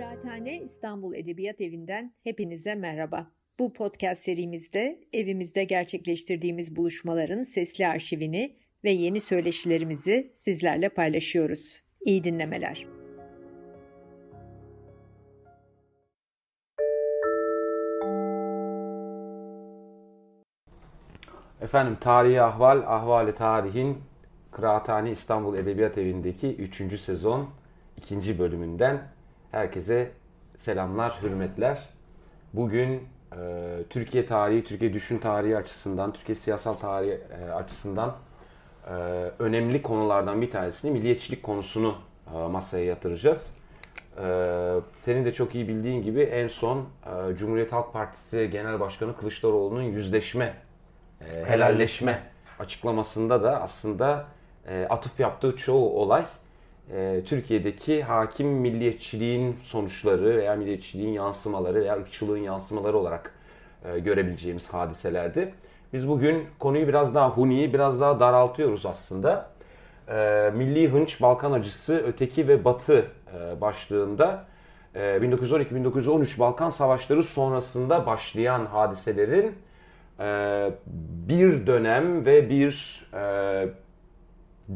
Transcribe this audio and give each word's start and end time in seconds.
Kıraathane 0.00 0.60
İstanbul 0.60 1.14
Edebiyat 1.14 1.60
Evi'nden 1.60 2.14
hepinize 2.24 2.74
merhaba. 2.74 3.30
Bu 3.58 3.72
podcast 3.72 4.22
serimizde 4.22 5.00
evimizde 5.12 5.64
gerçekleştirdiğimiz 5.64 6.76
buluşmaların 6.76 7.42
sesli 7.42 7.86
arşivini 7.86 8.56
ve 8.84 8.90
yeni 8.90 9.20
söyleşilerimizi 9.20 10.32
sizlerle 10.36 10.88
paylaşıyoruz. 10.88 11.82
İyi 12.00 12.24
dinlemeler. 12.24 12.86
Efendim 21.60 21.96
Tarihi 22.00 22.42
Ahval, 22.42 22.82
Ahvali 22.86 23.34
Tarihin 23.34 23.98
Kıraathane 24.50 25.10
İstanbul 25.10 25.56
Edebiyat 25.56 25.98
Evi'ndeki 25.98 26.54
3. 26.54 27.00
sezon 27.00 27.50
2. 27.96 28.38
bölümünden 28.38 29.19
herkese 29.52 30.10
selamlar, 30.58 31.22
hürmetler. 31.22 31.88
Bugün 32.52 33.08
e, 33.32 33.38
Türkiye 33.90 34.26
tarihi, 34.26 34.64
Türkiye 34.64 34.92
düşün 34.92 35.18
tarihi 35.18 35.56
açısından, 35.56 36.12
Türkiye 36.12 36.36
siyasal 36.36 36.74
tarihi 36.74 37.20
e, 37.40 37.50
açısından 37.50 38.16
e, 38.86 38.90
önemli 39.38 39.82
konulardan 39.82 40.42
bir 40.42 40.50
tanesini 40.50 40.90
milliyetçilik 40.90 41.42
konusunu 41.42 41.94
e, 42.34 42.38
masaya 42.38 42.84
yatıracağız. 42.84 43.52
E, 44.18 44.24
senin 44.96 45.24
de 45.24 45.32
çok 45.32 45.54
iyi 45.54 45.68
bildiğin 45.68 46.02
gibi 46.02 46.20
en 46.20 46.48
son 46.48 46.78
e, 46.78 47.36
Cumhuriyet 47.36 47.72
Halk 47.72 47.92
Partisi 47.92 48.50
Genel 48.52 48.80
Başkanı 48.80 49.16
Kılıçdaroğlu'nun 49.16 49.82
yüzleşme, 49.82 50.54
e, 51.20 51.44
helalleşme 51.44 52.22
açıklamasında 52.58 53.42
da 53.42 53.62
aslında 53.62 54.26
e, 54.68 54.86
atıf 54.90 55.20
yaptığı 55.20 55.56
çoğu 55.56 55.90
olay 55.98 56.24
e, 56.96 57.22
Türkiye'deki 57.26 58.02
hakim 58.02 58.48
milliyetçiliğin 58.48 59.56
sonuçları 59.62 60.36
veya 60.36 60.56
milliyetçiliğin 60.56 61.12
yansımaları 61.12 61.80
veya 61.80 61.96
ırkçılığın 61.96 62.38
yansımaları 62.38 62.98
olarak 62.98 63.34
e, 63.84 63.98
görebileceğimiz 63.98 64.68
hadiselerdi. 64.68 65.54
Biz 65.92 66.08
bugün 66.08 66.46
konuyu 66.58 66.88
biraz 66.88 67.14
daha 67.14 67.30
huni, 67.30 67.72
biraz 67.72 68.00
daha 68.00 68.20
daraltıyoruz 68.20 68.86
aslında. 68.86 69.50
E, 70.08 70.50
Milli 70.54 70.88
Hınç, 70.88 71.22
Balkan 71.22 71.52
Acısı, 71.52 72.02
Öteki 72.06 72.48
ve 72.48 72.64
Batı 72.64 73.06
başlığında 73.60 74.44
e, 74.94 75.00
1912-1913 75.00 76.38
Balkan 76.38 76.70
Savaşları 76.70 77.22
sonrasında 77.22 78.06
başlayan 78.06 78.66
hadiselerin 78.66 79.54
bir 81.28 81.66
dönem 81.66 82.26
ve 82.26 82.50
bir 82.50 83.06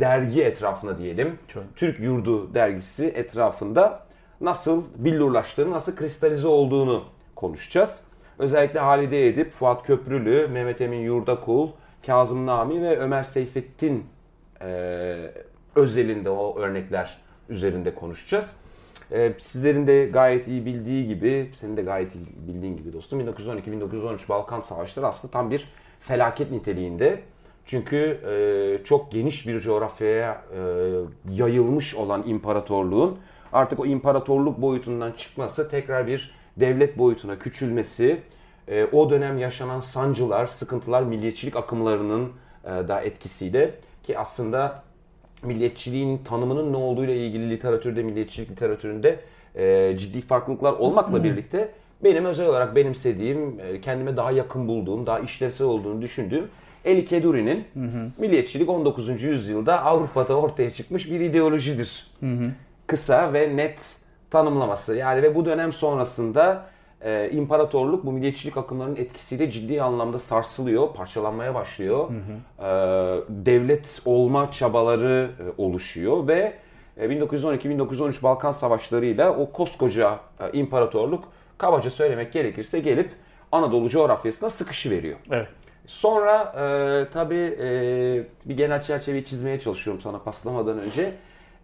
dergi 0.00 0.42
etrafında 0.42 0.98
diyelim, 0.98 1.38
Çok. 1.48 1.62
Türk 1.76 2.00
Yurdu 2.00 2.54
dergisi 2.54 3.06
etrafında 3.06 4.06
nasıl 4.40 4.84
billurlaştığını, 4.96 5.70
nasıl 5.70 5.96
kristalize 5.96 6.48
olduğunu 6.48 7.04
konuşacağız. 7.34 8.00
Özellikle 8.38 8.80
Halide 8.80 9.28
Edip, 9.28 9.52
Fuat 9.52 9.86
Köprülü, 9.86 10.48
Mehmet 10.48 10.80
Emin 10.80 11.00
Yurdakul, 11.00 11.68
Kazım 12.06 12.46
Nami 12.46 12.82
ve 12.82 12.98
Ömer 12.98 13.22
Seyfettin 13.22 14.06
e, 14.60 15.16
özelinde 15.76 16.30
o 16.30 16.58
örnekler 16.58 17.18
üzerinde 17.48 17.94
konuşacağız. 17.94 18.50
E, 19.12 19.32
sizlerin 19.42 19.86
de 19.86 20.06
gayet 20.06 20.48
iyi 20.48 20.66
bildiği 20.66 21.06
gibi, 21.06 21.50
senin 21.60 21.76
de 21.76 21.82
gayet 21.82 22.14
iyi 22.14 22.26
bildiğin 22.48 22.76
gibi 22.76 22.92
dostum 22.92 23.20
1912-1913 23.20 24.28
Balkan 24.28 24.60
Savaşları 24.60 25.06
aslında 25.06 25.32
tam 25.32 25.50
bir 25.50 25.68
felaket 26.00 26.50
niteliğinde. 26.50 27.22
Çünkü 27.66 28.20
e, 28.26 28.84
çok 28.84 29.12
geniş 29.12 29.46
bir 29.46 29.60
coğrafyaya 29.60 30.42
e, 30.52 30.60
yayılmış 31.32 31.94
olan 31.94 32.28
imparatorluğun 32.28 33.18
artık 33.52 33.80
o 33.80 33.86
imparatorluk 33.86 34.62
boyutundan 34.62 35.12
çıkması, 35.12 35.68
tekrar 35.70 36.06
bir 36.06 36.34
devlet 36.56 36.98
boyutuna 36.98 37.38
küçülmesi, 37.38 38.20
e, 38.68 38.84
o 38.84 39.11
dönem 39.11 39.39
yaşanan 39.39 39.80
sancılar, 39.80 40.46
sıkıntılar 40.46 41.02
milliyetçilik 41.02 41.56
akımlarının 41.56 42.33
e, 42.64 42.68
da 42.68 43.00
etkisiyle 43.00 43.74
ki 44.02 44.18
aslında 44.18 44.83
milliyetçiliğin 45.42 46.18
tanımının 46.18 46.72
ne 46.72 46.77
olduğuyla 46.77 47.14
ilgili 47.14 47.50
literatürde, 47.50 48.02
milliyetçilik 48.02 48.50
literatüründe 48.50 49.20
e, 49.55 49.94
ciddi 49.98 50.20
farklılıklar 50.20 50.72
olmakla 50.72 51.24
birlikte 51.24 51.72
benim 52.05 52.24
özel 52.24 52.46
olarak 52.46 52.77
benimsediğim, 52.77 53.60
e, 53.60 53.80
kendime 53.80 54.16
daha 54.16 54.30
yakın 54.30 54.68
bulduğum, 54.68 55.06
daha 55.06 55.20
işlevsel 55.20 55.66
olduğunu 55.66 56.02
düşündüğüm 56.02 56.48
Eli 56.84 57.05
Keduri'nin 57.05 57.64
milliyetçilik 58.18 58.68
19. 58.68 59.22
yüzyılda 59.22 59.84
Avrupa'da 59.84 60.36
ortaya 60.36 60.70
çıkmış 60.70 61.11
bir 61.11 61.20
ideolojidir. 61.20 62.06
Kısa 62.86 63.33
ve 63.33 63.56
net 63.56 63.96
tanımlaması. 64.30 64.95
Yani 64.95 65.22
ve 65.22 65.34
bu 65.34 65.45
dönem 65.45 65.72
sonrasında 65.72 66.67
e, 67.00 67.30
imparatorluk 67.30 68.06
bu 68.06 68.12
milliyetçilik 68.12 68.56
akımlarının 68.56 68.96
etkisiyle 68.96 69.50
ciddi 69.50 69.83
anlamda 69.83 70.18
sarsılıyor, 70.18 70.95
parçalanmaya 70.95 71.55
başlıyor. 71.55 72.08
E, 72.58 72.64
devlet 73.28 74.02
olma 74.05 74.51
çabaları 74.51 75.30
e, 75.40 75.62
oluşuyor 75.62 76.28
ve 76.28 76.55
e, 76.96 77.06
1912-1913 77.06 78.22
Balkan 78.22 78.52
Savaşları'yla 78.52 79.36
o 79.36 79.52
koskoca 79.52 80.18
e, 80.40 80.58
imparatorluk 80.58 81.24
kabaca 81.58 81.90
söylemek 81.90 82.33
gerekirse 82.33 82.80
gelip 82.80 83.11
Anadolu 83.52 83.89
coğrafyasına 83.89 84.51
sıkışı 84.51 84.90
veriyor. 84.90 85.18
Evet. 85.30 85.48
Sonra 85.86 86.42
e, 86.42 87.11
tabii 87.12 87.56
e, 87.61 87.68
bir 88.45 88.56
genel 88.56 88.80
çerçeveyi 88.80 89.24
çizmeye 89.24 89.61
çalışıyorum 89.61 90.02
sana 90.02 90.18
paslamadan 90.18 90.78
önce. 90.78 91.12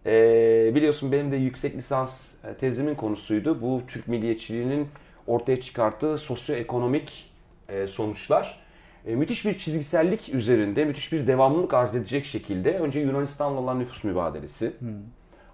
E, 0.05 0.71
biliyorsun 0.75 1.11
benim 1.11 1.31
de 1.31 1.35
yüksek 1.35 1.75
lisans 1.75 2.27
e, 2.43 2.53
tezimin 2.53 2.95
konusuydu. 2.95 3.61
Bu 3.61 3.81
Türk 3.87 4.07
milliyetçiliğinin 4.07 4.87
ortaya 5.27 5.61
çıkarttığı 5.61 6.17
sosyoekonomik 6.17 7.31
e, 7.69 7.87
sonuçlar. 7.87 8.61
E, 9.05 9.15
müthiş 9.15 9.45
bir 9.45 9.59
çizgisellik 9.59 10.29
üzerinde, 10.29 10.85
müthiş 10.85 11.13
bir 11.13 11.27
devamlılık 11.27 11.73
arz 11.73 11.95
edecek 11.95 12.25
şekilde 12.25 12.79
önce 12.79 12.99
Yunanistan'la 12.99 13.59
olan 13.59 13.79
nüfus 13.79 14.03
mübadelesi. 14.03 14.73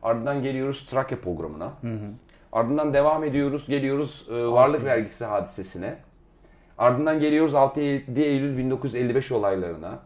Ardından 0.03 0.44
geliyoruz 0.44 0.85
Trakya 0.85 1.22
programına. 1.22 1.73
Ardından 2.51 2.94
devam 2.94 3.23
ediyoruz, 3.23 3.67
geliyoruz 3.67 4.28
e, 4.29 4.34
varlık 4.47 4.85
vergisi 4.85 5.25
hadisesine. 5.25 5.95
Ardından 6.77 7.19
geliyoruz 7.19 7.53
6-7 7.53 8.19
Eylül 8.19 8.57
1955 8.57 9.31
olaylarına. 9.31 9.99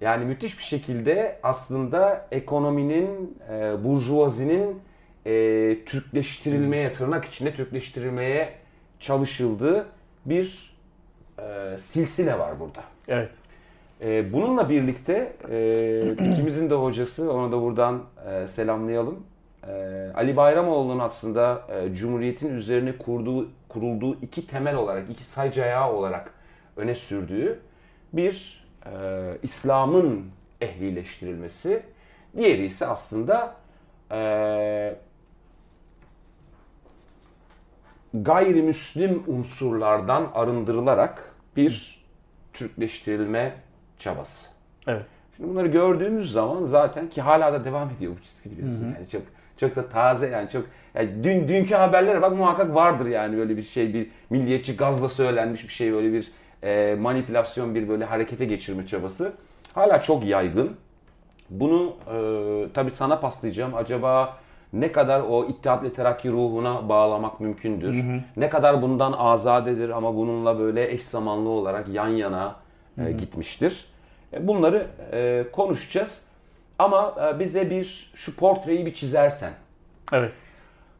Yani 0.00 0.24
müthiş 0.24 0.58
bir 0.58 0.64
şekilde 0.64 1.38
aslında 1.42 2.26
ekonominin, 2.30 3.38
e, 3.50 3.84
burjuvazinin 3.84 4.80
e, 5.26 5.30
Türkleştirilmeye, 5.86 6.92
tırnak 6.92 7.24
içinde 7.24 7.54
Türkleştirilmeye 7.54 8.52
çalışıldığı 9.00 9.86
bir 10.26 10.76
e, 11.38 11.76
silsile 11.78 12.38
var 12.38 12.60
burada. 12.60 12.80
Evet. 13.08 13.30
E, 14.04 14.32
bununla 14.32 14.68
birlikte 14.68 15.32
e, 15.50 16.12
ikimizin 16.32 16.70
de 16.70 16.74
hocası, 16.74 17.32
onu 17.32 17.52
da 17.52 17.62
buradan 17.62 18.02
e, 18.30 18.48
selamlayalım. 18.48 19.26
E, 19.68 19.72
Ali 20.14 20.36
Bayramoğlu'nun 20.36 20.98
aslında 20.98 21.62
e, 21.68 21.94
Cumhuriyet'in 21.94 22.54
üzerine 22.54 22.98
kurduğu, 22.98 23.48
kurulduğu 23.68 24.20
iki 24.22 24.46
temel 24.46 24.76
olarak, 24.76 25.10
iki 25.10 25.24
sayca 25.24 25.64
ayağı 25.64 25.92
olarak 25.92 26.34
öne 26.76 26.94
sürdüğü 26.94 27.60
bir 28.12 28.66
e, 28.86 28.90
İslam'ın 29.42 30.30
ehlileştirilmesi. 30.60 31.82
Diğeri 32.36 32.64
ise 32.64 32.86
aslında 32.86 33.56
e, 34.12 34.96
gayrimüslim 38.14 39.22
unsurlardan 39.26 40.30
arındırılarak 40.34 41.34
bir 41.56 42.04
Türkleştirilme 42.52 43.54
çabası. 43.98 44.46
Evet. 44.86 45.06
Şimdi 45.36 45.50
bunları 45.50 45.66
gördüğümüz 45.66 46.32
zaman 46.32 46.64
zaten 46.64 47.08
ki 47.08 47.22
hala 47.22 47.52
da 47.52 47.64
devam 47.64 47.90
ediyor 47.90 48.12
bu 48.20 48.24
çizgi 48.24 48.50
biliyorsun. 48.50 48.94
Yani 48.96 49.08
çok 49.08 49.22
çok 49.56 49.76
da 49.76 49.88
taze 49.88 50.26
yani 50.26 50.50
çok 50.50 50.66
yani 50.96 51.24
dün 51.24 51.48
dünkü 51.48 51.74
haberlere 51.74 52.22
bak 52.22 52.36
muhakkak 52.36 52.74
vardır 52.74 53.06
yani 53.06 53.36
böyle 53.36 53.56
bir 53.56 53.62
şey 53.62 53.94
bir 53.94 54.10
milliyetçi 54.30 54.76
gazla 54.76 55.08
söylenmiş 55.08 55.64
bir 55.64 55.72
şey 55.72 55.92
böyle 55.92 56.12
bir 56.12 56.32
e, 56.62 56.94
manipülasyon 56.94 57.74
bir 57.74 57.88
böyle 57.88 58.04
harekete 58.04 58.44
geçirme 58.44 58.86
çabası 58.86 59.32
hala 59.74 60.02
çok 60.02 60.24
yaygın. 60.24 60.76
Bunu 61.50 61.96
e, 62.12 62.18
tabii 62.74 62.90
sana 62.90 63.20
paslayacağım. 63.20 63.74
Acaba 63.74 64.36
ne 64.72 64.92
kadar 64.92 65.20
o 65.20 65.44
İttihat 65.44 65.82
ve 65.82 65.92
Terakki 65.92 66.30
ruhuna 66.30 66.88
bağlamak 66.88 67.40
mümkündür? 67.40 68.04
Ne 68.36 68.48
kadar 68.48 68.82
bundan 68.82 69.12
azadedir 69.12 69.90
ama 69.90 70.16
bununla 70.16 70.58
böyle 70.58 70.92
eş 70.92 71.04
zamanlı 71.04 71.48
olarak 71.48 71.88
yan 71.88 72.08
yana 72.08 72.56
e, 73.06 73.12
gitmiştir? 73.12 73.84
E, 74.32 74.46
Bunları 74.46 74.86
e, 75.12 75.44
konuşacağız. 75.52 76.20
Ama 76.78 77.14
e, 77.28 77.38
bize 77.38 77.70
bir 77.70 78.12
şu 78.14 78.36
portreyi 78.36 78.86
bir 78.86 78.94
çizersen. 78.94 79.52
Evet. 80.12 80.32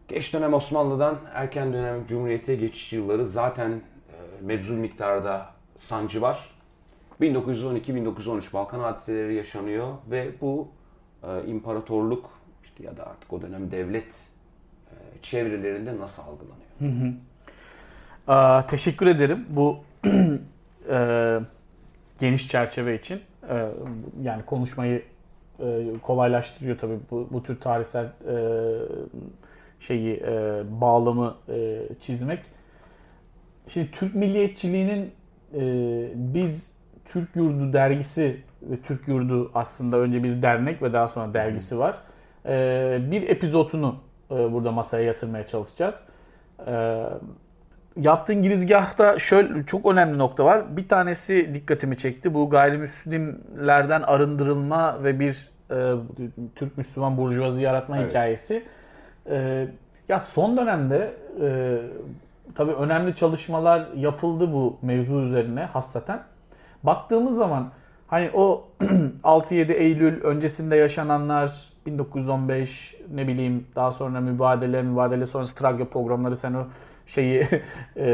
Geç 0.09 0.35
dönem 0.35 0.55
Osmanlı'dan 0.55 1.19
erken 1.35 1.73
dönem 1.73 2.07
Cumhuriyet'e 2.07 2.55
geçiş 2.55 2.93
yılları 2.93 3.27
zaten 3.27 3.71
e, 3.71 3.81
mevzul 4.41 4.75
miktarda 4.75 5.47
sancı 5.79 6.23
var. 6.23 6.51
1912-1913 7.21 8.53
Balkan 8.53 8.81
hadiseleri 8.81 9.35
yaşanıyor 9.35 9.95
ve 10.11 10.31
bu 10.41 10.69
e, 11.23 11.47
imparatorluk 11.47 12.31
işte 12.65 12.85
ya 12.85 12.97
da 12.97 13.07
artık 13.07 13.33
o 13.33 13.43
dönem 13.43 13.71
devlet 13.71 14.09
e, 14.91 14.95
çevrelerinde 15.23 15.99
nasıl 15.99 16.23
algılanıyor? 16.23 16.67
Hı 16.79 17.07
hı. 17.07 17.13
Aa, 18.33 18.67
teşekkür 18.67 19.07
ederim 19.07 19.47
bu 19.49 19.79
e, 20.91 21.39
geniş 22.19 22.49
çerçeve 22.49 22.99
için. 22.99 23.21
E, 23.49 23.69
yani 24.23 24.45
konuşmayı 24.45 25.03
e, 25.61 25.85
kolaylaştırıyor 26.03 26.79
tabii 26.79 26.99
bu, 27.11 27.29
bu 27.31 27.43
tür 27.43 27.61
tarihsel 27.61 28.05
e, 28.05 28.35
şeyi 29.87 30.17
e, 30.17 30.63
bağlamı 30.81 31.35
e, 31.49 31.81
çizmek. 32.01 32.41
Şimdi 33.69 33.91
Türk 33.91 34.15
milliyetçiliğinin 34.15 35.13
e, 35.55 35.61
biz 36.15 36.71
Türk 37.05 37.37
Yurdu 37.37 37.73
dergisi 37.73 38.43
ve 38.63 38.81
Türk 38.81 39.09
Yurdu 39.09 39.51
aslında 39.55 39.97
önce 39.97 40.23
bir 40.23 40.43
dernek 40.43 40.83
ve 40.83 40.93
daha 40.93 41.09
sonra 41.09 41.35
dergisi 41.35 41.79
var. 41.79 41.99
E, 42.47 42.99
bir 43.11 43.29
epizotunu 43.29 43.97
e, 44.31 44.53
burada 44.53 44.73
masaya 44.73 45.05
yatırmaya 45.05 45.47
çalışacağız. 45.47 45.95
E, 46.67 47.05
yaptığın 47.97 48.43
girizgahta 48.43 49.19
şöyle 49.19 49.67
çok 49.67 49.87
önemli 49.87 50.19
nokta 50.19 50.45
var. 50.45 50.77
Bir 50.77 50.89
tanesi 50.89 51.55
dikkatimi 51.55 51.97
çekti. 51.97 52.35
Bu 52.35 52.51
gayrimüslimlerden 52.51 54.03
arındırılma 54.03 55.05
ve 55.05 55.21
bir 55.21 55.49
e, 55.71 55.95
Türk 56.55 56.79
Müslüman 56.79 57.17
burjuvazi 57.17 57.63
yaratma 57.63 57.99
evet. 57.99 58.11
hikayesi. 58.11 58.65
E, 59.31 59.69
ya 60.09 60.21
son 60.21 60.57
dönemde 60.57 61.15
e, 61.43 61.79
tabii 62.55 62.73
önemli 62.73 63.15
çalışmalar 63.15 63.87
yapıldı 63.97 64.53
bu 64.53 64.79
mevzu 64.83 65.21
üzerine 65.21 65.65
hassaten. 65.65 66.23
Baktığımız 66.83 67.37
zaman 67.37 67.71
hani 68.07 68.31
o 68.35 68.69
6-7 69.23 69.73
Eylül 69.73 70.23
öncesinde 70.23 70.77
yaşananlar 70.77 71.67
1915 71.87 72.97
ne 73.15 73.29
bileyim 73.29 73.67
daha 73.77 73.93
sonra 73.93 74.21
mübadele 74.21 74.83
mübadele 74.83 75.27
sonrası 75.27 75.57
Trakya 75.57 75.89
programları 75.89 76.37
sen 76.37 76.55
o 76.55 76.67
şeyi 77.07 77.41
e, 77.97 78.07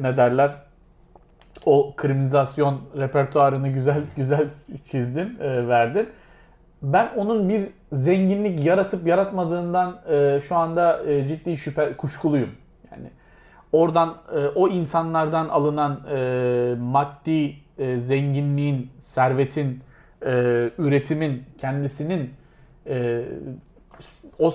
ne 0.00 0.16
derler 0.16 0.56
o 1.66 1.94
kriminalizasyon 1.96 2.80
repertuarını 2.96 3.68
güzel 3.68 4.02
güzel 4.16 4.50
çizdin, 4.84 5.38
e, 5.40 5.68
verdin. 5.68 6.08
Ben 6.82 7.10
onun 7.16 7.48
bir 7.48 7.68
zenginlik 7.92 8.64
yaratıp 8.64 9.06
yaratmadığından 9.06 10.00
e, 10.10 10.40
şu 10.48 10.56
anda 10.56 11.04
e, 11.06 11.26
ciddi 11.28 11.58
şüphe 11.58 11.92
kuşkuluyum. 11.92 12.50
Yani 12.92 13.10
oradan 13.72 14.16
e, 14.34 14.38
o 14.38 14.68
insanlardan 14.68 15.48
alınan 15.48 16.00
e, 16.10 16.74
maddi 16.80 17.54
e, 17.78 17.96
zenginliğin, 17.96 18.90
servetin, 19.00 19.82
e, 20.26 20.30
üretimin 20.78 21.42
kendisinin 21.60 22.30
e, 22.86 23.24
o 24.38 24.54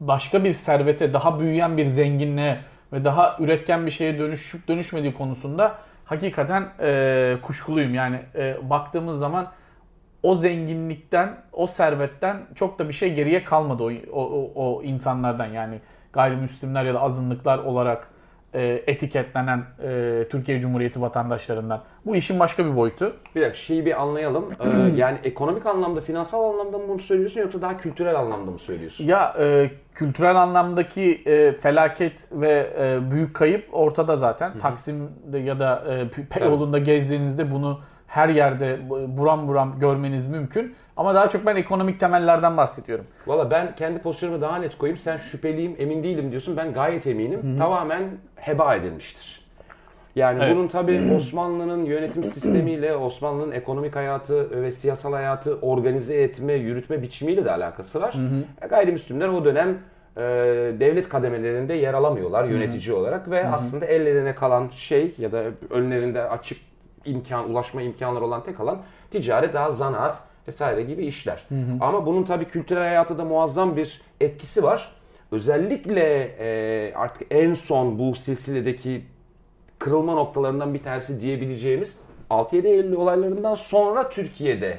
başka 0.00 0.44
bir 0.44 0.52
servete, 0.52 1.12
daha 1.12 1.40
büyüyen 1.40 1.76
bir 1.76 1.86
zenginliğe 1.86 2.58
ve 2.92 3.04
daha 3.04 3.36
üretken 3.40 3.86
bir 3.86 3.90
şeye 3.90 4.18
dönüşüp 4.18 4.68
dönüşmediği 4.68 5.14
konusunda 5.14 5.74
hakikaten 6.04 6.68
e, 6.80 7.36
kuşkuluyum. 7.42 7.94
Yani 7.94 8.20
e, 8.34 8.56
baktığımız 8.70 9.18
zaman 9.18 9.48
o 10.22 10.34
zenginlikten, 10.34 11.36
o 11.52 11.66
servetten 11.66 12.36
çok 12.54 12.78
da 12.78 12.88
bir 12.88 12.92
şey 12.92 13.14
geriye 13.14 13.44
kalmadı 13.44 13.82
o, 13.84 13.92
o, 14.12 14.52
o 14.54 14.82
insanlardan. 14.82 15.46
Yani 15.46 15.80
gayrimüslimler 16.12 16.84
ya 16.84 16.94
da 16.94 17.00
azınlıklar 17.00 17.58
olarak 17.58 18.08
e, 18.54 18.82
etiketlenen 18.86 19.64
e, 19.82 20.24
Türkiye 20.30 20.60
Cumhuriyeti 20.60 21.00
vatandaşlarından. 21.00 21.82
Bu 22.06 22.16
işin 22.16 22.40
başka 22.40 22.66
bir 22.66 22.76
boyutu. 22.76 23.16
Bir 23.34 23.40
dakika 23.40 23.56
şeyi 23.56 23.86
bir 23.86 24.02
anlayalım. 24.02 24.44
ee, 24.60 24.96
yani 24.96 25.18
ekonomik 25.24 25.66
anlamda, 25.66 26.00
finansal 26.00 26.52
anlamda 26.52 26.78
mı 26.78 26.84
bunu 26.88 26.98
söylüyorsun 26.98 27.40
yoksa 27.40 27.62
daha 27.62 27.76
kültürel 27.76 28.18
anlamda 28.18 28.50
mı 28.50 28.58
söylüyorsun? 28.58 29.04
Ya 29.04 29.34
e, 29.38 29.70
kültürel 29.94 30.36
anlamdaki 30.36 31.22
e, 31.26 31.52
felaket 31.52 32.28
ve 32.32 32.70
e, 32.78 33.10
büyük 33.10 33.34
kayıp 33.34 33.64
ortada 33.72 34.16
zaten. 34.16 34.50
Hı-hı. 34.50 34.58
Taksim'de 34.58 35.38
ya 35.38 35.58
da 35.58 35.84
e, 35.88 36.40
Beyoğlu'nda 36.40 36.78
gezdiğinizde 36.78 37.50
bunu 37.50 37.80
her 38.08 38.28
yerde 38.28 38.78
buram 39.18 39.48
buram 39.48 39.78
görmeniz 39.78 40.26
mümkün. 40.26 40.74
Ama 40.96 41.14
daha 41.14 41.28
çok 41.28 41.46
ben 41.46 41.56
ekonomik 41.56 42.00
temellerden 42.00 42.56
bahsediyorum. 42.56 43.04
Valla 43.26 43.50
ben 43.50 43.74
kendi 43.74 43.98
pozisyonumu 43.98 44.40
daha 44.40 44.56
net 44.56 44.78
koyayım. 44.78 44.98
Sen 44.98 45.16
şüpheliyim, 45.16 45.76
emin 45.78 46.02
değilim 46.02 46.30
diyorsun. 46.30 46.56
Ben 46.56 46.72
gayet 46.72 47.06
eminim. 47.06 47.42
Hı-hı. 47.42 47.58
Tamamen 47.58 48.04
heba 48.36 48.74
edilmiştir. 48.74 49.38
Yani 50.16 50.38
evet. 50.42 50.56
bunun 50.56 50.68
tabii 50.68 51.12
Osmanlı'nın 51.16 51.84
yönetim 51.84 52.24
sistemiyle, 52.24 52.96
Osmanlı'nın 52.96 53.52
ekonomik 53.52 53.96
hayatı 53.96 54.62
ve 54.62 54.72
siyasal 54.72 55.12
hayatı 55.12 55.58
organize 55.62 56.14
etme, 56.14 56.52
yürütme 56.52 57.02
biçimiyle 57.02 57.44
de 57.44 57.50
alakası 57.50 58.00
var. 58.00 58.14
Hı 58.14 58.18
hı. 58.18 58.66
E, 58.66 58.66
gayrimüslimler 58.66 59.28
o 59.28 59.44
dönem 59.44 59.78
e, 60.16 60.20
devlet 60.80 61.08
kademelerinde 61.08 61.74
yer 61.74 61.94
alamıyorlar 61.94 62.44
yönetici 62.44 62.88
hı 62.88 62.92
hı. 62.92 63.00
olarak 63.00 63.30
ve 63.30 63.44
hı 63.44 63.48
hı. 63.48 63.52
aslında 63.52 63.86
ellerine 63.86 64.34
kalan 64.34 64.68
şey 64.72 65.14
ya 65.18 65.32
da 65.32 65.44
önlerinde 65.70 66.22
açık 66.28 66.67
imkan, 67.04 67.50
ulaşma 67.50 67.82
imkanları 67.82 68.24
olan 68.24 68.42
tek 68.42 68.60
alan 68.60 68.82
ticaret, 69.10 69.54
daha 69.54 69.72
zanaat 69.72 70.18
vesaire 70.48 70.82
gibi 70.82 71.06
işler. 71.06 71.44
Hı 71.48 71.54
hı. 71.54 71.76
Ama 71.80 72.06
bunun 72.06 72.22
tabii 72.22 72.44
kültürel 72.44 72.82
hayatı 72.82 73.18
da 73.18 73.24
muazzam 73.24 73.76
bir 73.76 74.00
etkisi 74.20 74.62
var. 74.62 74.92
Özellikle 75.32 76.22
e, 76.38 76.94
artık 76.94 77.26
en 77.30 77.54
son 77.54 77.98
bu 77.98 78.14
silsiledeki 78.14 79.02
kırılma 79.78 80.14
noktalarından 80.14 80.74
bir 80.74 80.82
tanesi 80.82 81.20
diyebileceğimiz 81.20 81.98
6-7 82.30 82.66
Eylül 82.66 82.92
olaylarından 82.92 83.54
sonra 83.54 84.08
Türkiye'de 84.08 84.78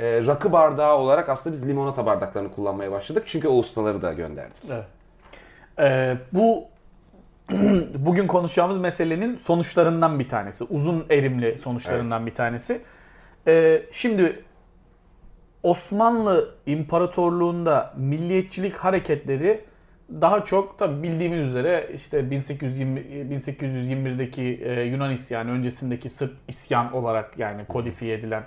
e, 0.00 0.26
rakı 0.26 0.52
bardağı 0.52 0.96
olarak 0.96 1.28
aslında 1.28 1.56
biz 1.56 1.68
limonata 1.68 2.06
bardaklarını 2.06 2.52
kullanmaya 2.52 2.92
başladık. 2.92 3.22
Çünkü 3.26 3.48
o 3.48 3.54
ustaları 3.54 4.02
da 4.02 4.12
gönderdik. 4.12 4.62
Evet. 4.70 4.84
Ee, 5.78 6.16
bu 6.32 6.64
bugün 7.98 8.26
konuşacağımız 8.26 8.78
meselenin 8.78 9.36
sonuçlarından 9.36 10.18
bir 10.18 10.28
tanesi. 10.28 10.64
Uzun 10.64 11.04
erimli 11.10 11.58
sonuçlarından 11.58 12.22
evet. 12.22 12.30
bir 12.30 12.36
tanesi. 12.36 12.80
Ee, 13.46 13.82
şimdi 13.92 14.42
Osmanlı 15.62 16.54
İmparatorluğu'nda 16.66 17.94
milliyetçilik 17.96 18.76
hareketleri 18.76 19.64
daha 20.20 20.44
çok 20.44 20.78
tabi 20.78 21.02
bildiğimiz 21.02 21.48
üzere 21.48 21.90
işte 21.94 22.30
1820 22.30 23.00
1821'deki 23.00 24.60
e, 24.64 24.82
Yunan 24.82 25.12
isyanı 25.12 25.50
öncesindeki 25.50 26.10
Sırp 26.10 26.32
isyan 26.48 26.92
olarak 26.92 27.38
yani 27.38 27.64
kodifiye 27.64 28.14
edilen 28.14 28.42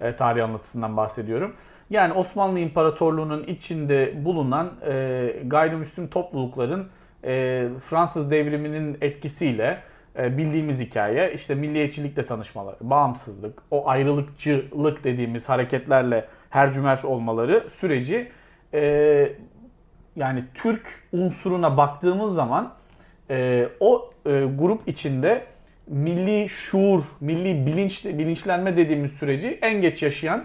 e, 0.00 0.16
tarih 0.16 0.44
anlatısından 0.44 0.96
bahsediyorum. 0.96 1.54
Yani 1.90 2.12
Osmanlı 2.12 2.58
İmparatorluğu'nun 2.58 3.42
içinde 3.42 4.24
bulunan 4.24 4.70
e, 4.88 5.32
gayrimüslim 5.46 6.08
toplulukların 6.08 6.88
e, 7.24 7.68
Fransız 7.80 8.30
devriminin 8.30 8.98
etkisiyle 9.00 9.78
e, 10.18 10.38
bildiğimiz 10.38 10.80
hikaye 10.80 11.32
işte 11.34 11.54
milliyetçilikle 11.54 12.26
tanışmaları, 12.26 12.76
bağımsızlık, 12.80 13.62
o 13.70 13.88
ayrılıkçılık 13.88 15.04
dediğimiz 15.04 15.48
hareketlerle 15.48 16.24
hercümerç 16.50 17.04
olmaları 17.04 17.70
süreci 17.70 18.28
e, 18.74 19.32
yani 20.16 20.44
Türk 20.54 20.86
unsuruna 21.12 21.76
baktığımız 21.76 22.34
zaman 22.34 22.72
e, 23.30 23.68
o 23.80 24.10
e, 24.26 24.44
grup 24.58 24.88
içinde 24.88 25.44
milli 25.86 26.48
şuur, 26.48 27.02
milli 27.20 27.66
bilinç 27.66 28.04
bilinçlenme 28.04 28.76
dediğimiz 28.76 29.12
süreci 29.12 29.58
en 29.62 29.82
geç 29.82 30.02
yaşayan 30.02 30.44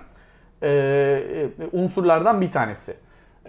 e, 0.62 0.70
e, 0.70 1.48
unsurlardan 1.72 2.42
bir 2.42 2.52
tanesi. 2.52 2.94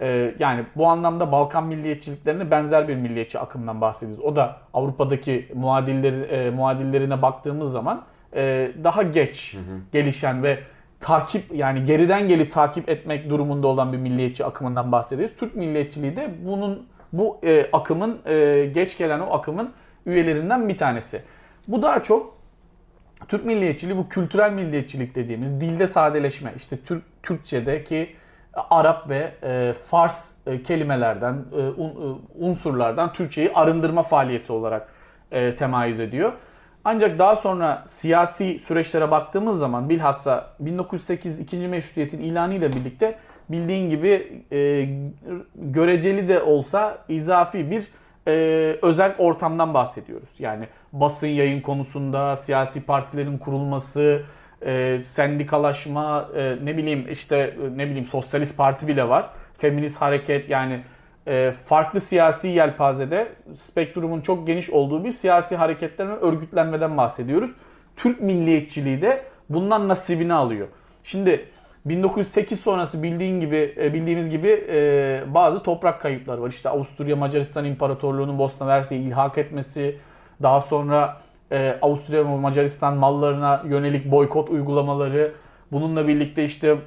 E, 0.01 0.35
yani 0.39 0.65
bu 0.75 0.87
anlamda 0.87 1.31
Balkan 1.31 1.67
milliyetçiliklerine 1.67 2.51
benzer 2.51 2.87
bir 2.87 2.95
milliyetçi 2.95 3.39
akımdan 3.39 3.81
bahsediyoruz. 3.81 4.23
O 4.23 4.35
da 4.35 4.57
Avrupa'daki 4.73 5.51
muadilleri, 5.53 6.21
e, 6.21 6.49
muadillerine 6.49 7.21
baktığımız 7.21 7.71
zaman 7.71 8.03
e, 8.35 8.71
daha 8.83 9.03
geç 9.03 9.53
hı 9.53 9.57
hı. 9.57 9.79
gelişen 9.91 10.43
ve 10.43 10.59
takip 10.99 11.55
yani 11.55 11.85
geriden 11.85 12.27
gelip 12.27 12.51
takip 12.51 12.89
etmek 12.89 13.29
durumunda 13.29 13.67
olan 13.67 13.93
bir 13.93 13.97
milliyetçi 13.97 14.45
akımından 14.45 14.91
bahsediyoruz. 14.91 15.35
Türk 15.35 15.55
milliyetçiliği 15.55 16.15
de 16.15 16.29
bunun 16.45 16.87
bu 17.13 17.39
e, 17.43 17.67
akımın 17.73 18.19
e, 18.25 18.65
geç 18.73 18.97
gelen 18.97 19.19
o 19.19 19.33
akımın 19.33 19.71
üyelerinden 20.05 20.69
bir 20.69 20.77
tanesi. 20.77 21.21
Bu 21.67 21.81
daha 21.81 22.03
çok 22.03 22.35
Türk 23.27 23.45
milliyetçiliği 23.45 23.97
bu 23.97 24.09
kültürel 24.09 24.51
milliyetçilik 24.51 25.15
dediğimiz 25.15 25.61
dilde 25.61 25.87
sadeleşme 25.87 26.53
işte 26.57 26.77
Türk 26.77 27.03
Türkçedeki 27.23 28.15
Arap 28.69 29.09
ve 29.09 29.33
e, 29.43 29.73
Fars 29.73 30.31
e, 30.47 30.63
kelimelerden, 30.63 31.45
e, 31.51 31.57
un, 31.57 31.89
e, 31.89 32.45
unsurlardan 32.45 33.13
Türkçeyi 33.13 33.53
arındırma 33.53 34.03
faaliyeti 34.03 34.51
olarak 34.51 34.89
e, 35.31 35.55
temayüz 35.55 35.99
ediyor. 35.99 36.33
Ancak 36.83 37.19
daha 37.19 37.35
sonra 37.35 37.83
siyasi 37.87 38.59
süreçlere 38.59 39.11
baktığımız 39.11 39.59
zaman 39.59 39.89
bilhassa 39.89 40.51
1908 40.59 41.39
ikinci 41.39 41.67
meşrutiyetin 41.67 42.19
ilanı 42.19 42.53
ile 42.53 42.71
birlikte 42.71 43.17
bildiğin 43.49 43.89
gibi 43.89 44.43
e, 44.51 44.87
göreceli 45.55 46.27
de 46.27 46.41
olsa 46.41 46.97
izafi 47.09 47.71
bir 47.71 47.87
e, 48.27 48.31
özel 48.81 49.15
ortamdan 49.17 49.73
bahsediyoruz. 49.73 50.29
Yani 50.39 50.67
basın 50.93 51.27
yayın 51.27 51.61
konusunda 51.61 52.35
siyasi 52.35 52.85
partilerin 52.85 53.37
kurulması, 53.37 54.23
e, 54.65 54.99
sendikalaşma, 55.05 56.29
e, 56.35 56.55
ne 56.63 56.77
bileyim 56.77 57.07
işte 57.11 57.57
ne 57.75 57.85
bileyim 57.85 58.05
sosyalist 58.05 58.57
parti 58.57 58.87
bile 58.87 59.09
var. 59.09 59.29
Feminist 59.57 60.01
hareket 60.01 60.49
yani 60.49 60.81
e, 61.27 61.51
farklı 61.65 62.01
siyasi 62.01 62.47
yelpazede 62.47 63.27
spektrumun 63.55 64.21
çok 64.21 64.47
geniş 64.47 64.69
olduğu 64.69 65.03
bir 65.03 65.11
siyasi 65.11 65.55
hareketlerin 65.55 66.09
örgütlenmeden 66.09 66.97
bahsediyoruz. 66.97 67.51
Türk 67.95 68.21
milliyetçiliği 68.21 69.01
de 69.01 69.23
bundan 69.49 69.87
nasibini 69.87 70.33
alıyor. 70.33 70.67
Şimdi 71.03 71.45
1908 71.85 72.59
sonrası 72.59 73.03
bildiğin 73.03 73.39
gibi 73.39 73.73
e, 73.77 73.93
bildiğimiz 73.93 74.29
gibi 74.29 74.65
e, 74.69 75.23
bazı 75.27 75.63
toprak 75.63 76.01
kayıpları 76.01 76.41
var. 76.41 76.49
İşte 76.49 76.69
Avusturya 76.69 77.15
Macaristan 77.15 77.65
İmparatorluğu'nun 77.65 78.39
Bosna 78.39 78.67
Hersek'e 78.67 79.01
ilhak 79.01 79.37
etmesi, 79.37 79.97
daha 80.43 80.61
sonra 80.61 81.21
e, 81.51 81.77
Avusturya 81.81 82.23
Macaristan 82.23 82.97
mallarına 82.97 83.63
yönelik 83.67 84.11
boykot 84.11 84.49
uygulamaları, 84.49 85.33
bununla 85.71 86.07
birlikte 86.07 86.45
işte 86.45 86.77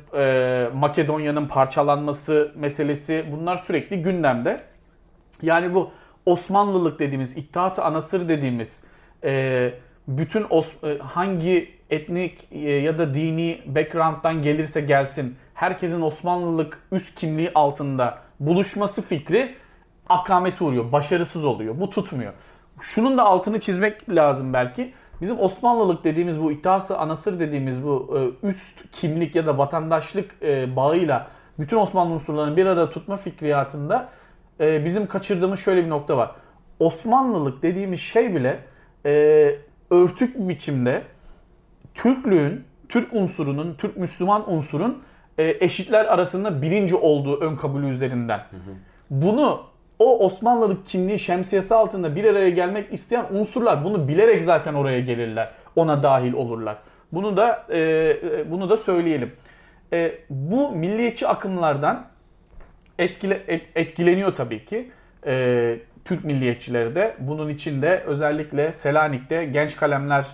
Makedonya'nın 0.74 1.46
parçalanması 1.46 2.52
meselesi 2.56 3.24
bunlar 3.32 3.56
sürekli 3.56 4.02
gündemde. 4.02 4.60
Yani 5.42 5.74
bu 5.74 5.90
Osmanlılık 6.26 6.98
dediğimiz, 6.98 7.36
İttihat-ı 7.36 7.84
Anasır 7.84 8.28
dediğimiz 8.28 8.84
bütün 10.08 10.46
hangi 10.98 11.78
etnik 11.90 12.48
e, 12.52 12.70
ya 12.70 12.98
da 12.98 13.14
dini 13.14 13.60
background'dan 13.66 14.42
gelirse 14.42 14.80
gelsin 14.80 15.36
herkesin 15.54 16.02
Osmanlılık 16.02 16.82
üst 16.92 17.14
kimliği 17.14 17.50
altında 17.54 18.18
buluşması 18.40 19.02
fikri 19.02 19.54
akamete 20.08 20.64
uğruyor, 20.64 20.92
başarısız 20.92 21.44
oluyor. 21.44 21.80
Bu 21.80 21.90
tutmuyor. 21.90 22.32
Şunun 22.80 23.18
da 23.18 23.24
altını 23.24 23.60
çizmek 23.60 24.10
lazım 24.10 24.52
belki. 24.52 24.92
Bizim 25.20 25.40
Osmanlılık 25.40 26.04
dediğimiz 26.04 26.40
bu 26.40 26.52
iddiası 26.52 26.98
anasır 26.98 27.40
dediğimiz 27.40 27.84
bu 27.84 28.18
e, 28.42 28.46
üst 28.48 28.90
kimlik 28.92 29.34
ya 29.34 29.46
da 29.46 29.58
vatandaşlık 29.58 30.34
e, 30.42 30.76
bağıyla 30.76 31.28
bütün 31.58 31.76
Osmanlı 31.76 32.14
unsurlarını 32.14 32.56
bir 32.56 32.66
arada 32.66 32.90
tutma 32.90 33.16
fikriyatında 33.16 34.08
bizim 34.60 35.06
kaçırdığımız 35.06 35.60
şöyle 35.60 35.84
bir 35.84 35.90
nokta 35.90 36.16
var. 36.16 36.30
Osmanlılık 36.78 37.62
dediğimiz 37.62 38.00
şey 38.00 38.34
bile 38.34 38.60
örtük 39.90 40.38
bir 40.38 40.48
biçimde 40.48 41.02
Türklüğün, 41.94 42.64
Türk 42.88 43.12
unsurunun, 43.12 43.74
Türk 43.74 43.96
Müslüman 43.96 44.52
unsurun 44.52 45.02
e, 45.38 45.64
eşitler 45.64 46.04
arasında 46.04 46.62
birinci 46.62 46.96
olduğu 46.96 47.40
ön 47.40 47.56
kabulü 47.56 47.88
üzerinden. 47.88 48.38
Hı 48.38 48.56
hı. 48.56 48.74
Bunu 49.10 49.62
o 49.98 50.24
Osmanlılık 50.24 50.86
kimliği 50.86 51.18
şemsiyesi 51.18 51.74
altında 51.74 52.16
bir 52.16 52.24
araya 52.24 52.50
gelmek 52.50 52.92
isteyen 52.92 53.26
unsurlar 53.30 53.84
bunu 53.84 54.08
bilerek 54.08 54.44
zaten 54.44 54.74
oraya 54.74 55.00
gelirler. 55.00 55.50
Ona 55.76 56.02
dahil 56.02 56.32
olurlar. 56.32 56.76
Bunu 57.12 57.36
da 57.36 57.66
e, 57.68 57.78
e 57.78 58.50
bunu 58.50 58.70
da 58.70 58.76
söyleyelim. 58.76 59.32
E, 59.92 60.14
bu 60.30 60.72
milliyetçi 60.72 61.28
akımlardan 61.28 62.06
etkile, 62.98 63.42
et, 63.48 63.62
etkileniyor 63.74 64.34
tabii 64.34 64.64
ki. 64.64 64.90
E, 65.26 65.76
Türk 66.04 66.24
milliyetçileri 66.24 66.94
de 66.94 67.16
bunun 67.18 67.48
içinde 67.48 68.02
özellikle 68.06 68.72
Selanik'te 68.72 69.44
genç 69.44 69.76
kalemler 69.76 70.26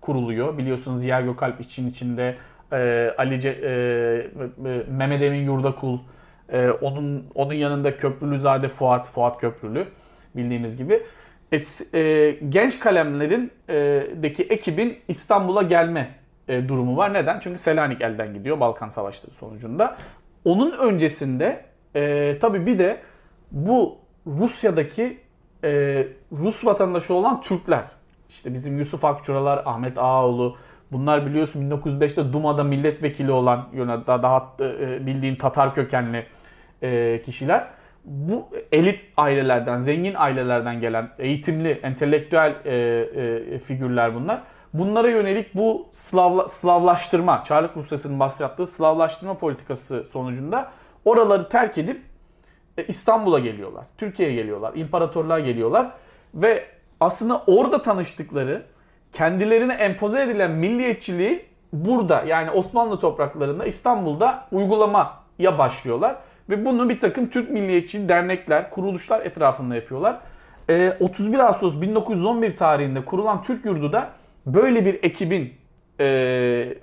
kuruluyor. 0.00 0.58
Biliyorsunuz 0.58 1.00
Ziya 1.00 1.20
Gökalp 1.20 1.60
için 1.60 1.90
içinde 1.90 2.36
e, 2.72 3.10
Ali 3.18 3.48
e, 3.48 3.50
e, 3.50 4.82
Mehmet 4.90 5.22
Emin 5.22 5.44
Yurdakul, 5.44 5.98
e, 6.48 6.70
onun 6.70 7.26
onun 7.34 7.52
yanında 7.52 7.96
Köprülüzade 7.96 8.68
Fuat, 8.68 9.08
Fuat 9.08 9.40
Köprülü 9.40 9.86
bildiğimiz 10.36 10.76
gibi. 10.76 11.02
Et, 11.52 11.82
e, 11.94 12.30
genç 12.48 12.78
kalemlerin 12.78 13.50
e, 13.68 14.06
deki 14.16 14.42
ekibin 14.42 14.98
İstanbul'a 15.08 15.62
gelme 15.62 16.14
e, 16.48 16.68
durumu 16.68 16.96
var. 16.96 17.14
Neden? 17.14 17.40
Çünkü 17.40 17.58
Selanik 17.58 18.00
elden 18.00 18.34
gidiyor 18.34 18.60
Balkan 18.60 18.88
Savaşları 18.88 19.34
sonucunda. 19.34 19.96
Onun 20.44 20.72
öncesinde 20.78 21.64
e, 21.96 22.36
tabii 22.40 22.66
bir 22.66 22.78
de 22.78 23.00
bu 23.50 23.98
Rusya'daki 24.26 25.18
e, 25.64 26.06
Rus 26.32 26.64
vatandaşı 26.64 27.14
olan 27.14 27.40
Türkler 27.40 27.84
işte 28.28 28.54
bizim 28.54 28.78
Yusuf 28.78 29.04
Akçuralar, 29.04 29.62
Ahmet 29.66 29.98
Ağoğlu 29.98 30.56
bunlar 30.94 31.26
biliyorsun 31.26 31.70
1905'te 31.70 32.32
Duma'da 32.32 32.64
milletvekili 32.64 33.30
olan 33.30 33.66
daha, 34.06 34.22
daha 34.22 34.52
e, 34.60 35.06
bildiğin 35.06 35.36
Tatar 35.36 35.74
kökenli 35.74 36.26
e, 36.82 37.22
kişiler. 37.22 37.66
Bu 38.04 38.48
elit 38.72 39.00
ailelerden, 39.16 39.78
zengin 39.78 40.14
ailelerden 40.14 40.80
gelen 40.80 41.10
eğitimli, 41.18 41.70
entelektüel 41.70 42.54
e, 42.66 43.58
figürler 43.58 44.14
bunlar. 44.14 44.40
Bunlara 44.74 45.08
yönelik 45.08 45.54
bu 45.54 45.86
Slavla, 45.92 46.48
Slavlaştırma, 46.48 47.44
Çarlık 47.44 47.76
Rusyası'nın 47.76 48.20
bahsettiği 48.20 48.66
Slavlaştırma 48.66 49.34
politikası 49.34 50.06
sonucunda 50.12 50.70
oraları 51.04 51.48
terk 51.48 51.78
edip 51.78 52.02
İstanbul'a 52.88 53.38
geliyorlar. 53.38 53.84
Türkiye'ye 53.98 54.34
geliyorlar. 54.34 54.72
imparatorluğa 54.74 55.40
geliyorlar. 55.40 55.90
Ve 56.34 56.64
aslında 57.00 57.42
orada 57.46 57.80
tanıştıkları 57.80 58.62
kendilerine 59.14 59.72
empoze 59.72 60.22
edilen 60.22 60.50
milliyetçiliği 60.50 61.44
burada 61.72 62.22
yani 62.22 62.50
Osmanlı 62.50 63.00
topraklarında 63.00 63.66
İstanbul'da 63.66 64.46
uygulamaya 64.52 65.58
başlıyorlar. 65.58 66.16
Ve 66.50 66.64
bunu 66.64 66.88
bir 66.88 67.00
takım 67.00 67.30
Türk 67.30 67.50
milliyetçi 67.50 68.08
dernekler, 68.08 68.70
kuruluşlar 68.70 69.26
etrafında 69.26 69.74
yapıyorlar. 69.74 70.20
31 71.00 71.38
ee, 71.38 71.42
Ağustos 71.42 71.80
1911 71.80 72.56
tarihinde 72.56 73.04
kurulan 73.04 73.42
Türk 73.42 73.64
Yurdu 73.64 73.92
da 73.92 74.10
böyle 74.46 74.84
bir 74.84 74.94
ekibin 75.02 75.54
e, 76.00 76.74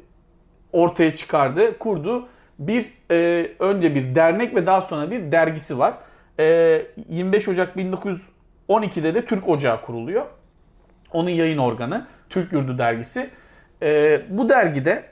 ortaya 0.74 1.16
çıkardığı, 1.16 1.78
kurduğu 1.78 2.28
bir 2.60 2.94
e, 3.12 3.50
önce 3.60 3.96
bir 3.96 4.16
dernek 4.16 4.56
ve 4.56 4.66
daha 4.66 4.82
sonra 4.82 5.12
bir 5.12 5.32
dergisi 5.32 5.80
var. 5.80 5.94
25 7.10 7.48
e, 7.48 7.52
Ocak 7.52 7.78
19 7.78 8.22
12'de 8.70 9.16
de 9.16 9.26
Türk 9.26 9.50
Ocağı 9.50 9.82
kuruluyor. 9.82 10.26
Onun 11.14 11.30
yayın 11.30 11.58
organı 11.58 12.08
Türk 12.32 12.54
Yurdu 12.54 12.78
dergisi. 12.78 13.30
E, 13.82 14.22
bu 14.30 14.50
dergide 14.50 15.04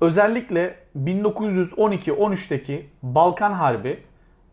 özellikle 0.00 0.74
1912-13'teki 0.96 2.86
Balkan 3.02 3.52
Harbi 3.52 3.98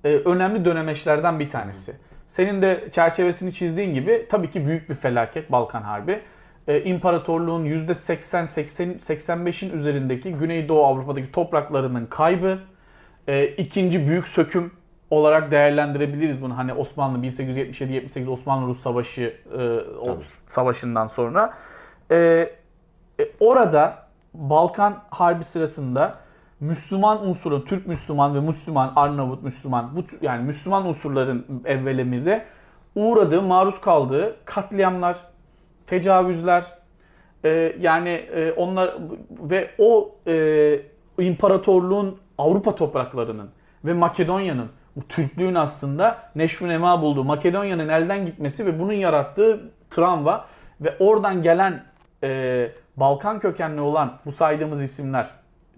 e, 0.03 0.09
önemli 0.09 0.65
dönemeçlerden 0.65 1.39
bir 1.39 1.49
tanesi. 1.49 1.95
Senin 2.27 2.61
de 2.61 2.89
çerçevesini 2.91 3.53
çizdiğin 3.53 3.93
gibi 3.93 4.27
tabii 4.29 4.49
ki 4.49 4.65
büyük 4.65 4.89
bir 4.89 4.95
felaket 4.95 5.51
Balkan 5.51 5.81
Harbi. 5.81 6.21
E, 6.67 6.83
İmparatorluğun 6.83 7.65
%80-85'in 7.65 9.71
üzerindeki 9.71 10.33
Güneydoğu 10.33 10.85
Avrupa'daki 10.85 11.31
topraklarının 11.31 12.05
kaybı, 12.05 12.59
e, 13.27 13.47
ikinci 13.47 14.07
büyük 14.07 14.27
söküm 14.27 14.71
olarak 15.09 15.51
değerlendirebiliriz 15.51 16.41
bunu. 16.41 16.57
Hani 16.57 16.73
Osmanlı 16.73 17.17
1877-78 17.17 18.29
Osmanlı-Rus 18.29 18.81
Savaşı 18.81 19.37
e, 19.57 19.79
o 19.99 20.17
savaşından 20.47 21.07
sonra. 21.07 21.53
E, 22.11 22.15
e, 23.19 23.29
orada 23.39 24.07
Balkan 24.33 25.03
Harbi 25.09 25.43
sırasında 25.43 26.17
Müslüman 26.59 27.27
unsurun, 27.27 27.61
Türk 27.61 27.87
Müslüman 27.87 28.35
ve 28.35 28.39
Müslüman, 28.39 28.93
Arnavut 28.95 29.43
Müslüman, 29.43 29.95
bu 29.95 30.03
yani 30.21 30.43
Müslüman 30.43 30.85
unsurların 30.85 31.45
evvel 31.65 31.99
emirde 31.99 32.45
uğradığı, 32.95 33.41
maruz 33.41 33.81
kaldığı 33.81 34.35
katliamlar, 34.45 35.17
tecavüzler, 35.87 36.63
e, 37.45 37.75
yani 37.79 38.09
e, 38.09 38.51
onlar 38.51 38.95
ve 39.31 39.71
o 39.77 40.15
e, 40.27 40.79
imparatorluğun 41.19 42.17
Avrupa 42.37 42.75
topraklarının 42.75 43.49
ve 43.85 43.93
Makedonya'nın 43.93 44.69
bu 44.97 45.07
Türklüğün 45.07 45.55
aslında 45.55 46.17
neşru 46.35 46.67
nema 46.67 47.01
bulduğu 47.01 47.23
Makedonya'nın 47.23 47.89
elden 47.89 48.25
gitmesi 48.25 48.65
ve 48.65 48.79
bunun 48.79 48.93
yarattığı 48.93 49.71
travma 49.89 50.45
ve 50.81 50.95
oradan 50.99 51.43
gelen 51.43 51.83
e, 52.23 52.71
Balkan 52.97 53.39
kökenli 53.39 53.81
olan 53.81 54.13
bu 54.25 54.31
saydığımız 54.31 54.83
isimler 54.83 55.29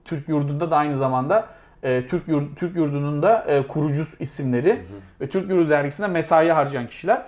Türk 0.05 0.29
yurdunda 0.29 0.71
da 0.71 0.77
aynı 0.77 0.97
zamanda 0.97 1.47
e, 1.83 2.07
Türk, 2.07 2.27
yurd, 2.27 2.55
Türk 2.55 2.75
yurdunun 2.75 3.23
da 3.23 3.45
e, 3.47 3.67
kurucu 3.67 4.03
isimleri 4.19 4.73
hı 4.73 4.73
hı. 4.73 5.21
ve 5.21 5.29
Türk 5.29 5.49
yurdu 5.49 5.69
dergisinde 5.69 6.07
mesai 6.07 6.49
harcayan 6.49 6.87
kişiler. 6.87 7.25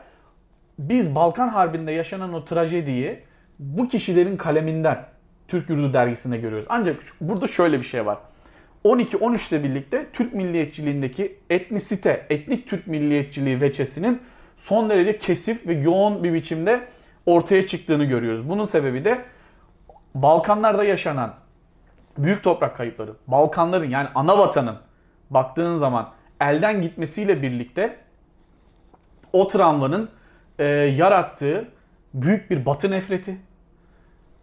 Biz 0.80 1.16
Balkan 1.16 1.48
Harbi'nde 1.48 1.92
yaşanan 1.92 2.34
o 2.34 2.46
trajediyi 2.46 3.24
bu 3.60 3.88
kişilerin 3.88 4.38
kaleminden 4.38 5.06
Türk 5.48 5.70
Yurdu 5.70 5.94
dergisinde 5.94 6.38
görüyoruz. 6.38 6.66
Ancak 6.70 6.96
burada 7.22 7.48
şöyle 7.48 7.80
bir 7.80 7.86
şey 7.86 8.06
var. 8.06 8.18
12-13 8.86 9.50
ile 9.50 9.64
birlikte 9.64 10.08
Türk 10.14 10.34
milliyetçiliğindeki 10.34 11.40
etnisite, 11.50 12.26
etnik 12.30 12.68
Türk 12.68 12.88
milliyetçiliği 12.88 13.62
veçesinin 13.62 14.22
son 14.58 14.90
derece 14.90 15.18
kesif 15.18 15.68
ve 15.68 15.74
yoğun 15.74 16.24
bir 16.24 16.34
biçimde 16.34 16.88
ortaya 17.26 17.68
çıktığını 17.68 18.06
görüyoruz. 18.06 18.50
Bunun 18.50 18.66
sebebi 18.66 19.06
de 19.06 19.26
Balkanlarda 20.16 20.84
yaşanan 20.84 21.34
büyük 22.18 22.44
toprak 22.44 22.78
kayıpları, 22.78 23.14
Balkanların 23.28 23.90
yani 23.90 24.08
ana 24.16 24.38
vatanın 24.38 24.78
baktığın 25.30 25.78
zaman 25.78 26.10
elden 26.42 26.82
gitmesiyle 26.82 27.42
birlikte 27.42 27.98
o 29.34 29.48
travmanın 29.48 30.10
e, 30.60 30.66
yarattığı 30.66 31.68
büyük 32.14 32.52
bir 32.52 32.66
batı 32.66 32.92
nefreti, 32.92 33.38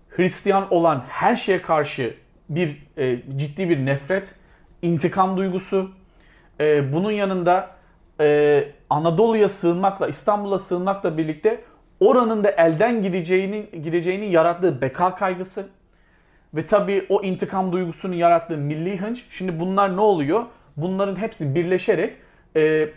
Hristiyan 0.08 0.74
olan 0.74 1.04
her 1.08 1.36
şeye 1.36 1.62
karşı 1.62 2.14
bir 2.48 2.86
e, 2.96 3.18
ciddi 3.36 3.70
bir 3.70 3.86
nefret, 3.86 4.34
intikam 4.82 5.36
duygusu. 5.36 5.90
E, 6.60 6.92
bunun 6.92 7.10
yanında 7.10 7.70
e, 8.20 8.64
Anadolu'ya 8.90 9.48
sığınmakla, 9.48 10.08
İstanbul'a 10.08 10.58
sığınmakla 10.58 11.18
birlikte 11.18 11.60
oranın 12.00 12.44
da 12.44 12.50
elden 12.50 13.02
gideceğinin 13.02 13.82
gideceğinin 13.82 14.26
yarattığı 14.26 14.80
beka 14.80 15.14
kaygısı 15.14 15.68
ve 16.54 16.66
tabii 16.66 17.06
o 17.08 17.22
intikam 17.22 17.72
duygusunu 17.72 18.14
yarattığı 18.14 18.56
milli 18.56 19.00
hınç. 19.00 19.24
Şimdi 19.30 19.60
bunlar 19.60 19.96
ne 19.96 20.00
oluyor? 20.00 20.44
Bunların 20.76 21.16
hepsi 21.16 21.54
birleşerek 21.54 22.16
e, 22.56 22.88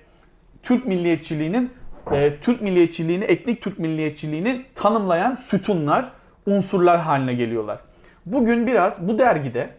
Türk 0.64 0.86
milliyetçiliğinin 0.86 1.72
e, 2.12 2.36
Türk 2.42 2.62
milliyetçiliğini, 2.62 3.24
etnik 3.24 3.62
Türk 3.62 3.80
milliyetçiliğini 3.80 4.66
tanımlayan 4.76 5.36
sütunlar, 5.36 6.06
unsurlar 6.46 7.00
haline 7.00 7.34
geliyorlar. 7.34 7.80
Bugün 8.26 8.68
biraz 8.68 9.08
bu 9.08 9.18
dergide 9.20 9.70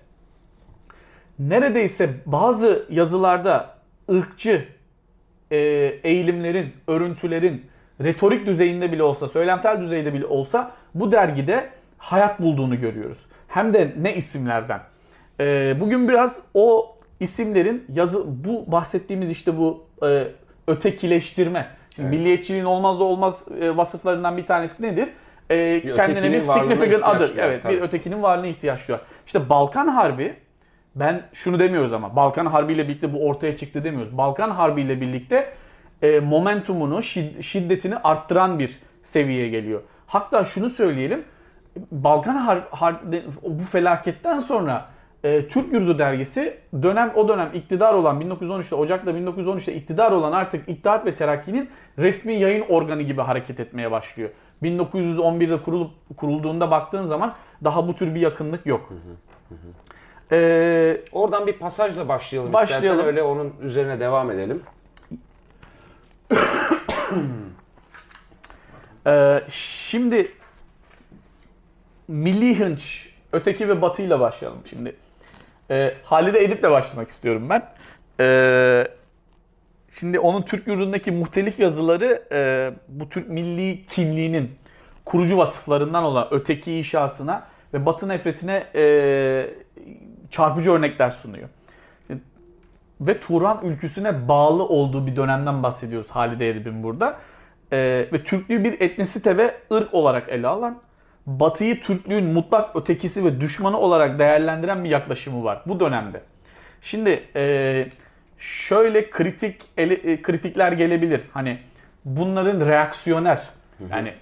neredeyse 1.39 2.11
bazı 2.27 2.87
yazılarda 2.91 3.75
ırkçı 4.11 4.65
e, 5.51 5.57
eğilimlerin, 6.05 6.73
örüntülerin 6.87 7.67
retorik 8.01 8.47
düzeyinde 8.47 8.93
bile 8.93 9.03
olsa, 9.03 9.29
söylemsel 9.29 9.81
düzeyde 9.81 10.15
bile 10.15 10.27
olsa 10.27 10.71
bu 10.95 11.13
dergide 11.13 11.71
hayat 11.99 12.41
bulduğunu 12.41 12.81
görüyoruz. 12.81 13.27
Hem 13.49 13.75
de 13.75 13.93
ne 14.01 14.15
isimlerden. 14.15 14.81
E, 15.41 15.77
bugün 15.81 16.09
biraz 16.09 16.41
o 16.55 16.97
isimlerin 17.21 17.85
yazı 17.93 18.45
bu 18.45 18.73
bahsettiğimiz 18.73 19.31
işte 19.31 19.59
bu 19.59 19.85
e, 20.07 20.29
ötekileştirme. 20.67 21.67
Şimdi 21.95 22.09
evet. 22.09 22.19
milliyetçiliğin 22.19 22.65
olmazsa 22.65 23.05
olmaz 23.05 23.45
e, 23.61 23.77
vasıflarından 23.77 24.37
bir 24.37 24.47
tanesi 24.47 24.83
nedir? 24.83 25.09
E, 25.51 25.83
bir 25.85 25.95
kendine 25.95 26.33
bir 26.33 26.41
significant 26.41 27.05
other. 27.05 27.31
Evet, 27.37 27.63
tabii. 27.63 27.77
bir 27.77 27.81
ötekinin 27.81 28.23
varlığına 28.23 28.47
ihtiyaç 28.47 28.89
duyar. 28.89 29.01
İşte 29.27 29.49
Balkan 29.49 29.89
Harbi 29.89 30.35
ben 30.95 31.23
şunu 31.33 31.59
demiyoruz 31.59 31.93
ama 31.93 32.17
Balkan 32.17 32.47
Harbi 32.47 32.73
ile 32.73 32.89
birlikte 32.89 33.13
bu 33.13 33.27
ortaya 33.29 33.57
çıktı 33.57 33.85
demiyoruz. 33.85 34.19
Balkan 34.19 34.51
Harbi 34.51 34.81
ile 34.83 35.01
birlikte 35.01 35.53
e, 36.03 36.21
momentumunu, 36.21 37.03
şiddetini 37.43 37.97
arttıran 37.97 38.59
bir 38.59 38.79
seviyeye 39.03 39.49
geliyor. 39.49 39.81
Hatta 40.07 40.45
şunu 40.45 40.71
söyleyelim. 40.71 41.25
Balkan 41.91 42.35
Har, 42.35 42.61
Har 42.71 42.97
bu 43.43 43.65
felaketten 43.65 44.39
sonra 44.39 44.87
e, 45.25 45.49
Türk 45.49 45.73
Yurdu 45.73 45.99
dergisi 45.99 46.59
dönem 46.83 47.13
o 47.15 47.29
dönem 47.29 47.51
iktidar 47.55 47.95
olan 47.95 48.21
1913'te 48.21 48.75
Ocak'ta 48.75 49.11
1913'te 49.11 49.75
iktidar 49.75 50.13
olan 50.13 50.33
artık 50.33 50.69
İttihat 50.69 51.07
ve 51.07 51.15
Terakki'nin 51.15 51.71
resmi 51.99 52.35
yayın 52.35 52.65
organı 52.69 53.03
gibi 53.03 53.21
hareket 53.21 53.61
etmeye 53.61 53.91
başlıyor. 53.91 54.31
1911'de 54.63 55.63
kurulup 55.63 55.91
kurulduğunda 56.17 56.71
baktığın 56.71 57.07
zaman 57.07 57.35
daha 57.65 57.89
bu 57.89 57.95
tür 57.95 58.15
bir 58.15 58.21
yakınlık 58.21 58.67
yok. 58.67 58.91
Hı 58.91 58.95
hı, 58.95 58.99
hı. 59.55 59.73
Ee, 60.33 61.01
Oradan 61.13 61.47
bir 61.47 61.53
pasajla 61.53 62.09
başlayalım, 62.09 62.53
başlayalım. 62.53 62.89
istersen 62.89 63.07
öyle 63.07 63.23
onun 63.23 63.55
üzerine 63.61 64.01
devam 64.01 64.31
edelim. 64.31 64.63
ee, 69.07 69.43
şimdi 69.51 70.33
Milli 72.09 72.59
Hınç, 72.59 73.13
Öteki 73.33 73.69
ve 73.69 73.83
Batı 73.83 74.03
ile 74.03 74.21
başlayalım 74.21 74.61
şimdi. 74.71 74.97
Ee, 75.71 75.95
Halide 76.05 76.45
Edip'le 76.45 76.71
başlamak 76.71 77.09
istiyorum 77.09 77.49
ben. 77.51 77.69
Ee, 78.21 78.89
şimdi 80.01 80.19
onun 80.19 80.43
Türk 80.43 80.67
yurdundaki 80.67 81.11
muhtelif 81.11 81.59
yazıları 81.59 82.23
e, 82.33 82.71
bu 82.89 83.09
Türk 83.09 83.29
milli 83.29 83.87
kimliğinin 83.87 84.51
kurucu 85.05 85.39
vasıflarından 85.39 86.05
olan 86.05 86.29
öteki 86.31 86.73
inşasına 86.73 87.47
ve 87.75 87.87
Batı 87.87 88.09
nefretine 88.09 88.67
e, 88.75 89.51
çarpıcı 90.31 90.73
örnekler 90.73 91.11
sunuyor. 91.11 91.49
Ve 93.01 93.21
Turan 93.21 93.61
ülküsüne 93.63 94.29
bağlı 94.29 94.69
olduğu 94.69 95.07
bir 95.07 95.17
dönemden 95.17 95.63
bahsediyoruz 95.63 96.11
Halide 96.11 96.51
Edip'in 96.51 96.83
burada. 96.83 97.19
Ee, 97.73 98.09
ve 98.13 98.25
Türklüğü 98.25 98.65
bir 98.65 98.81
etnisite 98.81 99.37
ve 99.37 99.55
ırk 99.73 99.95
olarak 99.95 100.29
ele 100.29 100.47
alan, 100.47 100.79
Batı'yı 101.27 101.81
Türklüğün 101.81 102.25
mutlak 102.25 102.77
ötekisi 102.77 103.25
ve 103.25 103.41
düşmanı 103.41 103.79
olarak 103.79 104.19
değerlendiren 104.19 104.85
bir 104.85 104.89
yaklaşımı 104.89 105.45
var 105.45 105.63
bu 105.67 105.81
dönemde. 105.81 106.23
Şimdi 106.83 107.23
e, 107.37 107.89
şöyle 108.43 109.11
kritik 109.11 109.63
ele, 109.77 109.95
e, 109.95 110.23
kritikler 110.23 110.73
gelebilir. 110.73 111.21
Hani 111.33 111.59
bunların 112.05 112.67
reaksiyoner 112.67 113.43
yani 113.91 114.15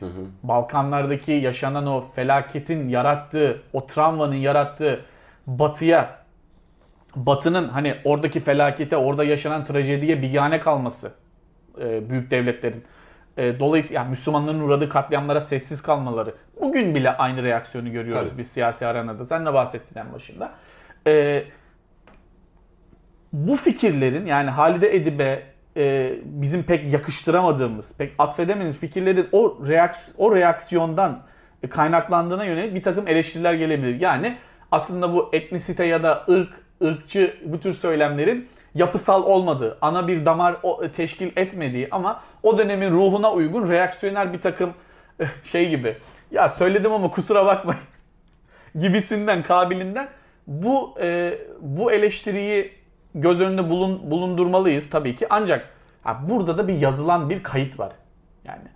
Balkanlardaki 0.43 1.33
yaşanan 1.33 1.87
o 1.87 2.05
felaketin 2.15 2.89
yarattığı, 2.89 3.63
o 3.73 3.87
travmanın 3.87 4.35
yarattığı 4.35 5.01
batıya, 5.47 6.17
batının 7.17 7.69
hani 7.69 7.97
oradaki 8.05 8.41
felakete, 8.41 8.97
orada 8.97 9.25
yaşanan 9.25 9.65
trajediye 9.65 10.23
bigane 10.23 10.61
kalması 10.61 11.13
e, 11.81 12.11
büyük 12.11 12.31
devletlerin. 12.31 12.85
E, 13.37 13.61
dolayısıyla 13.61 14.01
yani 14.03 14.11
Müslümanların 14.11 14.61
uğradığı 14.61 14.89
katliamlara 14.89 15.41
sessiz 15.41 15.83
kalmaları. 15.83 16.35
Bugün 16.61 16.95
bile 16.95 17.11
aynı 17.11 17.43
reaksiyonu 17.43 17.93
görüyoruz 17.93 18.29
Tabii. 18.29 18.39
biz 18.39 18.49
siyasi 18.49 18.87
arenada. 18.87 19.27
Sen 19.27 19.47
de 19.47 19.55
bahsettin 19.55 20.01
en 20.01 20.13
başında. 20.13 20.51
E, 21.07 21.45
bu 23.33 23.57
fikirlerin 23.57 24.27
yani 24.27 24.51
Halide 24.51 24.97
Edip'e 24.97 25.43
e, 25.77 26.15
bizim 26.25 26.63
pek 26.63 26.93
yakıştıramadığımız, 26.93 27.97
pek 27.99 28.13
atfedemediğimiz 28.19 28.79
fikirlerin 28.79 29.29
o, 29.33 29.59
reaks 29.69 29.99
o 30.19 30.37
reaksiyondan 30.37 31.23
kaynaklandığına 31.71 32.45
yönelik 32.45 32.75
bir 32.75 32.83
takım 32.83 33.09
eleştiriler 33.09 33.55
gelebilir. 33.55 34.01
Yani 34.01 34.37
aslında 34.73 35.13
bu 35.13 35.31
etnisite 35.33 35.85
ya 35.85 36.03
da 36.03 36.25
ırk, 36.29 36.53
ırkçı 36.83 37.37
bu 37.45 37.61
tür 37.61 37.73
söylemlerin 37.73 38.49
yapısal 38.75 39.25
olmadığı, 39.25 39.79
ana 39.81 40.09
bir 40.09 40.27
damar 40.27 40.57
teşkil 40.97 41.31
etmediği 41.37 41.89
ama 41.91 42.23
o 42.43 42.59
dönemin 42.59 42.91
ruhuna 42.91 43.33
uygun 43.33 43.69
reaksiyoner 43.69 44.33
bir 44.33 44.41
takım 44.41 44.75
şey 45.45 45.69
gibi. 45.69 45.97
Ya 46.31 46.49
söyledim 46.49 46.93
ama 46.93 47.11
kusura 47.11 47.47
bakmayın 47.47 47.81
gibisinden, 48.81 49.43
kabilinden 49.43 50.09
bu 50.47 50.95
e, 51.01 51.39
bu 51.61 51.93
eleştiriyi 51.93 52.80
göz 53.15 53.41
önünde 53.41 53.71
bulun, 53.71 54.11
bulundurmalıyız 54.11 54.91
tabii 54.91 55.17
ki. 55.17 55.27
Ancak 55.31 55.69
ha, 56.03 56.21
burada 56.29 56.59
da 56.59 56.69
bir 56.69 56.75
yazılan 56.75 57.31
bir 57.31 57.43
kayıt 57.43 57.79
var. 57.79 57.93
Yani 58.45 58.69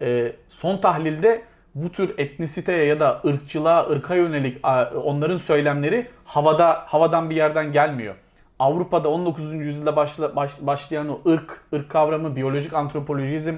e, 0.00 0.32
son 0.48 0.76
tahlilde 0.76 1.42
bu 1.74 1.92
tür 1.92 2.18
etnisiteye 2.18 2.84
ya 2.84 3.00
da 3.00 3.20
ırkçılığa, 3.26 3.90
ırka 3.90 4.14
yönelik 4.14 4.66
onların 5.04 5.36
söylemleri 5.36 6.08
havada 6.24 6.84
havadan 6.86 7.30
bir 7.30 7.36
yerden 7.36 7.72
gelmiyor. 7.72 8.14
Avrupa'da 8.58 9.08
19. 9.08 9.54
yüzyılda 9.54 9.96
başla, 9.96 10.36
baş, 10.36 10.50
başlayan 10.60 11.08
o 11.08 11.30
ırk, 11.30 11.64
ırk 11.74 11.88
kavramı, 11.88 12.36
biyolojik 12.36 12.72
antropolojizm, 12.72 13.54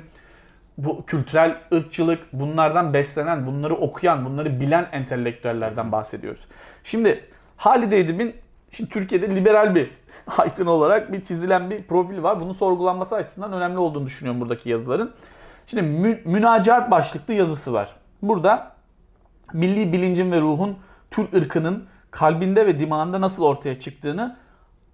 bu 0.79 1.05
kültürel 1.07 1.57
ırkçılık, 1.73 2.21
bunlardan 2.33 2.95
beslenen, 2.95 3.47
bunları 3.47 3.75
okuyan, 3.75 4.25
bunları 4.25 4.61
bilen 4.61 4.89
entelektüellerden 4.93 5.93
bahsediyoruz. 5.93 6.45
Şimdi 6.85 7.25
Halide 7.57 7.99
Edip'in 7.99 8.35
şimdi 8.75 8.91
Türkiye'de 8.91 9.37
liberal 9.37 9.75
bir 9.75 9.91
aydın 10.39 10.67
olarak 10.67 11.13
bir 11.13 11.25
çizilen 11.25 11.71
bir 11.71 11.83
profil 11.83 12.23
var. 12.23 12.41
Bunun 12.41 12.53
sorgulanması 12.53 13.15
açısından 13.15 13.53
önemli 13.53 13.79
olduğunu 13.79 14.07
düşünüyorum 14.07 14.41
buradaki 14.41 14.69
yazıların. 14.69 15.13
Şimdi 15.67 15.83
mü, 15.83 16.21
münacat 16.25 16.91
başlıklı 16.91 17.35
yazısı 17.35 17.73
var. 17.73 17.97
Burada 18.23 18.73
milli 19.53 19.93
bilincin 19.93 20.33
ve 20.33 20.41
ruhun 20.41 20.77
Türk 21.11 21.35
ırkının 21.35 21.85
kalbinde 22.11 22.67
ve 22.67 22.79
dimağında 22.79 23.21
nasıl 23.21 23.43
ortaya 23.43 23.81
çıktığını 23.81 24.37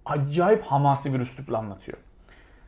acayip 0.05 0.63
hamasi 0.63 1.13
bir 1.13 1.19
üslupla 1.19 1.57
anlatıyor. 1.57 1.97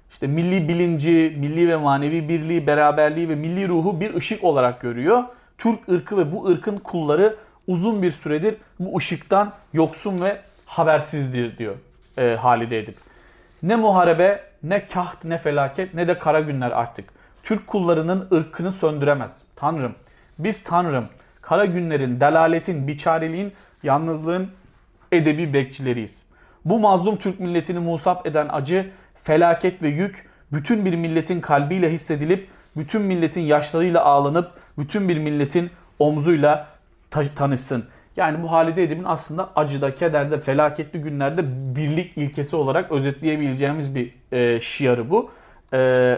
İşte 0.10 0.28
milli 0.28 0.70
bilinci, 0.70 1.36
milli 1.40 1.68
ve 1.68 1.76
manevi 1.76 2.30
birliği, 2.30 2.68
beraberliği 2.68 3.30
ve 3.30 3.36
milli 3.36 3.68
ruhu 3.68 4.00
bir 4.00 4.14
ışık 4.14 4.44
olarak 4.44 4.82
görüyor. 4.82 5.24
Türk 5.58 5.90
ırkı 5.90 6.18
ve 6.18 6.32
bu 6.32 6.48
ırkın 6.48 6.78
kulları 6.78 7.36
uzun 7.68 8.02
bir 8.02 8.12
süredir 8.12 8.58
bu 8.80 8.98
ışıktan 8.98 9.54
yoksun 9.74 10.22
ve 10.22 10.42
habersizdir 10.78 11.58
diyor 11.58 11.76
e, 12.18 12.36
Halide 12.36 12.80
Edip. 12.80 12.98
Ne 13.64 13.76
muharebe, 13.76 14.44
ne 14.64 14.88
kaht, 14.88 15.24
ne 15.24 15.38
felaket, 15.38 15.94
ne 15.94 16.08
de 16.08 16.18
kara 16.18 16.40
günler 16.40 16.72
artık. 16.72 17.10
Türk 17.44 17.68
kullarının 17.68 18.28
ırkını 18.34 18.72
söndüremez. 18.72 19.42
Tanrım 19.56 19.96
biz 20.40 20.64
Tanrım, 20.64 21.06
kara 21.42 21.66
günlerin, 21.66 22.20
delaletin, 22.20 22.88
biçareliğin, 22.88 23.54
yalnızlığın 23.84 24.50
edebi 25.12 25.54
bekçileriyiz. 25.54 26.24
Bu 26.66 26.80
mazlum 26.80 27.18
Türk 27.18 27.40
milletini 27.40 27.80
musap 27.80 28.28
eden 28.28 28.48
acı, 28.52 28.92
felaket 29.24 29.84
ve 29.84 29.88
yük 29.88 30.30
bütün 30.52 30.86
bir 30.86 30.96
milletin 30.96 31.42
kalbiyle 31.42 31.92
hissedilip, 31.92 32.48
bütün 32.78 33.02
milletin 33.02 33.42
yaşlarıyla 33.42 34.04
ağlanıp, 34.04 34.52
bütün 34.78 35.10
bir 35.10 35.18
milletin 35.18 35.72
omzuyla 36.00 36.68
ta- 37.12 37.36
tanışsın. 37.36 37.86
Yani 38.18 38.44
bu 38.44 38.52
Halide 38.52 38.84
Edip'in 38.84 39.04
aslında 39.04 39.50
acıda, 39.56 39.96
kederde, 39.96 40.40
felaketli 40.40 41.02
günlerde 41.02 41.42
birlik 41.76 42.18
ilkesi 42.18 42.56
olarak 42.56 42.92
özetleyebileceğimiz 42.92 43.96
bir 43.96 44.16
e, 44.32 44.62
şiarı 44.62 45.10
bu. 45.10 45.32
E, 45.74 46.18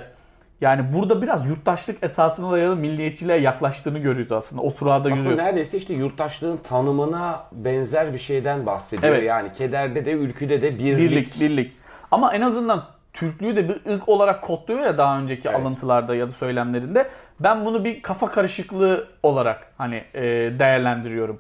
yani 0.62 0.94
burada 0.94 1.22
biraz 1.22 1.48
yurttaşlık 1.48 2.04
esasına 2.04 2.52
dayalı 2.52 2.76
milliyetçiliğe 2.76 3.38
yaklaştığını 3.38 4.00
görüyoruz 4.00 4.32
aslında. 4.32 4.62
O 4.62 4.70
sırada 4.70 5.10
yüzüyor. 5.10 5.32
Aslında 5.32 5.44
neredeyse 5.44 5.78
işte 5.78 5.94
yurttaşlığın 5.94 6.58
tanımına 6.58 7.44
benzer 7.52 8.14
bir 8.14 8.18
şeyden 8.18 8.66
bahsediyor. 8.66 9.14
Evet. 9.14 9.24
Yani 9.24 9.54
kederde 9.54 10.06
de 10.06 10.12
ülküde 10.12 10.62
de 10.62 10.78
birlik. 10.78 11.12
Birlik, 11.12 11.40
birlik. 11.40 11.74
Ama 12.12 12.34
en 12.34 12.42
azından 12.42 12.84
Türklüğü 13.14 13.56
de 13.56 13.70
bir 13.70 13.94
ırk 13.94 14.10
olarak 14.10 14.42
kodluyor 14.42 14.80
ya 14.80 14.98
daha 14.98 15.20
önceki 15.20 15.48
Evet. 15.48 15.60
alıntılarda 15.60 16.16
ya 16.16 16.28
da 16.28 16.32
söylemlerinde. 16.32 17.10
Ben 17.40 17.66
bunu 17.66 17.86
bir 17.86 18.02
kafa 18.02 18.32
karışıklığı 18.32 19.08
olarak 19.24 19.72
hani 19.78 20.04
e, 20.14 20.22
değerlendiriyorum. 20.60 21.40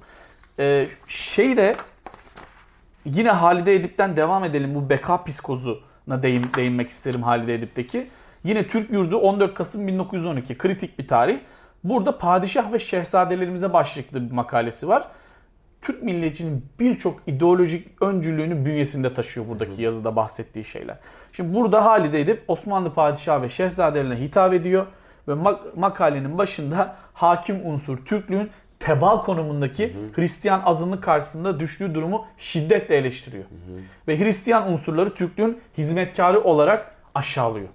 E, 0.59 0.87
şey 1.07 1.57
de 1.57 1.75
yine 3.05 3.31
Halide 3.31 3.75
Edip'ten 3.75 4.17
devam 4.17 4.43
edelim. 4.43 4.75
Bu 4.75 4.89
beka 4.89 5.23
psikozuna 5.23 6.23
değin, 6.23 6.45
değinmek 6.55 6.89
isterim 6.89 7.23
Halide 7.23 7.53
Edip'teki. 7.53 8.07
Yine 8.43 8.67
Türk 8.67 8.91
Yurdu 8.91 9.17
14 9.17 9.53
Kasım 9.53 9.87
1912. 9.87 10.57
Kritik 10.57 10.99
bir 10.99 11.07
tarih. 11.07 11.39
Burada 11.83 12.17
padişah 12.17 12.73
ve 12.73 12.79
şehzadelerimize 12.79 13.73
başlıklı 13.73 14.29
bir 14.29 14.31
makalesi 14.31 14.87
var. 14.87 15.07
Türk 15.81 16.03
milliyetçinin 16.03 16.65
birçok 16.79 17.21
ideolojik 17.27 18.01
öncülüğünü 18.01 18.65
bünyesinde 18.65 19.13
taşıyor 19.13 19.47
buradaki 19.47 19.81
yazıda 19.81 20.15
bahsettiği 20.15 20.65
şeyler. 20.65 20.97
Şimdi 21.31 21.53
burada 21.55 21.85
Halide 21.85 22.21
Edip 22.21 22.43
Osmanlı 22.47 22.93
padişah 22.93 23.41
ve 23.41 23.49
şehzadelerine 23.49 24.19
hitap 24.19 24.53
ediyor 24.53 24.85
ve 25.27 25.31
mak- 25.31 25.75
makalenin 25.75 26.37
başında 26.37 26.95
hakim 27.13 27.65
unsur 27.65 27.97
Türklüğün 27.97 28.49
tebal 28.85 29.21
konumundaki 29.21 29.95
Hristiyan 30.15 30.61
azınlık 30.65 31.03
karşısında 31.03 31.59
düştüğü 31.59 31.95
durumu 31.95 32.25
şiddetle 32.37 32.95
eleştiriyor. 32.95 33.43
Ve 34.07 34.19
Hristiyan 34.19 34.71
unsurları 34.71 35.13
Türklüğün 35.13 35.61
hizmetkarı 35.77 36.43
olarak 36.43 36.95
aşağılıyor. 37.15 37.67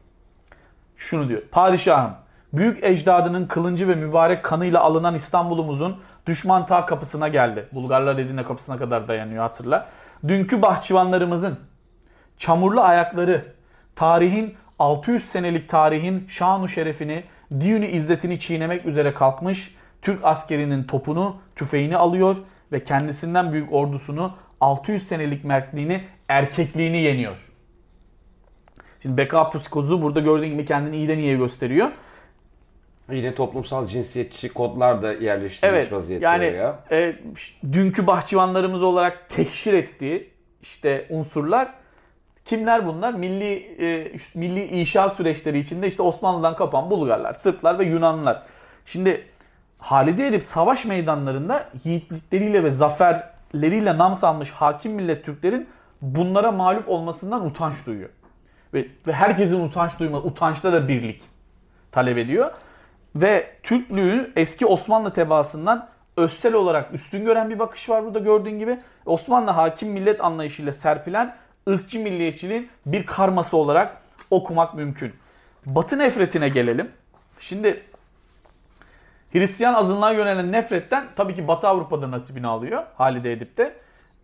Şunu 0.97 1.29
diyor. 1.29 1.43
Padişahım, 1.51 2.13
büyük 2.53 2.85
ecdadının 2.85 3.47
kılıncı 3.47 3.89
ve 3.89 3.95
mübarek 3.95 4.45
kanıyla 4.45 4.81
alınan 4.81 5.15
İstanbul'umuzun 5.15 5.97
düşman 6.27 6.67
ta 6.67 6.87
kapısına 6.87 7.29
geldi. 7.29 7.69
Bulgarlar 7.73 8.19
Edirne 8.19 8.45
kapısına 8.45 8.79
kadar 8.79 9.09
dayanıyor 9.09 9.43
hatırla. 9.43 9.89
Dünkü 10.29 10.63
bahçıvanlarımızın 10.63 11.59
çamurlu 12.39 12.81
ayakları 12.81 13.45
tarihin 13.97 14.55
600 14.79 15.25
senelik 15.25 15.69
tarihin 15.69 16.27
şanu 16.29 16.69
şerefini, 16.69 17.25
diyuni 17.61 17.87
izzetini 17.87 18.39
çiğnemek 18.39 18.87
üzere 18.87 19.15
kalkmış 19.15 19.75
Türk 20.03 20.25
askerinin 20.25 20.85
topunu, 20.85 21.37
tüfeğini 21.57 21.97
alıyor 21.97 22.37
ve 22.73 22.85
kendisinden 22.85 23.53
büyük 23.53 23.73
ordusunu 23.73 24.33
600 24.61 25.07
senelik 25.09 25.45
mertliğini, 25.45 26.05
erkekliğini 26.29 26.99
yeniyor. 26.99 27.51
Şimdi 29.03 29.17
beka 29.17 29.51
psikozu 29.51 30.03
burada 30.03 30.21
gördüğün 30.21 30.49
gibi 30.49 30.65
kendini 30.65 30.97
iyiden 30.97 31.19
iyiye 31.19 31.37
gösteriyor. 31.37 31.91
Yine 33.13 33.35
toplumsal 33.35 33.87
cinsiyetçi 33.87 34.49
kodlar 34.49 35.03
da 35.03 35.13
yerleştirilmiş 35.13 35.81
Evet 35.81 35.93
vaziyette 35.93 36.27
yani 36.27 36.47
oraya. 36.47 36.85
e, 36.91 37.17
dünkü 37.73 38.07
bahçıvanlarımız 38.07 38.83
olarak 38.83 39.29
teşhir 39.29 39.73
ettiği 39.73 40.31
işte 40.63 41.07
unsurlar 41.11 41.75
kimler 42.45 42.87
bunlar? 42.87 43.15
Milli 43.15 43.77
e, 43.81 44.13
milli 44.35 44.65
inşaat 44.65 45.17
süreçleri 45.17 45.59
içinde 45.59 45.87
işte 45.87 46.03
Osmanlı'dan 46.03 46.57
kapan 46.57 46.91
Bulgarlar, 46.91 47.35
Sırplar 47.35 47.79
ve 47.79 47.85
Yunanlılar. 47.85 48.43
Şimdi 48.87 49.25
Halide 49.81 50.27
Edip 50.27 50.43
savaş 50.43 50.85
meydanlarında 50.85 51.69
yiğitlikleriyle 51.85 52.65
ve 52.65 52.71
zaferleriyle 52.71 53.99
nam 53.99 54.15
salmış 54.15 54.51
hakim 54.51 54.93
millet 54.93 55.25
Türklerin 55.25 55.69
bunlara 56.03 56.53
mağlup 56.53 56.89
olmasından 56.89 57.47
utanç 57.47 57.87
duyuyor. 57.87 58.09
Ve, 58.75 58.87
ve 59.07 59.13
herkesin 59.13 59.61
utanç 59.61 59.99
duyması, 59.99 60.27
utançta 60.27 60.73
da 60.73 60.89
birlik 60.89 61.23
talep 61.93 62.19
ediyor. 62.19 62.51
Ve 63.17 63.51
Türklüğü 63.63 64.33
eski 64.37 64.67
Osmanlı 64.67 65.13
tebaasından 65.13 65.89
özsel 66.17 66.55
olarak 66.55 66.95
üstün 66.95 67.25
gören 67.25 67.51
bir 67.51 67.59
bakış 67.59 67.89
var 67.89 68.05
burada 68.05 68.19
gördüğün 68.19 68.59
gibi. 68.59 68.79
Osmanlı 69.07 69.51
hakim 69.51 69.89
millet 69.89 70.25
anlayışıyla 70.25 70.73
serpilen 70.73 71.37
ırkçı 71.69 72.01
milliyetçiliğin 72.01 72.69
bir 72.87 73.07
karması 73.07 73.57
olarak 73.57 73.97
okumak 74.31 74.75
mümkün. 74.75 75.13
Batı 75.67 75.99
nefretine 75.99 76.49
gelelim. 76.49 76.91
Şimdi 77.41 77.83
Hristiyan 79.33 79.75
azınlığa 79.75 80.13
yönelen 80.13 80.53
nefretten 80.53 81.05
tabii 81.17 81.35
ki 81.35 81.49
Batı 81.49 81.69
Avrupa'da 81.69 82.11
nasibini 82.11 82.47
alıyor 82.47 82.83
Halide 82.95 83.33
Edip 83.33 83.57
de. 83.57 83.75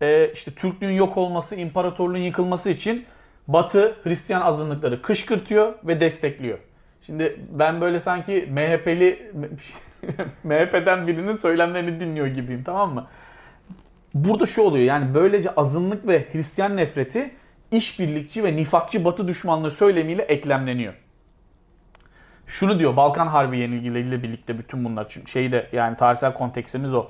Ee, 0.01 0.31
işte 0.33 0.51
Türklüğün 0.51 0.91
yok 0.91 1.17
olması, 1.17 1.55
imparatorluğun 1.55 2.17
yıkılması 2.17 2.69
için 2.69 3.05
Batı 3.47 3.95
Hristiyan 4.03 4.41
azınlıkları 4.41 5.01
kışkırtıyor 5.01 5.73
ve 5.83 5.99
destekliyor. 5.99 6.57
Şimdi 7.01 7.39
ben 7.51 7.81
böyle 7.81 7.99
sanki 7.99 8.49
MHP'li 8.51 9.31
MHP'den 10.43 11.07
birinin 11.07 11.35
söylemlerini 11.35 11.99
dinliyor 11.99 12.27
gibiyim 12.27 12.63
tamam 12.63 12.93
mı? 12.93 13.07
Burada 14.13 14.45
şu 14.45 14.61
oluyor 14.61 14.85
yani 14.85 15.13
böylece 15.13 15.49
azınlık 15.55 16.07
ve 16.07 16.25
Hristiyan 16.31 16.77
nefreti 16.77 17.31
işbirlikçi 17.71 18.43
ve 18.43 18.55
nifakçı 18.55 19.05
Batı 19.05 19.27
düşmanlığı 19.27 19.71
söylemiyle 19.71 20.23
eklemleniyor. 20.23 20.93
Şunu 22.47 22.79
diyor 22.79 22.95
Balkan 22.95 23.27
Harbi 23.27 23.57
yenilgileriyle 23.57 24.23
birlikte 24.23 24.59
bütün 24.59 24.85
bunlar 24.85 25.09
çünkü 25.09 25.31
şeyde 25.31 25.69
yani 25.71 25.97
tarihsel 25.97 26.33
kontekstimiz 26.33 26.93
o. 26.93 27.07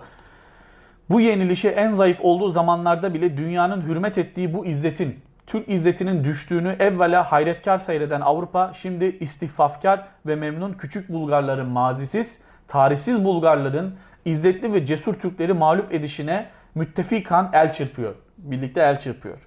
Bu 1.10 1.22
yenilişi 1.22 1.70
en 1.70 1.92
zayıf 1.92 2.18
olduğu 2.22 2.52
zamanlarda 2.52 3.14
bile 3.14 3.38
dünyanın 3.38 3.82
hürmet 3.82 4.18
ettiği 4.18 4.54
bu 4.54 4.66
izzetin, 4.66 5.20
Türk 5.48 5.70
izzetinin 5.70 6.24
düştüğünü 6.24 6.76
evvela 6.80 7.32
hayretkar 7.32 7.78
seyreden 7.78 8.22
Avrupa 8.22 8.72
şimdi 8.74 9.06
istihfafkar 9.20 10.08
ve 10.26 10.36
memnun 10.36 10.74
küçük 10.74 11.10
Bulgarların 11.10 11.68
mazisiz, 11.68 12.40
tarihsiz 12.68 13.24
Bulgarların 13.24 13.96
izzetli 14.26 14.74
ve 14.74 14.86
cesur 14.86 15.14
Türkleri 15.14 15.54
mağlup 15.54 15.94
edişine 15.94 16.46
müttefikan 16.76 17.50
el 17.54 17.74
çırpıyor. 17.74 18.16
Birlikte 18.38 18.82
el 18.82 19.00
çırpıyor. 19.00 19.38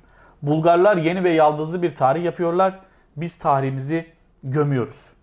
Bulgarlar 0.43 0.97
yeni 0.97 1.25
ve 1.25 1.31
yaldızlı 1.31 1.83
bir 1.83 1.95
tarih 1.95 2.25
yapıyorlar. 2.25 2.79
Biz 3.17 3.39
tarihimizi 3.39 4.07
gömüyoruz. 4.43 5.20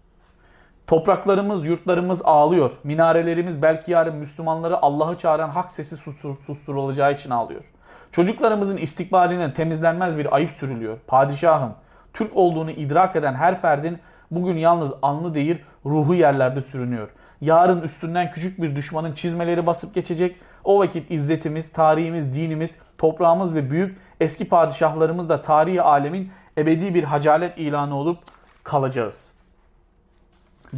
Topraklarımız, 0.87 1.65
yurtlarımız 1.65 2.21
ağlıyor. 2.23 2.71
Minarelerimiz 2.83 3.61
belki 3.61 3.91
yarın 3.91 4.15
Müslümanları 4.15 4.81
Allah'ı 4.81 5.17
çağıran 5.17 5.49
hak 5.49 5.71
sesi 5.71 5.97
sustur, 5.97 6.35
susturulacağı 6.45 7.13
için 7.13 7.29
ağlıyor. 7.29 7.63
Çocuklarımızın 8.11 8.77
istikbaline 8.77 9.53
temizlenmez 9.53 10.17
bir 10.17 10.35
ayıp 10.35 10.51
sürülüyor. 10.51 10.97
Padişahım, 11.07 11.73
Türk 12.13 12.37
olduğunu 12.37 12.71
idrak 12.71 13.15
eden 13.15 13.33
her 13.33 13.61
ferdin 13.61 13.99
bugün 14.31 14.57
yalnız 14.57 14.91
anlı 15.01 15.33
değil 15.33 15.61
ruhu 15.85 16.13
yerlerde 16.13 16.61
sürünüyor. 16.61 17.09
Yarın 17.41 17.81
üstünden 17.81 18.31
küçük 18.31 18.61
bir 18.61 18.75
düşmanın 18.75 19.13
çizmeleri 19.13 19.65
basıp 19.65 19.93
geçecek. 19.93 20.35
O 20.63 20.79
vakit 20.79 21.11
izzetimiz, 21.11 21.71
tarihimiz, 21.71 22.33
dinimiz, 22.33 22.75
toprağımız 22.97 23.55
ve 23.55 23.69
büyük 23.69 23.97
eski 24.19 24.49
padişahlarımız 24.49 25.29
da 25.29 25.41
tarihi 25.41 25.81
alemin 25.81 26.31
ebedi 26.57 26.93
bir 26.93 27.03
hacalet 27.03 27.57
ilanı 27.57 27.95
olup 27.95 28.17
kalacağız 28.63 29.36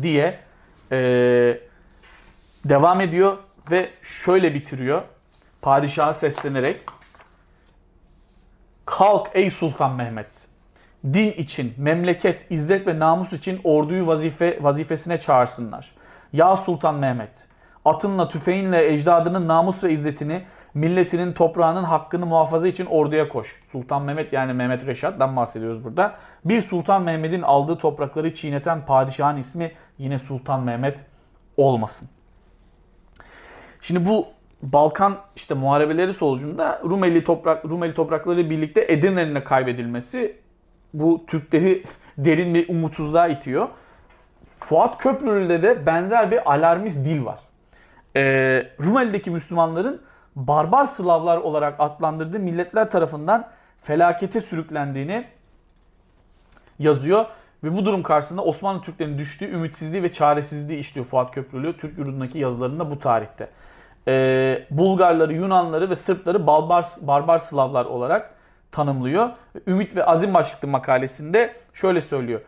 diye 0.02 0.40
eee, 0.92 1.62
devam 2.66 3.02
ediyor 3.02 3.38
ve 3.72 3.90
şöyle 4.02 4.54
bitiriyor. 4.54 5.02
Padişaha 5.62 6.14
seslenerek 6.14 6.82
Kalk 8.86 9.30
ey 9.34 9.52
Sultan 9.52 9.96
Mehmet. 9.96 10.28
Din 11.06 11.32
için, 11.32 11.74
memleket, 11.78 12.52
izzet 12.52 12.88
ve 12.88 13.00
namus 13.00 13.34
için 13.34 13.62
orduyu 13.64 14.08
vazife 14.08 14.58
vazifesine 14.62 15.20
çağırsınlar. 15.20 15.92
Ya 16.34 16.56
Sultan 16.56 16.96
Mehmet, 16.96 17.48
atınla, 17.86 18.30
tüfeğinle 18.30 18.94
ecdadının 18.94 19.48
namus 19.48 19.84
ve 19.84 19.92
izzetini, 19.92 20.44
milletinin, 20.74 21.34
toprağının 21.34 21.84
hakkını 21.84 22.26
muhafaza 22.26 22.68
için 22.68 22.86
orduya 22.86 23.30
koş. 23.30 23.60
Sultan 23.72 24.04
Mehmet 24.04 24.34
yani 24.34 24.54
Mehmet 24.54 24.86
Reşat'tan 24.86 25.36
bahsediyoruz 25.36 25.84
burada. 25.84 26.16
Bir 26.46 26.62
Sultan 26.62 27.02
Mehmet'in 27.02 27.42
aldığı 27.42 27.78
toprakları 27.78 28.34
çiğneten 28.34 28.86
padişahın 28.86 29.38
ismi 29.38 29.72
yine 29.98 30.20
Sultan 30.20 30.64
Mehmet 30.64 31.06
olmasın. 31.58 32.10
Şimdi 33.82 34.06
bu 34.06 34.28
Balkan 34.64 35.18
işte 35.36 35.54
muharebeleri 35.54 36.14
sonucunda 36.14 36.82
Rumeli 36.84 37.24
toprak 37.24 37.66
Rumeli 37.66 37.94
toprakları 37.94 38.50
birlikte 38.50 38.86
Edirne'nin 38.90 39.42
kaybedilmesi 39.42 40.38
bu 40.94 41.26
Türkleri 41.28 41.84
derin 42.18 42.54
bir 42.54 42.70
umutsuzluğa 42.70 43.28
itiyor. 43.28 43.68
Fuat 44.60 44.98
Köprülü'de 44.98 45.64
de 45.64 45.86
benzer 45.86 46.32
bir 46.32 46.54
alarmist 46.54 47.06
dil 47.06 47.26
var. 47.26 47.40
Ee, 48.16 48.22
Rumeli'deki 48.82 49.32
Müslümanların 49.32 50.02
barbar 50.48 50.86
Slavlar 50.86 51.38
olarak 51.38 51.76
adlandırdığı 51.80 52.40
milletler 52.40 52.92
tarafından 52.92 53.48
felakete 53.84 54.42
sürüklendiğini 54.42 55.26
yazıyor. 56.80 57.26
Ve 57.64 57.76
bu 57.76 57.86
durum 57.86 58.04
karşısında 58.04 58.44
Osmanlı 58.44 58.82
Türklerinin 58.82 59.18
düştüğü 59.18 59.46
ümitsizliği 59.46 60.04
ve 60.04 60.14
çaresizliği 60.14 60.80
işliyor 60.80 61.08
Fuat 61.08 61.34
Köprülü 61.34 61.78
Türk 61.78 61.98
yurdundaki 61.98 62.40
yazılarında 62.40 62.92
bu 62.92 63.00
tarihte. 63.00 63.50
Ee, 64.08 64.66
Bulgarları, 64.72 65.34
Yunanları 65.34 65.90
ve 65.90 65.96
Sırpları 65.96 66.48
barbar, 66.48 66.88
barbar 67.02 67.38
Slavlar 67.38 67.86
olarak 67.86 68.34
tanımlıyor. 68.72 69.30
Ümit 69.68 69.96
ve 69.96 70.06
Azim 70.06 70.34
başlıklı 70.34 70.68
makalesinde 70.68 71.54
şöyle 71.74 72.02
söylüyor. 72.02 72.42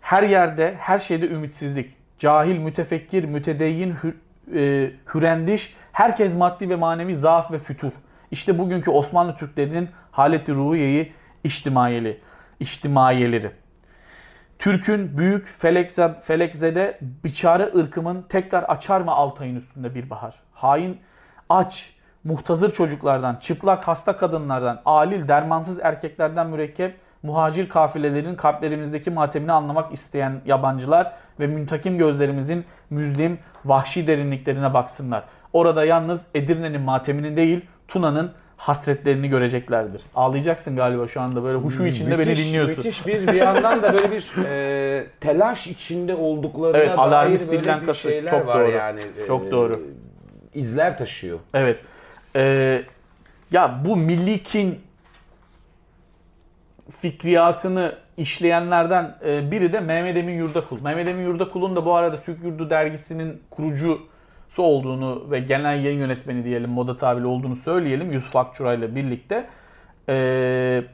Her 0.00 0.22
yerde, 0.22 0.74
her 0.78 0.98
şeyde 0.98 1.28
ümitsizlik. 1.28 1.96
Cahil, 2.18 2.58
mütefekkir, 2.58 3.24
mütedeyyin, 3.24 3.94
hür, 4.02 4.14
e, 4.54 4.90
hürendiş, 5.14 5.76
herkes 5.92 6.36
maddi 6.36 6.68
ve 6.68 6.76
manevi 6.76 7.14
zaaf 7.14 7.50
ve 7.50 7.58
fütur. 7.58 7.92
İşte 8.30 8.58
bugünkü 8.58 8.90
Osmanlı 8.90 9.36
Türklerinin 9.36 9.90
haleti 10.10 10.54
ruhiyeyi 10.54 11.12
içtimaiyeli, 11.44 12.20
içtimaiyeleri. 12.60 13.50
Türk'ün 14.58 15.18
büyük 15.18 15.46
felekze, 15.58 16.14
felekzede 16.22 16.98
biçare 17.00 17.70
ırkımın 17.76 18.22
tekrar 18.28 18.62
açar 18.62 19.00
mı 19.00 19.10
Altay'ın 19.10 19.56
üstünde 19.56 19.94
bir 19.94 20.10
bahar? 20.10 20.34
Hain, 20.52 21.00
aç, 21.48 21.96
muhtazır 22.24 22.70
çocuklardan, 22.70 23.36
çıplak 23.36 23.88
hasta 23.88 24.16
kadınlardan, 24.16 24.82
alil, 24.84 25.28
dermansız 25.28 25.78
erkeklerden 25.80 26.46
mürekkep, 26.46 26.96
muhacir 27.22 27.68
kafilelerin 27.68 28.34
kalplerimizdeki 28.34 29.10
matemini 29.10 29.52
anlamak 29.52 29.92
isteyen 29.92 30.40
yabancılar 30.46 31.12
ve 31.40 31.46
müntakim 31.46 31.98
gözlerimizin 31.98 32.64
müzlim, 32.90 33.38
vahşi 33.64 34.06
derinliklerine 34.06 34.74
baksınlar. 34.74 35.24
Orada 35.52 35.84
yalnız 35.84 36.26
Edirne'nin 36.34 36.80
matemini 36.80 37.36
değil, 37.36 37.60
Tuna'nın 37.88 38.32
hasretlerini 38.56 39.28
göreceklerdir. 39.28 40.02
Ağlayacaksın 40.14 40.76
galiba 40.76 41.08
şu 41.08 41.20
anda 41.20 41.42
böyle 41.44 41.58
huşu 41.58 41.86
içinde 41.86 42.18
beni 42.18 42.30
Müthiş- 42.30 42.48
dinliyorsun. 42.48 42.76
Müthiş 42.76 43.06
bir 43.06 43.26
bir 43.26 43.32
yandan 43.32 43.82
da 43.82 43.92
böyle 43.94 44.10
bir 44.10 44.44
e, 44.44 45.06
telaş 45.20 45.66
içinde 45.66 46.14
olduklarına 46.14 46.78
Evet, 46.78 46.98
dair 46.98 47.40
böyle 47.50 47.86
bir 47.88 47.94
şeyler 47.94 48.30
Çok 48.30 48.46
var 48.46 48.60
doğru. 48.60 48.70
yani. 48.70 49.00
E, 49.22 49.26
Çok 49.26 49.50
doğru. 49.50 49.80
İzler 50.54 50.98
taşıyor. 50.98 51.38
Evet. 51.54 51.78
Ee, 52.36 52.82
ya 53.50 53.80
bu 53.84 53.96
milli 53.96 54.42
kin 54.42 54.78
fikriyatını 57.00 57.94
işleyenlerden 58.16 59.16
e, 59.24 59.50
biri 59.50 59.72
de 59.72 59.80
Mehmet 59.80 60.16
Emin 60.16 60.34
Yurdakul. 60.34 60.82
Mehmet 60.82 61.08
Emin 61.08 61.24
Yurdakul'un 61.24 61.76
da 61.76 61.84
bu 61.84 61.94
arada 61.94 62.20
Türk 62.20 62.44
Yurdu 62.44 62.70
dergisinin 62.70 63.42
kurucusu 64.52 64.62
olduğunu 64.62 65.30
ve 65.30 65.40
genel 65.40 65.84
yayın 65.84 65.98
yönetmeni 65.98 66.44
diyelim 66.44 66.70
moda 66.70 66.96
tabiri 66.96 67.26
olduğunu 67.26 67.56
söyleyelim 67.56 68.12
Yusuf 68.12 68.36
Akçura 68.36 68.74
ile 68.74 68.94
birlikte. 68.94 69.48
Ee, 70.08 70.84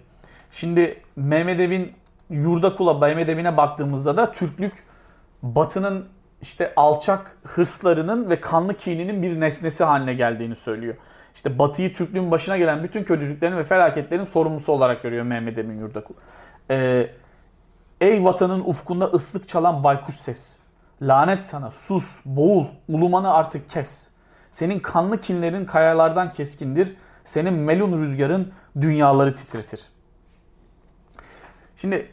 şimdi 0.52 1.02
Mehmet 1.16 1.60
Emin 1.60 1.92
Yurdakul'a, 2.30 2.94
Mehmet 2.94 3.28
Emin'e 3.28 3.56
baktığımızda 3.56 4.16
da 4.16 4.32
Türklük 4.32 4.72
Batı'nın 5.42 6.06
işte 6.42 6.72
alçak 6.76 7.36
hırslarının 7.44 8.30
ve 8.30 8.40
kanlı 8.40 8.74
kininin 8.74 9.22
bir 9.22 9.40
nesnesi 9.40 9.84
haline 9.84 10.14
geldiğini 10.14 10.56
söylüyor. 10.56 10.94
İşte 11.34 11.58
Batı'yı 11.58 11.94
Türklüğün 11.94 12.30
başına 12.30 12.56
gelen 12.56 12.82
bütün 12.82 13.04
kötülüklerin 13.04 13.56
ve 13.56 13.64
felaketlerin 13.64 14.24
sorumlusu 14.24 14.72
olarak 14.72 15.02
görüyor 15.02 15.24
Mehmet 15.24 15.58
Emin 15.58 15.80
Yurdakul. 15.80 16.14
Ee, 16.70 17.10
Ey 18.00 18.24
vatanın 18.24 18.60
ufkunda 18.60 19.04
ıslık 19.04 19.48
çalan 19.48 19.84
baykuş 19.84 20.14
ses. 20.14 20.57
Lanet 21.02 21.46
sana 21.46 21.70
sus, 21.70 22.16
boğul, 22.24 22.66
ulumanı 22.88 23.34
artık 23.34 23.70
kes. 23.70 24.08
Senin 24.50 24.78
kanlı 24.78 25.20
kinlerin 25.20 25.64
kayalardan 25.64 26.32
keskindir. 26.32 26.96
Senin 27.24 27.54
melun 27.54 28.02
rüzgarın 28.02 28.52
dünyaları 28.80 29.34
titretir. 29.34 29.82
Şimdi 31.76 32.10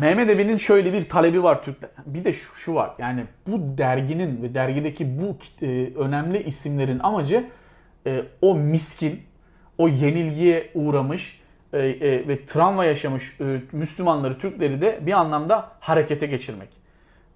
Mehmet 0.00 0.30
Emin'in 0.30 0.56
şöyle 0.56 0.92
bir 0.92 1.08
talebi 1.08 1.42
var 1.42 1.62
Türkler. 1.62 1.90
Bir 2.06 2.24
de 2.24 2.32
şu, 2.32 2.54
şu 2.54 2.74
var. 2.74 2.90
Yani 2.98 3.24
bu 3.46 3.78
derginin 3.78 4.42
ve 4.42 4.54
dergideki 4.54 5.20
bu 5.20 5.36
e, 5.66 5.92
önemli 5.96 6.42
isimlerin 6.42 6.98
amacı 6.98 7.46
e, 8.06 8.22
o 8.40 8.54
miskin, 8.54 9.22
o 9.78 9.88
yenilgiye 9.88 10.70
uğramış 10.74 11.40
e, 11.72 11.78
e, 11.78 12.28
ve 12.28 12.46
travma 12.46 12.84
yaşamış 12.84 13.40
e, 13.40 13.62
Müslümanları, 13.72 14.38
Türkleri 14.38 14.80
de 14.80 14.98
bir 15.02 15.12
anlamda 15.12 15.70
harekete 15.80 16.26
geçirmek. 16.26 16.81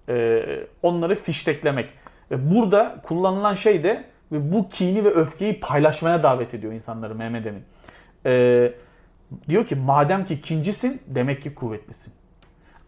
E, 0.09 0.43
onları 0.83 1.15
fişteklemek. 1.15 1.89
Ve 2.31 2.55
burada 2.55 3.01
kullanılan 3.03 3.53
şey 3.53 3.83
de 3.83 4.03
ve 4.31 4.53
bu 4.53 4.69
kini 4.69 5.03
ve 5.03 5.09
öfkeyi 5.09 5.59
paylaşmaya 5.59 6.23
davet 6.23 6.53
ediyor 6.53 6.73
insanları 6.73 7.15
Mehmet 7.15 7.45
Emin. 7.45 7.63
E, 8.25 8.73
diyor 9.49 9.65
ki 9.65 9.75
madem 9.75 10.25
ki 10.25 10.41
kincisin 10.41 11.01
demek 11.07 11.41
ki 11.41 11.55
kuvvetlisin. 11.55 12.13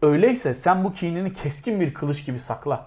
Öyleyse 0.02 0.54
sen 0.54 0.84
bu 0.84 0.92
kinini 0.92 1.32
keskin 1.32 1.80
bir 1.80 1.94
kılıç 1.94 2.26
gibi 2.26 2.38
sakla. 2.38 2.86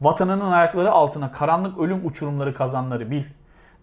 Vatanının 0.00 0.52
ayakları 0.52 0.90
altına 0.90 1.32
karanlık 1.32 1.78
ölüm 1.78 2.06
uçurumları 2.06 2.54
kazanları 2.54 3.10
bil. 3.10 3.24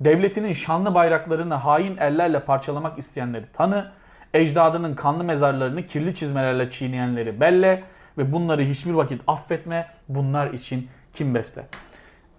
Devletinin 0.01 0.53
şanlı 0.53 0.95
bayraklarını 0.95 1.53
hain 1.53 1.97
ellerle 1.97 2.39
parçalamak 2.39 2.99
isteyenleri 2.99 3.45
tanı. 3.53 3.91
Ecdadının 4.33 4.95
kanlı 4.95 5.23
mezarlarını 5.23 5.85
kirli 5.85 6.15
çizmelerle 6.15 6.69
çiğneyenleri 6.69 7.39
belle 7.39 7.83
ve 8.17 8.31
bunları 8.31 8.61
hiçbir 8.61 8.91
vakit 8.91 9.21
affetme. 9.27 9.87
Bunlar 10.09 10.53
için 10.53 10.87
kim 11.13 11.35
besle? 11.35 11.67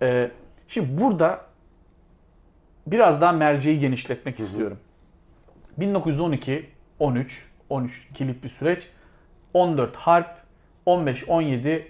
Ee, 0.03 0.31
şimdi 0.69 1.01
burada 1.01 1.41
biraz 2.87 3.21
daha 3.21 3.33
merceği 3.33 3.79
genişletmek 3.79 4.41
istiyorum. 4.41 4.79
1912, 5.77 6.71
13, 6.99 7.49
13 7.69 8.09
kilit 8.15 8.45
bir 8.45 8.49
süreç. 8.49 8.89
14 9.55 9.97
harp, 9.97 10.37
15-17 10.87 11.83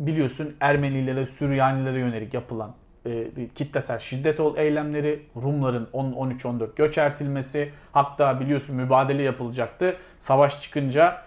biliyorsun 0.00 0.56
Ermenilere, 0.60 1.26
Süryanilere 1.26 1.98
yönelik 1.98 2.34
yapılan 2.34 2.74
e, 3.06 3.28
kitlesel 3.54 3.98
şiddet 3.98 4.40
ol 4.40 4.56
eylemleri, 4.56 5.22
Rumların 5.36 5.88
13-14 5.92 6.68
göç 6.76 6.98
ertilmesi, 6.98 7.72
hatta 7.92 8.40
biliyorsun 8.40 8.76
mübadele 8.76 9.22
yapılacaktı. 9.22 9.96
Savaş 10.18 10.62
çıkınca 10.62 11.22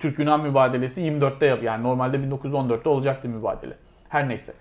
Türk-Yunan 0.00 0.40
mübadelesi 0.40 1.02
24'te 1.02 1.46
yap 1.46 1.62
yani 1.62 1.82
normalde 1.82 2.16
1914'te 2.16 2.88
olacaktı 2.88 3.28
mübadele. 3.28 3.74
Her 4.08 4.28
neyse. 4.28 4.52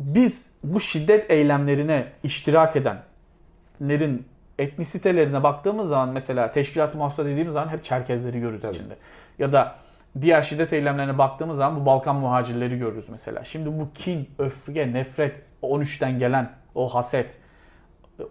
Biz 0.00 0.50
bu 0.64 0.80
şiddet 0.80 1.30
eylemlerine 1.30 2.06
iştirak 2.22 2.76
edenlerin 2.76 4.26
etnisitelerine 4.58 5.42
baktığımız 5.42 5.88
zaman 5.88 6.08
mesela 6.08 6.52
teşkilat-ı 6.52 6.98
mahsusa 6.98 7.24
dediğimiz 7.24 7.52
zaman 7.52 7.68
hep 7.68 7.84
Çerkezleri 7.84 8.40
görürüz 8.40 8.62
Tabii. 8.62 8.74
içinde. 8.74 8.96
Ya 9.38 9.52
da 9.52 9.74
diğer 10.20 10.42
şiddet 10.42 10.72
eylemlerine 10.72 11.18
baktığımız 11.18 11.56
zaman 11.56 11.80
bu 11.80 11.86
Balkan 11.86 12.16
muhacirleri 12.16 12.78
görürüz 12.78 13.08
mesela. 13.08 13.44
Şimdi 13.44 13.78
bu 13.78 13.92
kin, 13.94 14.28
öfke, 14.38 14.92
nefret, 14.92 15.42
o 15.62 15.78
13'ten 15.78 16.18
gelen 16.18 16.50
o 16.74 16.94
haset, 16.94 17.38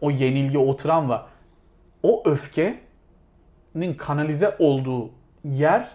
o 0.01 0.12
yenilgi, 0.12 0.57
o 0.57 0.75
travma, 0.75 1.27
o 2.03 2.23
öfkenin 2.25 2.79
kanalize 3.97 4.55
olduğu 4.59 5.09
yer, 5.43 5.88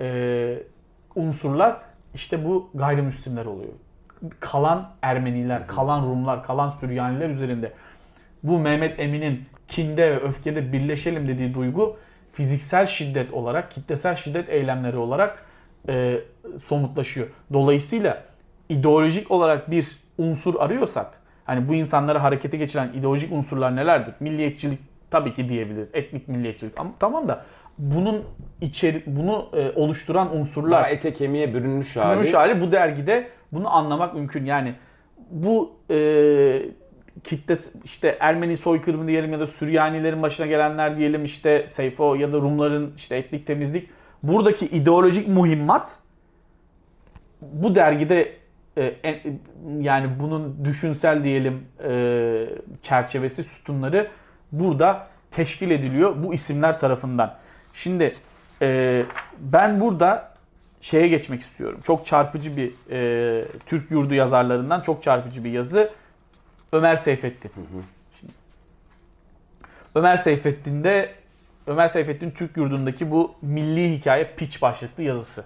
e, 0.00 0.58
unsurlar 1.14 1.76
işte 2.14 2.44
bu 2.44 2.70
gayrimüslimler 2.74 3.46
oluyor. 3.46 3.72
Kalan 4.40 4.90
Ermeniler, 5.02 5.66
kalan 5.66 6.02
Rumlar, 6.02 6.44
kalan 6.44 6.70
Süryaniler 6.70 7.30
üzerinde 7.30 7.72
bu 8.42 8.58
Mehmet 8.58 9.00
Emin'in 9.00 9.44
kinde 9.68 10.10
ve 10.10 10.20
öfkede 10.20 10.72
birleşelim 10.72 11.28
dediği 11.28 11.54
duygu 11.54 11.96
fiziksel 12.32 12.86
şiddet 12.86 13.32
olarak, 13.32 13.70
kitlesel 13.70 14.16
şiddet 14.16 14.48
eylemleri 14.48 14.96
olarak 14.96 15.44
e, 15.88 16.20
somutlaşıyor. 16.64 17.26
Dolayısıyla 17.52 18.22
ideolojik 18.68 19.30
olarak 19.30 19.70
bir 19.70 19.98
unsur 20.18 20.54
arıyorsak, 20.60 21.20
hani 21.44 21.68
bu 21.68 21.74
insanları 21.74 22.18
harekete 22.18 22.56
geçiren 22.56 22.92
ideolojik 22.94 23.32
unsurlar 23.32 23.76
nelerdir? 23.76 24.14
Milliyetçilik 24.20 24.80
tabii 25.20 25.34
ki 25.34 25.48
diyebiliriz. 25.48 25.90
Etnik 25.94 26.28
milliyetçilik. 26.28 26.80
Ama 26.80 26.90
tamam 27.00 27.28
da 27.28 27.44
bunun 27.78 28.24
içeri 28.60 29.02
bunu 29.06 29.48
e, 29.52 29.72
oluşturan 29.80 30.36
unsurlar 30.36 30.70
Daha 30.82 30.88
ete 30.90 31.14
kemiğe 31.14 31.54
bürünmüş 31.54 31.96
hali. 31.96 32.12
Gümüş 32.14 32.34
hali 32.34 32.60
bu 32.60 32.72
dergide 32.72 33.28
bunu 33.52 33.74
anlamak 33.76 34.14
mümkün. 34.14 34.44
Yani 34.44 34.74
bu 35.30 35.72
e, 35.90 35.96
kitle 37.24 37.56
işte 37.84 38.16
Ermeni 38.20 38.56
soykırımı 38.56 39.06
diyelim 39.08 39.32
ya 39.32 39.40
da 39.40 39.46
Süryanilerin 39.46 40.22
başına 40.22 40.46
gelenler 40.46 40.96
diyelim 40.96 41.24
işte 41.24 41.66
Seyfo 41.68 42.14
ya 42.14 42.32
da 42.32 42.36
Rumların 42.36 42.92
işte 42.96 43.16
etnik 43.16 43.46
temizlik 43.46 43.88
buradaki 44.22 44.66
ideolojik 44.66 45.28
muhimmat 45.28 45.90
bu 47.42 47.74
dergide 47.74 48.32
e, 48.78 48.84
en- 48.84 49.38
yani 49.80 50.10
bunun 50.20 50.64
düşünsel 50.64 51.24
diyelim 51.24 51.64
e, 51.88 52.46
çerçevesi 52.82 53.44
sütunları 53.44 54.06
burada 54.52 55.06
teşkil 55.30 55.70
ediliyor 55.70 56.14
bu 56.22 56.34
isimler 56.34 56.78
tarafından. 56.78 57.34
Şimdi 57.74 58.14
e, 58.62 59.02
ben 59.38 59.80
burada 59.80 60.34
şeye 60.80 61.08
geçmek 61.08 61.40
istiyorum. 61.40 61.80
Çok 61.84 62.06
çarpıcı 62.06 62.56
bir 62.56 62.72
e, 62.90 63.44
Türk 63.66 63.90
yurdu 63.90 64.14
yazarlarından 64.14 64.80
çok 64.80 65.02
çarpıcı 65.02 65.44
bir 65.44 65.50
yazı. 65.50 65.90
Ömer 66.72 66.96
Seyfettin. 66.96 67.50
Şimdi, 68.20 68.32
Ömer 69.94 70.16
Seyfettin'de 70.16 71.14
Ömer 71.66 71.88
Seyfettin 71.88 72.30
Türk 72.30 72.56
yurdundaki 72.56 73.10
bu 73.10 73.34
milli 73.42 73.98
hikaye 73.98 74.30
piç 74.36 74.62
başlıklı 74.62 75.02
yazısı. 75.02 75.44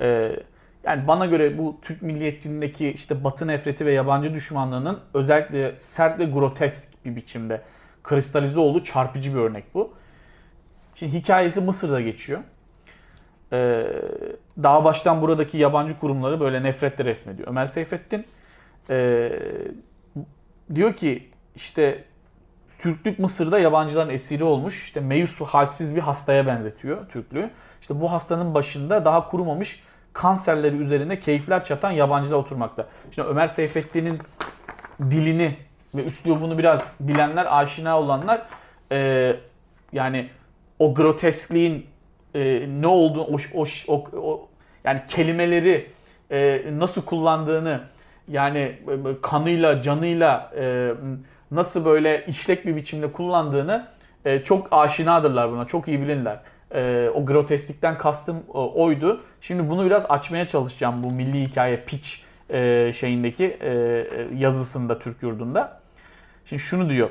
E, 0.00 0.36
yani 0.84 1.08
bana 1.08 1.26
göre 1.26 1.58
bu 1.58 1.78
Türk 1.82 2.02
milliyetçiliğindeki 2.02 2.88
işte 2.88 3.24
Batı 3.24 3.46
nefreti 3.46 3.86
ve 3.86 3.92
yabancı 3.92 4.34
düşmanlığının 4.34 5.00
özellikle 5.14 5.78
sert 5.78 6.18
ve 6.18 6.24
grotesk 6.24 7.04
bir 7.04 7.16
biçimde 7.16 7.62
kristalize 8.04 8.60
olduğu 8.60 8.84
çarpıcı 8.84 9.34
bir 9.34 9.38
örnek 9.38 9.64
bu. 9.74 9.94
Şimdi 10.94 11.12
hikayesi 11.12 11.60
Mısır'da 11.60 12.00
geçiyor. 12.00 12.40
Ee, 13.52 13.86
daha 14.62 14.84
baştan 14.84 15.22
buradaki 15.22 15.58
yabancı 15.58 15.98
kurumları 15.98 16.40
böyle 16.40 16.62
nefretle 16.62 17.04
resmediyor. 17.04 17.48
Ömer 17.48 17.66
Seyfettin 17.66 18.26
ee, 18.90 19.32
diyor 20.74 20.94
ki 20.94 21.30
işte 21.56 22.04
Türklük 22.78 23.18
Mısır'da 23.18 23.58
yabancıların 23.58 24.10
esiri 24.10 24.44
olmuş. 24.44 24.84
İşte 24.84 25.00
meyus 25.00 25.40
halsiz 25.40 25.96
bir 25.96 26.00
hastaya 26.00 26.46
benzetiyor 26.46 27.08
Türklüğü. 27.08 27.50
İşte 27.80 28.00
bu 28.00 28.12
hastanın 28.12 28.54
başında 28.54 29.04
daha 29.04 29.28
kurumamış 29.28 29.82
kanserleri 30.12 30.76
üzerine 30.76 31.20
keyifler 31.20 31.64
çatan 31.64 31.90
yabancılar 31.90 32.36
oturmakta. 32.36 32.86
Şimdi 33.10 33.28
Ömer 33.28 33.48
Seyfettin'in 33.48 34.18
dilini 35.00 35.56
ve 35.94 36.04
üslubunu 36.04 36.58
biraz 36.58 36.92
bilenler, 37.00 37.60
aşina 37.60 38.00
olanlar 38.00 38.42
e, 38.92 39.36
yani 39.92 40.28
o 40.78 40.94
groteskliğin 40.94 41.86
e, 42.34 42.68
ne 42.80 42.86
olduğunu, 42.86 43.38
o, 43.54 43.62
o, 43.62 43.66
o, 43.88 44.04
o 44.16 44.48
yani 44.84 45.02
kelimeleri 45.08 45.90
e, 46.30 46.62
nasıl 46.78 47.02
kullandığını, 47.02 47.80
yani 48.28 48.58
e, 48.58 48.76
kanıyla, 49.22 49.82
canıyla 49.82 50.52
e, 50.58 50.92
nasıl 51.50 51.84
böyle 51.84 52.26
işlek 52.26 52.66
bir 52.66 52.76
biçimde 52.76 53.12
kullandığını 53.12 53.86
e, 54.24 54.44
çok 54.44 54.68
aşinadırlar 54.70 55.50
buna, 55.50 55.64
çok 55.64 55.88
iyi 55.88 56.00
bilirler. 56.00 56.40
E, 56.74 57.10
o 57.14 57.26
grotesklikten 57.26 57.98
kastım 57.98 58.36
e, 58.36 58.58
oydu. 58.58 59.20
Şimdi 59.40 59.70
bunu 59.70 59.86
biraz 59.86 60.06
açmaya 60.08 60.46
çalışacağım 60.46 61.04
bu 61.04 61.10
milli 61.10 61.46
hikaye 61.46 61.76
pitch 61.76 62.08
e, 62.50 62.92
şeyindeki 62.92 63.44
e, 63.60 63.72
yazısında 64.36 64.98
Türk 64.98 65.22
yurdunda. 65.22 65.81
Şimdi 66.44 66.62
şunu 66.62 66.88
diyor. 66.88 67.10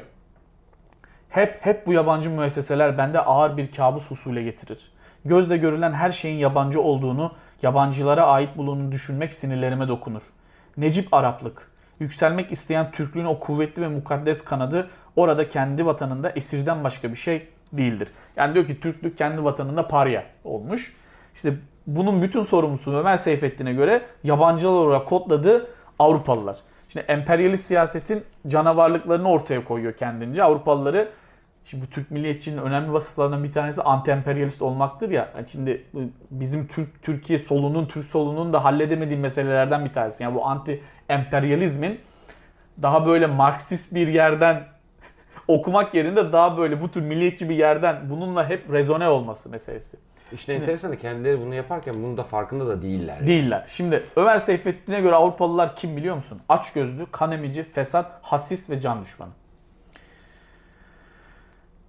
Hep 1.30 1.66
hep 1.66 1.88
bu 1.88 1.94
yabancı 1.94 2.30
müesseseler 2.30 2.98
bende 2.98 3.20
ağır 3.20 3.58
bir 3.58 3.72
kabus 3.72 4.12
husule 4.12 4.44
getirir. 4.44 4.92
Gözle 5.26 5.58
görülen 5.58 5.94
her 5.94 6.12
şeyin 6.12 6.38
yabancı 6.38 6.82
olduğunu, 6.82 7.32
yabancılara 7.62 8.26
ait 8.26 8.58
bulunduğunu 8.58 8.92
düşünmek 8.92 9.34
sinirlerime 9.34 9.88
dokunur. 9.88 10.22
Necip 10.78 11.14
Araplık, 11.14 11.72
yükselmek 12.00 12.52
isteyen 12.52 12.92
Türklüğün 12.92 13.26
o 13.26 13.40
kuvvetli 13.40 13.82
ve 13.82 13.88
mukaddes 13.88 14.44
kanadı 14.44 14.90
orada 15.16 15.50
kendi 15.50 15.86
vatanında 15.86 16.30
esirden 16.30 16.84
başka 16.84 17.12
bir 17.12 17.16
şey 17.16 17.48
değildir. 17.74 18.08
Yani 18.36 18.54
diyor 18.54 18.66
ki 18.66 18.80
Türklük 18.80 19.18
kendi 19.18 19.44
vatanında 19.44 19.88
parya 19.88 20.24
olmuş. 20.44 20.96
İşte 21.36 21.54
bunun 21.88 22.22
bütün 22.22 22.44
sorumlusu 22.44 22.94
Ömer 22.94 23.18
Seyfettin'e 23.18 23.74
göre 23.74 24.02
yabancılar 24.24 24.72
olarak 24.72 25.08
kodladığı 25.08 25.68
Avrupalılar. 26.00 26.58
Şimdi 26.92 27.06
emperyalist 27.06 27.66
siyasetin 27.66 28.24
canavarlıklarını 28.48 29.30
ortaya 29.30 29.64
koyuyor 29.64 29.94
kendince. 29.94 30.44
Avrupalıları 30.44 31.10
Şimdi 31.66 31.86
bu 31.86 31.90
Türk 31.90 32.12
milliyetçinin 32.12 32.58
önemli 32.58 32.94
vasıflarından 32.94 33.44
bir 33.44 33.52
tanesi 33.52 33.82
anti-emperyalist 33.82 34.64
olmaktır 34.64 35.10
ya. 35.10 35.30
Yani 35.36 35.50
şimdi 35.50 35.86
bizim 36.32 36.68
Türk 36.68 37.04
Türkiye 37.04 37.40
solunun, 37.40 37.86
Türk 37.86 38.06
solunun 38.06 38.54
da 38.54 38.64
halledemediği 38.64 39.20
meselelerden 39.20 39.86
bir 39.86 39.94
tanesi. 39.94 40.24
Yani 40.24 40.36
bu 40.36 40.42
anti-emperyalizmin 40.42 41.98
daha 42.82 43.06
böyle 43.06 43.28
Marksist 43.28 43.96
bir 43.96 44.08
yerden 44.08 44.64
okumak 45.48 45.94
yerinde 45.94 46.34
daha 46.34 46.58
böyle 46.58 46.82
bu 46.82 46.92
tür 46.92 47.02
milliyetçi 47.02 47.50
bir 47.50 47.56
yerden 47.56 48.10
bununla 48.10 48.50
hep 48.50 48.74
rezone 48.74 49.10
olması 49.10 49.50
meselesi. 49.50 49.98
İşte 50.34 50.54
Şimdi, 50.54 50.64
enteresan 50.64 50.96
kendileri 50.96 51.42
bunu 51.42 51.56
yaparken 51.56 51.94
bunun 51.94 52.18
da 52.18 52.24
farkında 52.24 52.68
da 52.68 52.82
değiller. 52.82 53.16
Yani. 53.16 53.28
Değiller. 53.28 53.68
Şimdi 53.72 54.04
Ömer 54.16 54.40
Seyfettin'e 54.40 55.02
göre 55.02 55.16
Avrupalılar 55.16 55.76
kim 55.76 55.98
biliyor 55.98 56.16
musun? 56.16 56.42
Açgözlü, 56.50 57.06
kanemici, 57.12 57.64
fesat, 57.64 58.20
hasis 58.22 58.70
ve 58.70 58.82
can 58.82 59.02
düşmanı. 59.04 59.32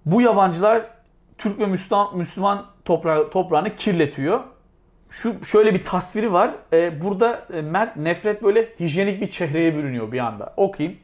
Bu 0.05 0.21
yabancılar 0.21 0.81
Türk 1.37 1.59
ve 1.59 1.65
Müslüman, 1.65 2.17
Müslüman 2.17 2.65
toprağı, 2.85 3.29
toprağını 3.29 3.75
kirletiyor. 3.75 4.39
Şu 5.09 5.45
şöyle 5.45 5.73
bir 5.73 5.83
tasviri 5.83 6.33
var. 6.33 6.51
Ee, 6.73 7.01
burada 7.01 7.45
e, 7.53 7.61
Mert 7.61 7.97
nefret 7.97 8.43
böyle 8.43 8.69
hijyenik 8.79 9.21
bir 9.21 9.27
çehreye 9.27 9.75
bürünüyor 9.75 10.11
bir 10.11 10.19
anda. 10.19 10.53
Okuyayım. 10.57 10.99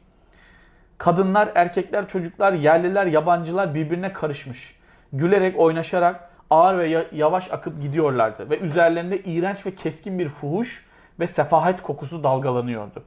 Kadınlar, 0.98 1.50
erkekler, 1.56 2.08
çocuklar, 2.08 2.54
yerliler, 2.54 3.06
yabancılar 3.06 3.76
birbirine 3.76 4.14
karışmış. 4.14 4.76
Gülerek, 5.14 5.60
oynaşarak 5.60 6.29
ağır 6.50 6.78
ve 6.78 7.08
yavaş 7.12 7.52
akıp 7.52 7.82
gidiyorlardı. 7.82 8.50
Ve 8.50 8.60
üzerlerinde 8.60 9.24
iğrenç 9.24 9.66
ve 9.66 9.76
keskin 9.76 10.20
bir 10.20 10.30
fuhuş 10.30 10.86
ve 11.20 11.28
sefahet 11.28 11.82
kokusu 11.82 12.24
dalgalanıyordu. 12.24 13.04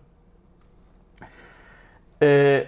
Ee, 2.22 2.66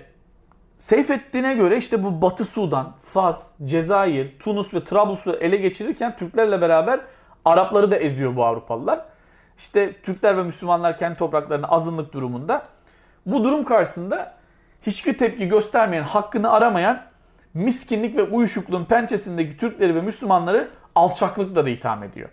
Seyfettin'e 0.79 1.55
göre 1.55 1.77
işte 1.77 2.03
bu 2.03 2.23
Batı 2.23 2.45
Sudan, 2.45 2.93
Fas, 3.03 3.43
Cezayir, 3.65 4.39
Tunus 4.39 4.75
ve 4.75 4.85
Trablus'u 4.85 5.33
ele 5.33 5.57
geçirirken 5.57 6.17
Türklerle 6.17 6.61
beraber 6.61 7.01
Arapları 7.45 7.91
da 7.91 7.97
eziyor 7.97 8.37
bu 8.37 8.45
Avrupalılar. 8.45 9.05
İşte 9.59 9.93
Türkler 10.03 10.37
ve 10.37 10.43
Müslümanlar 10.43 10.99
kendi 10.99 11.19
topraklarına 11.19 11.67
azınlık 11.67 12.13
durumunda. 12.13 12.67
Bu 13.27 13.45
durum 13.45 13.65
karşısında 13.65 14.35
hiçbir 14.83 15.19
tepki 15.19 15.49
göstermeyen, 15.49 16.03
hakkını 16.03 16.51
aramayan, 16.51 17.03
miskinlik 17.55 18.17
ve 18.17 18.23
uyuşukluğun 18.23 18.85
pençesindeki 18.85 19.57
Türkleri 19.57 19.95
ve 19.95 20.01
Müslümanları 20.01 20.71
alçaklıkla 20.95 21.65
da 21.65 21.69
itham 21.69 22.03
ediyor. 22.03 22.29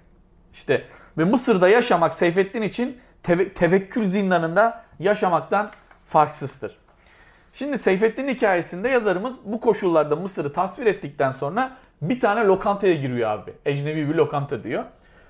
İşte 0.54 0.84
ve 1.18 1.24
Mısır'da 1.24 1.70
yaşamak 1.70 2.14
Seyfettin 2.14 2.62
için 2.62 2.98
teve- 3.24 3.54
tevekkül 3.54 4.06
zindanında 4.06 4.84
yaşamaktan 5.00 5.72
farksızdır. 6.06 6.78
Şimdi 7.54 7.78
Seyfettin 7.78 8.28
hikayesinde 8.28 8.90
yazarımız 8.90 9.36
bu 9.46 9.60
koşullarda 9.60 10.16
Mısır'ı 10.16 10.54
tasvir 10.54 10.86
ettikten 10.86 11.32
sonra 11.32 11.72
bir 12.02 12.20
tane 12.20 12.46
lokantaya 12.46 12.94
giriyor 12.94 13.30
abi. 13.30 13.54
Ecnebi 13.66 14.10
bir 14.10 14.16
lokanta 14.16 14.64
diyor. 14.64 14.84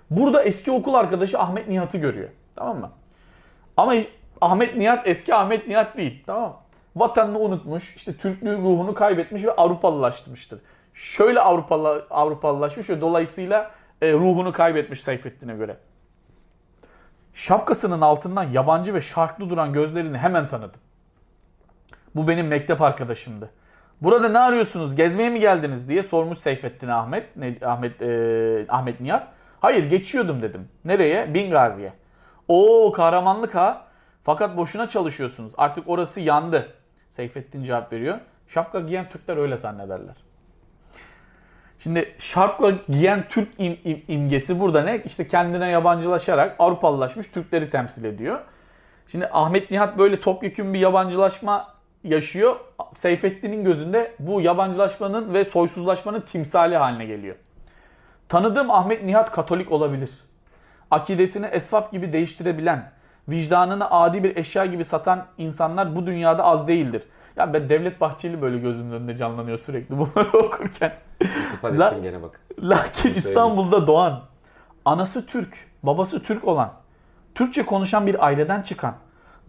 Burada 0.10 0.44
eski 0.44 0.72
okul 0.72 0.94
arkadaşı 0.94 1.40
Ahmet 1.40 1.68
Nihat'ı 1.68 1.98
görüyor. 1.98 2.30
Tamam 2.56 2.80
mı? 2.80 2.92
Ama 3.78 3.94
Ahmet 4.42 4.76
Nihat 4.76 5.08
eski 5.08 5.36
Ahmet 5.36 5.68
Nihat 5.68 5.98
değil. 5.98 6.24
Tamam 6.26 6.50
mı? 6.50 6.56
Vatanını 6.96 7.40
unutmuş, 7.40 7.96
işte 7.96 8.18
Türklüğü 8.18 8.58
ruhunu 8.58 8.94
kaybetmiş 8.94 9.44
ve 9.44 9.52
Avrupalılaşmıştır. 9.52 10.62
Şöyle 10.94 11.40
Avrupalı, 11.40 12.08
Avrupalılaşmış 12.10 12.90
ve 12.90 13.02
dolayısıyla 13.02 13.72
e, 14.02 14.14
ruhunu 14.14 14.54
kaybetmiş 14.54 15.02
Seyfettin'e 15.02 15.56
göre. 15.56 15.78
Şapkasının 17.34 18.02
altından 18.02 18.44
yabancı 18.44 18.94
ve 18.94 19.02
şarklı 19.02 19.50
duran 19.50 19.74
gözlerini 19.74 20.18
hemen 20.18 20.50
tanıdım. 20.50 20.82
Bu 22.16 22.28
benim 22.28 22.48
mektep 22.48 22.82
arkadaşımdı. 22.82 23.50
Burada 24.02 24.30
ne 24.30 24.40
arıyorsunuz? 24.40 24.96
Gezmeye 24.96 25.30
mi 25.30 25.40
geldiniz 25.40 25.90
diye 25.90 26.04
sormuş 26.04 26.38
Seyfettin 26.38 26.88
Ahmet, 26.88 27.36
ne, 27.36 27.56
Ahmet 27.66 28.02
e, 28.02 28.66
Ahmet 28.70 29.00
Nihat. 29.00 29.28
Hayır 29.60 29.90
geçiyordum 29.90 30.42
dedim. 30.42 30.70
Nereye? 30.86 31.34
Bingazi'ye. 31.34 31.94
Oo 32.48 32.92
kahramanlık 32.92 33.56
ha. 33.56 33.88
Fakat 34.24 34.58
boşuna 34.58 34.90
çalışıyorsunuz. 34.90 35.54
Artık 35.58 35.90
orası 35.90 36.22
yandı. 36.22 36.74
Seyfettin 37.12 37.64
cevap 37.64 37.94
veriyor. 37.94 38.20
Şapka 38.48 38.80
giyen 38.80 39.10
Türkler 39.10 39.38
öyle 39.38 39.58
zannederler. 39.58 40.16
Şimdi 41.80 42.16
şapka 42.20 42.72
giyen 42.90 43.28
Türk 43.30 43.50
im, 43.58 43.78
im, 43.84 44.04
imgesi 44.08 44.60
burada 44.60 44.82
ne? 44.84 45.02
İşte 45.06 45.28
kendine 45.28 45.70
yabancılaşarak 45.70 46.56
Avrupalılaşmış 46.60 47.28
Türkleri 47.28 47.70
temsil 47.70 48.04
ediyor. 48.04 48.40
Şimdi 49.08 49.28
Ahmet 49.32 49.72
Nihat 49.72 49.98
böyle 49.98 50.22
topyekun 50.22 50.74
bir 50.74 50.80
yabancılaşma 50.80 51.68
yaşıyor. 52.04 52.56
Seyfettin'in 52.96 53.64
gözünde 53.64 54.16
bu 54.20 54.42
yabancılaşmanın 54.42 55.34
ve 55.34 55.46
soysuzlaşmanın 55.46 56.22
timsali 56.22 56.78
haline 56.78 57.06
geliyor. 57.06 57.36
Tanıdığım 58.30 58.72
Ahmet 58.72 59.04
Nihat 59.04 59.32
Katolik 59.32 59.72
olabilir. 59.72 60.12
Akidesini 60.92 61.46
esvap 61.46 61.92
gibi 61.92 62.14
değiştirebilen, 62.14 62.92
vicdanını 63.32 63.92
adi 63.92 64.24
bir 64.24 64.36
eşya 64.36 64.66
gibi 64.66 64.86
satan 64.86 65.26
insanlar 65.38 65.96
bu 65.96 66.06
dünyada 66.06 66.44
az 66.44 66.68
değildir. 66.68 67.04
Ya 67.36 67.54
ben 67.54 67.70
Devlet 67.70 68.02
Bahçeli 68.02 68.42
böyle 68.42 68.58
gözümün 68.58 68.92
önünde 68.92 69.18
canlanıyor 69.18 69.58
sürekli 69.58 69.98
bunları 69.98 70.38
okurken. 70.38 70.94
La, 71.64 71.98
gene 72.04 72.22
bak. 72.22 72.42
Lakin 72.60 73.14
İstanbul'da 73.14 73.88
doğan, 73.88 74.22
anası 74.86 75.26
Türk, 75.26 75.54
babası 75.84 76.24
Türk 76.24 76.48
olan, 76.48 76.74
Türkçe 77.36 77.66
konuşan 77.66 78.08
bir 78.08 78.26
aileden 78.26 78.62
çıkan, 78.62 78.96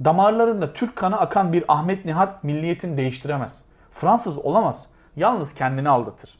Damarlarında 0.04 0.72
Türk 0.72 0.96
kanı 0.96 1.20
akan 1.20 1.52
bir 1.52 1.64
Ahmet 1.68 2.04
Nihat 2.04 2.44
milliyetini 2.44 2.96
değiştiremez. 2.96 3.62
Fransız 3.90 4.38
olamaz. 4.38 4.86
Yalnız 5.16 5.54
kendini 5.54 5.88
aldatır. 5.88 6.38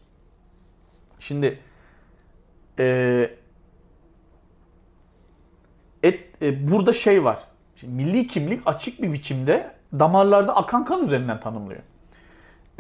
Şimdi 1.18 1.58
e, 2.78 3.30
et, 6.02 6.31
e, 6.42 6.70
burada 6.70 6.92
şey 6.92 7.24
var. 7.24 7.38
Şimdi, 7.76 7.94
milli 7.94 8.26
kimlik 8.26 8.62
açık 8.66 9.02
bir 9.02 9.12
biçimde 9.12 9.70
damarlarda 9.98 10.56
akan 10.56 10.84
kan 10.84 11.02
üzerinden 11.02 11.40
tanımlıyor. 11.40 11.80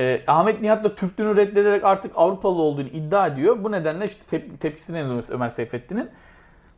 E, 0.00 0.22
Ahmet 0.26 0.60
Nihat 0.60 0.84
da 0.84 0.94
Türklüğünü 0.94 1.36
reddederek 1.36 1.84
artık 1.84 2.12
Avrupalı 2.16 2.62
olduğunu 2.62 2.88
iddia 2.88 3.26
ediyor. 3.26 3.64
Bu 3.64 3.72
nedenle 3.72 4.04
işte 4.04 4.36
tep- 4.36 4.58
tepkisini 4.58 4.98
ediyor 4.98 5.30
Ömer 5.30 5.48
Seyfettin'in. 5.48 6.10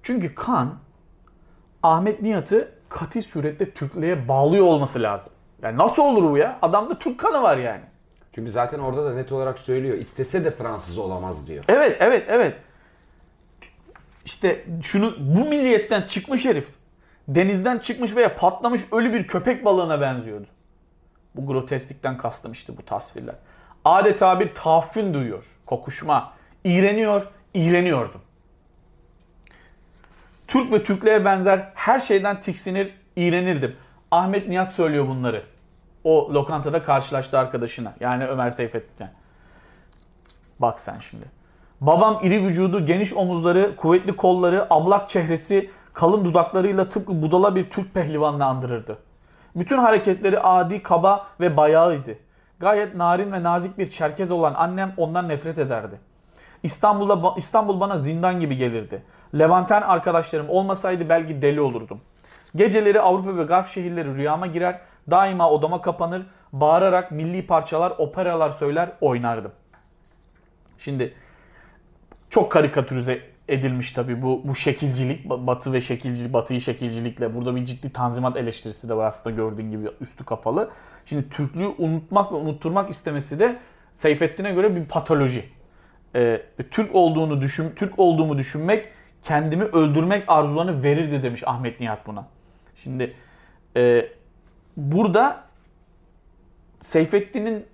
Çünkü 0.03 0.35
kan 0.35 0.75
Ahmet 1.83 2.23
Nihat'ı 2.23 2.69
katil 2.89 3.23
surette 3.23 3.71
Türklüğe 3.71 4.29
bağlıyor 4.29 4.67
olması 4.67 5.03
lazım. 5.03 5.33
Yani 5.63 5.79
nasıl 5.79 6.03
olur 6.03 6.31
bu 6.31 6.39
ya? 6.39 6.59
Adamda 6.63 6.99
Türk 6.99 7.21
kanı 7.21 7.43
var 7.43 7.57
yani. 7.57 7.83
Çünkü 8.33 8.51
zaten 8.51 8.79
orada 8.79 9.05
da 9.05 9.15
net 9.15 9.33
olarak 9.33 9.59
söylüyor. 9.59 9.99
İstese 9.99 10.45
de 10.45 10.51
Fransız 10.51 10.99
olamaz 10.99 11.47
diyor. 11.47 11.65
Evet, 11.69 11.97
evet, 12.01 12.25
evet. 12.29 12.57
İşte 14.25 14.65
şunu 14.83 15.17
bu 15.19 15.45
milliyetten 15.45 16.03
çıkmış 16.03 16.45
herif 16.45 16.69
denizden 17.29 17.79
çıkmış 17.79 18.17
veya 18.17 18.37
patlamış 18.37 18.81
ölü 18.93 19.13
bir 19.13 19.27
köpek 19.27 19.65
balığına 19.65 20.01
benziyordu. 20.01 20.47
Bu 21.35 21.47
grotesklikten 21.47 22.19
kastım 22.19 22.53
işte 22.53 22.77
bu 22.77 22.85
tasvirler. 22.85 23.35
Adeta 23.85 24.41
bir 24.41 24.55
tahaffün 24.55 25.15
duyuyor, 25.15 25.45
kokuşma. 25.67 26.33
İğreniyor, 26.65 27.27
iğreniyordum. 27.55 28.21
Türk 30.49 30.73
ve 30.73 30.85
Türklere 30.85 31.25
benzer 31.25 31.73
her 31.75 32.01
şeyden 32.01 32.41
tiksinir, 32.41 32.95
iğrenirdim. 33.17 33.77
Ahmet 34.11 34.49
Nihat 34.49 34.75
söylüyor 34.75 35.09
bunları. 35.09 35.43
O 36.05 36.35
lokantada 36.35 36.83
karşılaştı 36.83 37.39
arkadaşına. 37.39 37.95
Yani 38.01 38.27
Ömer 38.27 38.51
Seyfettin. 38.51 39.07
Bak 40.59 40.81
sen 40.81 40.99
şimdi. 40.99 41.25
Babam 41.87 42.19
iri 42.23 42.43
vücudu, 42.43 42.87
geniş 42.87 43.13
omuzları, 43.13 43.77
kuvvetli 43.77 44.17
kolları, 44.17 44.67
ablak 44.71 45.09
çehresi, 45.09 45.71
kalın 45.93 46.25
dudaklarıyla 46.25 46.89
tıpkı 46.89 47.23
budala 47.23 47.57
bir 47.57 47.71
Türk 47.71 47.95
pehlivanını 47.95 48.45
andırırdı. 48.45 48.99
Bütün 49.57 49.79
hareketleri 49.79 50.41
adi, 50.41 50.83
kaba 50.83 51.27
ve 51.41 51.57
bayağıydı. 51.57 52.19
Gayet 52.59 52.95
narin 52.95 53.33
ve 53.33 53.43
nazik 53.43 53.79
bir 53.79 53.91
çerkez 53.91 54.31
olan 54.31 54.55
annem 54.55 54.93
ondan 54.97 55.29
nefret 55.29 55.59
ederdi. 55.59 56.01
İstanbul'da 56.63 57.35
İstanbul 57.37 57.81
bana 57.81 57.99
zindan 57.99 58.41
gibi 58.41 58.57
gelirdi. 58.57 59.03
Levanten 59.39 59.83
arkadaşlarım 59.83 60.49
olmasaydı 60.49 61.09
belki 61.09 61.43
deli 61.43 61.61
olurdum. 61.61 62.01
Geceleri 62.57 63.01
Avrupa 63.01 63.37
ve 63.37 63.45
Garp 63.45 63.69
şehirleri 63.69 64.15
rüyama 64.15 64.47
girer, 64.47 64.81
daima 65.11 65.51
odama 65.51 65.83
kapanır, 65.83 66.27
bağırarak 66.53 67.11
milli 67.11 67.47
parçalar, 67.47 67.93
operalar 67.99 68.51
söyler, 68.51 68.93
oynardım. 69.01 69.53
Şimdi 70.79 71.15
çok 72.35 72.53
karikatürize 72.53 73.21
edilmiş 73.49 73.93
tabii 73.93 74.23
bu 74.23 74.43
bu 74.45 74.55
şekilcilik 74.55 75.31
batı 75.31 75.73
ve 75.73 75.81
şekilcilik 75.81 76.33
batıyı 76.33 76.61
şekilcilikle 76.61 77.35
burada 77.35 77.57
bir 77.57 77.65
ciddi 77.65 77.93
tanzimat 77.93 78.37
eleştirisi 78.37 78.89
de 78.89 78.97
var 78.97 79.07
aslında 79.07 79.37
gördüğün 79.37 79.71
gibi 79.71 79.89
üstü 80.01 80.25
kapalı. 80.25 80.71
Şimdi 81.07 81.29
Türklüğü 81.29 81.67
unutmak 81.79 82.33
ve 82.33 82.37
unutturmak 82.37 82.91
istemesi 82.91 83.39
de 83.39 83.59
Seyfettin'e 83.95 84.53
göre 84.53 84.77
bir 84.77 84.85
patoloji. 84.85 85.45
Ee, 86.15 86.43
Türk 86.71 86.95
olduğunu 86.95 87.41
düşün 87.41 87.73
Türk 87.77 87.99
olduğumu 87.99 88.39
düşünmek 88.39 88.89
kendimi 89.25 89.65
öldürmek 89.65 90.25
arzularını 90.27 90.85
verirdi 90.85 91.23
demiş 91.23 91.43
Ahmet 91.47 91.81
Nihat 91.81 92.07
buna. 92.07 92.27
Şimdi 92.77 93.15
e, 93.77 94.09
burada 94.77 95.45
Seyfettin'in 96.83 97.67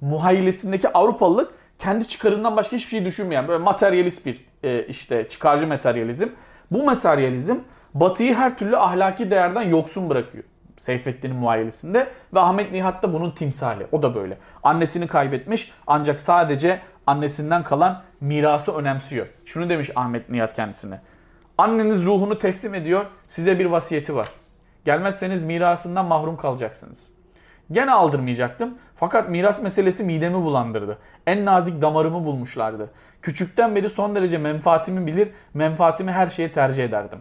muhayyilesindeki 0.00 0.88
Avrupalılık 0.88 1.59
kendi 1.80 2.08
çıkarından 2.08 2.56
başka 2.56 2.76
hiçbir 2.76 2.90
şey 2.90 3.04
düşünmeyen 3.04 3.48
böyle 3.48 3.64
materyalist 3.64 4.26
bir 4.26 4.46
e, 4.62 4.86
işte 4.86 5.28
çıkarcı 5.28 5.66
materyalizm. 5.66 6.28
Bu 6.70 6.84
materyalizm 6.84 7.56
Batı'yı 7.94 8.34
her 8.34 8.58
türlü 8.58 8.76
ahlaki 8.76 9.30
değerden 9.30 9.62
yoksun 9.62 10.10
bırakıyor. 10.10 10.44
Seyfettin'in 10.80 11.36
muayyelesinde 11.36 12.08
ve 12.34 12.40
Ahmet 12.40 12.72
Nihat 12.72 13.02
da 13.02 13.12
bunun 13.12 13.30
timsali. 13.30 13.86
O 13.92 14.02
da 14.02 14.14
böyle. 14.14 14.38
Annesini 14.62 15.06
kaybetmiş 15.06 15.72
ancak 15.86 16.20
sadece 16.20 16.80
annesinden 17.06 17.64
kalan 17.64 18.02
mirası 18.20 18.72
önemsiyor. 18.72 19.26
Şunu 19.44 19.70
demiş 19.70 19.90
Ahmet 19.94 20.28
Nihat 20.28 20.56
kendisine. 20.56 21.00
Anneniz 21.58 22.06
ruhunu 22.06 22.38
teslim 22.38 22.74
ediyor, 22.74 23.04
size 23.26 23.58
bir 23.58 23.66
vasiyeti 23.66 24.14
var. 24.14 24.28
Gelmezseniz 24.84 25.44
mirasından 25.44 26.04
mahrum 26.04 26.36
kalacaksınız. 26.36 26.98
Gene 27.72 27.92
aldırmayacaktım. 27.92 28.78
Fakat 29.00 29.30
miras 29.30 29.62
meselesi 29.62 30.04
midemi 30.04 30.34
bulandırdı. 30.34 30.98
En 31.26 31.44
nazik 31.44 31.82
damarımı 31.82 32.24
bulmuşlardı. 32.24 32.90
Küçükten 33.22 33.76
beri 33.76 33.88
son 33.88 34.14
derece 34.14 34.38
menfaatimi 34.38 35.06
bilir, 35.06 35.28
menfaatimi 35.54 36.12
her 36.12 36.26
şeye 36.26 36.52
tercih 36.52 36.84
ederdim. 36.84 37.18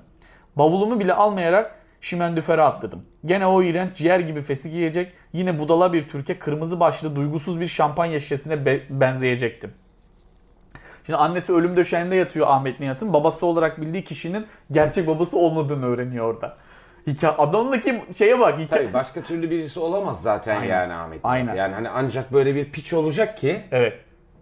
Bavulumu 0.56 1.00
bile 1.00 1.14
almayarak 1.14 1.76
şimendüfere 2.02 2.62
atladım. 2.62 3.06
Gene 3.26 3.46
o 3.46 3.64
iğrenç 3.64 3.96
ciğer 3.96 4.20
gibi 4.20 4.42
fesik 4.42 4.74
yiyecek, 4.74 5.14
yine 5.34 5.60
budala 5.60 5.94
bir 5.94 6.10
Türkiye 6.10 6.40
kırmızı 6.40 6.80
başlı 6.80 7.16
duygusuz 7.16 7.60
bir 7.60 7.68
şampanya 7.68 8.20
şişesine 8.20 8.66
be- 8.66 8.84
benzeyecektim. 8.90 9.74
Şimdi 11.06 11.18
annesi 11.18 11.54
ölüm 11.54 11.78
döşeğinde 11.78 12.16
yatıyor 12.16 12.48
Ahmet 12.50 12.80
Nihat'ın. 12.80 13.14
Babası 13.14 13.46
olarak 13.46 13.82
bildiği 13.82 14.04
kişinin 14.04 14.46
gerçek 14.72 15.08
babası 15.08 15.38
olmadığını 15.38 15.86
öğreniyor 15.86 16.34
orada. 16.34 16.58
Hikaye, 17.08 17.34
adamdaki 17.34 18.04
şeye 18.18 18.40
bak. 18.40 18.60
Hikaye... 18.60 18.68
Tabii 18.84 18.94
başka 18.94 19.22
türlü 19.22 19.50
birisi 19.50 19.80
olamaz 19.80 20.22
zaten 20.22 20.56
Aynen. 20.56 20.68
yani 20.70 20.94
Ahmet. 20.94 21.20
Aynen. 21.24 21.56
Yani 21.56 21.74
hani 21.74 21.90
ancak 21.90 22.34
böyle 22.34 22.56
bir 22.56 22.72
piç 22.72 22.94
olacak 22.94 23.38
ki 23.38 23.62
Evet. 23.72 23.94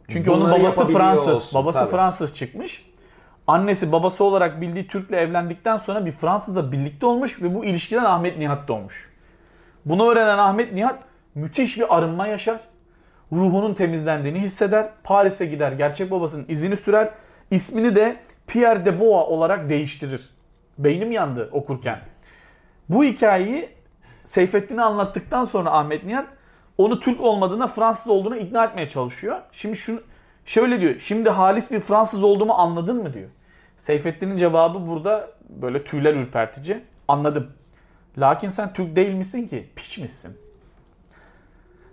Çünkü 0.08 0.32
onun 0.32 0.52
babası 0.52 0.88
Fransız. 0.88 1.28
olsun, 1.30 1.62
babası 1.62 1.80
tabii. 1.80 1.92
Fransız 1.92 2.36
çıkmış. 2.36 2.88
Annesi 3.48 3.92
babası 3.92 4.24
olarak 4.24 4.62
bildiği 4.62 4.88
Türk'le 4.88 5.14
evlendikten 5.14 5.78
sonra 5.78 6.06
bir 6.06 6.12
Fransızla 6.12 6.72
birlikte 6.72 7.06
olmuş 7.06 7.42
ve 7.42 7.56
bu 7.56 7.66
ilişkiden 7.66 8.04
Ahmet 8.04 8.38
Nihat 8.38 8.68
doğmuş. 8.68 9.12
Bunu 9.86 10.12
öğrenen 10.12 10.38
Ahmet 10.38 10.74
Nihat 10.74 11.00
müthiş 11.36 11.78
bir 11.78 11.98
arınma 11.98 12.28
yaşar. 12.28 12.60
Ruhunun 13.32 13.74
temizlendiğini 13.74 14.40
hisseder. 14.40 14.90
Paris'e 15.04 15.46
gider, 15.46 15.72
gerçek 15.72 16.12
babasının 16.12 16.46
izini 16.48 16.76
sürer. 16.76 17.10
İsmini 17.52 17.96
de 17.96 18.16
Pierre 18.48 18.86
de 18.86 19.00
Bois 19.00 19.28
olarak 19.28 19.70
değiştirir. 19.70 20.30
Beynim 20.78 21.12
yandı 21.12 21.50
okurken. 21.52 22.00
Bu 22.90 23.04
hikayeyi 23.04 23.70
Seyfettin'e 24.26 24.82
anlattıktan 24.82 25.46
sonra 25.46 25.72
Ahmet 25.72 26.04
Nihat 26.04 26.28
onu 26.78 27.00
Türk 27.00 27.22
olmadığına 27.22 27.68
Fransız 27.68 28.08
olduğunu 28.08 28.38
ikna 28.38 28.66
etmeye 28.66 28.90
çalışıyor. 28.90 29.38
Şimdi 29.52 29.76
şunu 29.76 30.02
şöyle 30.46 30.82
diyor. 30.82 30.96
Şimdi 31.00 31.30
halis 31.30 31.72
bir 31.72 31.80
Fransız 31.80 32.24
olduğumu 32.24 32.54
anladın 32.54 33.04
mı 33.04 33.14
diyor. 33.14 33.30
Seyfettin'in 33.78 34.38
cevabı 34.38 34.88
burada 34.88 35.32
böyle 35.50 35.84
tüyler 35.84 36.14
ürpertici. 36.14 36.84
Anladım. 37.08 37.52
Lakin 38.18 38.50
sen 38.50 38.74
Türk 38.74 38.96
değil 38.96 39.14
misin 39.14 39.48
ki? 39.48 39.70
Piç 39.76 39.98
misin? 39.98 40.38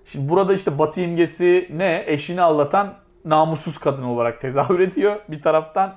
Şimdi 0.04 0.28
burada 0.28 0.54
işte 0.54 0.78
Batı 0.78 1.00
imgesi 1.00 1.68
ne? 1.72 2.04
Eşini 2.06 2.42
aldatan 2.42 2.94
namussuz 3.24 3.78
kadın 3.78 4.02
olarak 4.02 4.40
tezahür 4.40 4.80
ediyor 4.80 5.16
bir 5.28 5.42
taraftan. 5.42 5.94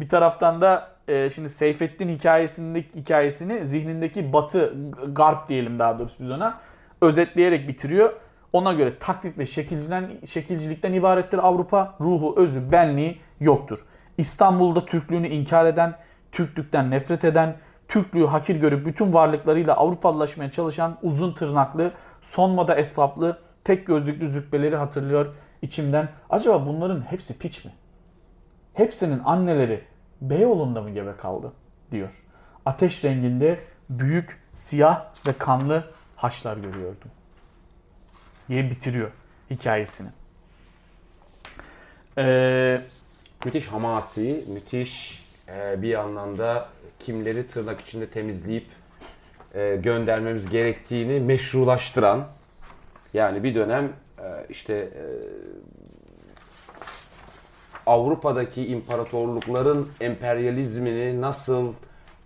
Bir 0.00 0.08
taraftan 0.08 0.60
da 0.60 0.90
e, 1.10 1.30
şimdi 1.30 1.48
Seyfettin 1.48 2.08
hikayesindeki 2.08 3.00
hikayesini 3.00 3.64
zihnindeki 3.64 4.32
Batı, 4.32 4.74
Garp 5.08 5.48
diyelim 5.48 5.78
daha 5.78 5.98
doğrusu 5.98 6.24
biz 6.24 6.30
ona 6.30 6.58
özetleyerek 7.00 7.68
bitiriyor. 7.68 8.12
Ona 8.52 8.72
göre 8.72 8.98
taklit 8.98 9.38
ve 9.38 9.46
şekilciden, 9.46 10.10
şekilcilikten 10.26 10.92
ibarettir 10.92 11.38
Avrupa. 11.38 11.94
Ruhu, 12.00 12.34
özü, 12.36 12.72
benliği 12.72 13.18
yoktur. 13.40 13.78
İstanbul'da 14.18 14.86
Türklüğünü 14.86 15.28
inkar 15.28 15.66
eden, 15.66 15.94
Türklükten 16.32 16.90
nefret 16.90 17.24
eden, 17.24 17.56
Türklüğü 17.88 18.26
hakir 18.26 18.56
görüp 18.56 18.86
bütün 18.86 19.12
varlıklarıyla 19.12 19.76
Avrupalılaşmaya 19.76 20.50
çalışan 20.50 20.98
uzun 21.02 21.32
tırnaklı, 21.32 21.90
son 22.22 22.50
moda 22.50 22.74
esbaplı, 22.74 23.38
tek 23.64 23.86
gözlüklü 23.86 24.28
züppeleri 24.28 24.76
hatırlıyor 24.76 25.26
içimden. 25.62 26.08
Acaba 26.30 26.66
bunların 26.66 27.00
hepsi 27.00 27.38
piç 27.38 27.64
mi? 27.64 27.70
Hepsinin 28.74 29.20
anneleri 29.24 29.84
Beyoğlu'nda 30.20 30.82
mı 30.82 30.90
gebe 30.90 31.16
kaldı? 31.16 31.52
diyor. 31.90 32.22
Ateş 32.66 33.04
renginde 33.04 33.60
büyük, 33.90 34.40
siyah 34.52 35.06
ve 35.26 35.32
kanlı 35.32 35.84
haçlar 36.16 36.56
görüyordum. 36.56 37.10
diye 38.48 38.70
bitiriyor 38.70 39.10
hikayesini. 39.50 40.08
Ee, 42.18 42.80
müthiş 43.44 43.66
hamasi, 43.66 44.44
müthiş 44.48 45.24
e, 45.48 45.82
bir 45.82 45.94
anlamda 45.94 46.68
kimleri 46.98 47.46
tırnak 47.46 47.80
içinde 47.80 48.10
temizleyip 48.10 48.66
e, 49.54 49.76
göndermemiz 49.76 50.48
gerektiğini 50.48 51.20
meşrulaştıran 51.20 52.28
yani 53.14 53.42
bir 53.42 53.54
dönem 53.54 53.92
e, 54.18 54.46
işte 54.48 54.74
e, 54.74 55.04
Avrupa'daki 57.86 58.66
imparatorlukların 58.66 59.88
emperyalizmini 60.00 61.20
nasıl 61.20 61.72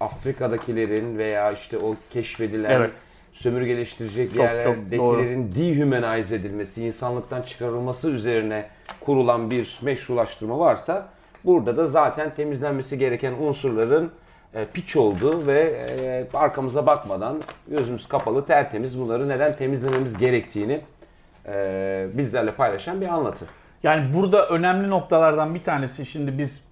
Afrika'dakilerin 0.00 1.18
veya 1.18 1.52
işte 1.52 1.78
o 1.78 1.96
keşfedilen 2.10 2.70
Evet. 2.70 2.92
sömürgeleştirecek 3.32 4.34
Çok, 4.34 4.36
çok 4.36 4.44
yerlerdekilerin 4.44 5.54
dehumanize 5.54 6.36
edilmesi, 6.36 6.84
insanlıktan 6.84 7.42
çıkarılması 7.42 8.10
üzerine 8.10 8.66
kurulan 9.00 9.50
bir 9.50 9.78
meşrulaştırma 9.82 10.58
varsa 10.58 11.08
burada 11.44 11.76
da 11.76 11.86
zaten 11.86 12.34
temizlenmesi 12.34 12.98
gereken 12.98 13.32
unsurların 13.32 14.10
e, 14.54 14.64
piç 14.64 14.96
olduğu 14.96 15.46
ve 15.46 15.86
e, 16.02 16.26
arkamıza 16.34 16.86
bakmadan 16.86 17.42
gözümüz 17.68 18.08
kapalı 18.08 18.46
tertemiz 18.46 19.00
bunları 19.00 19.28
neden 19.28 19.56
temizlememiz 19.56 20.18
gerektiğini 20.18 20.80
e, 21.46 22.06
bizlerle 22.12 22.52
paylaşan 22.52 23.00
bir 23.00 23.06
anlatı. 23.06 23.46
Yani 23.84 24.14
burada 24.14 24.48
önemli 24.48 24.90
noktalardan 24.90 25.54
bir 25.54 25.62
tanesi 25.62 26.06
şimdi 26.06 26.38
biz 26.38 26.64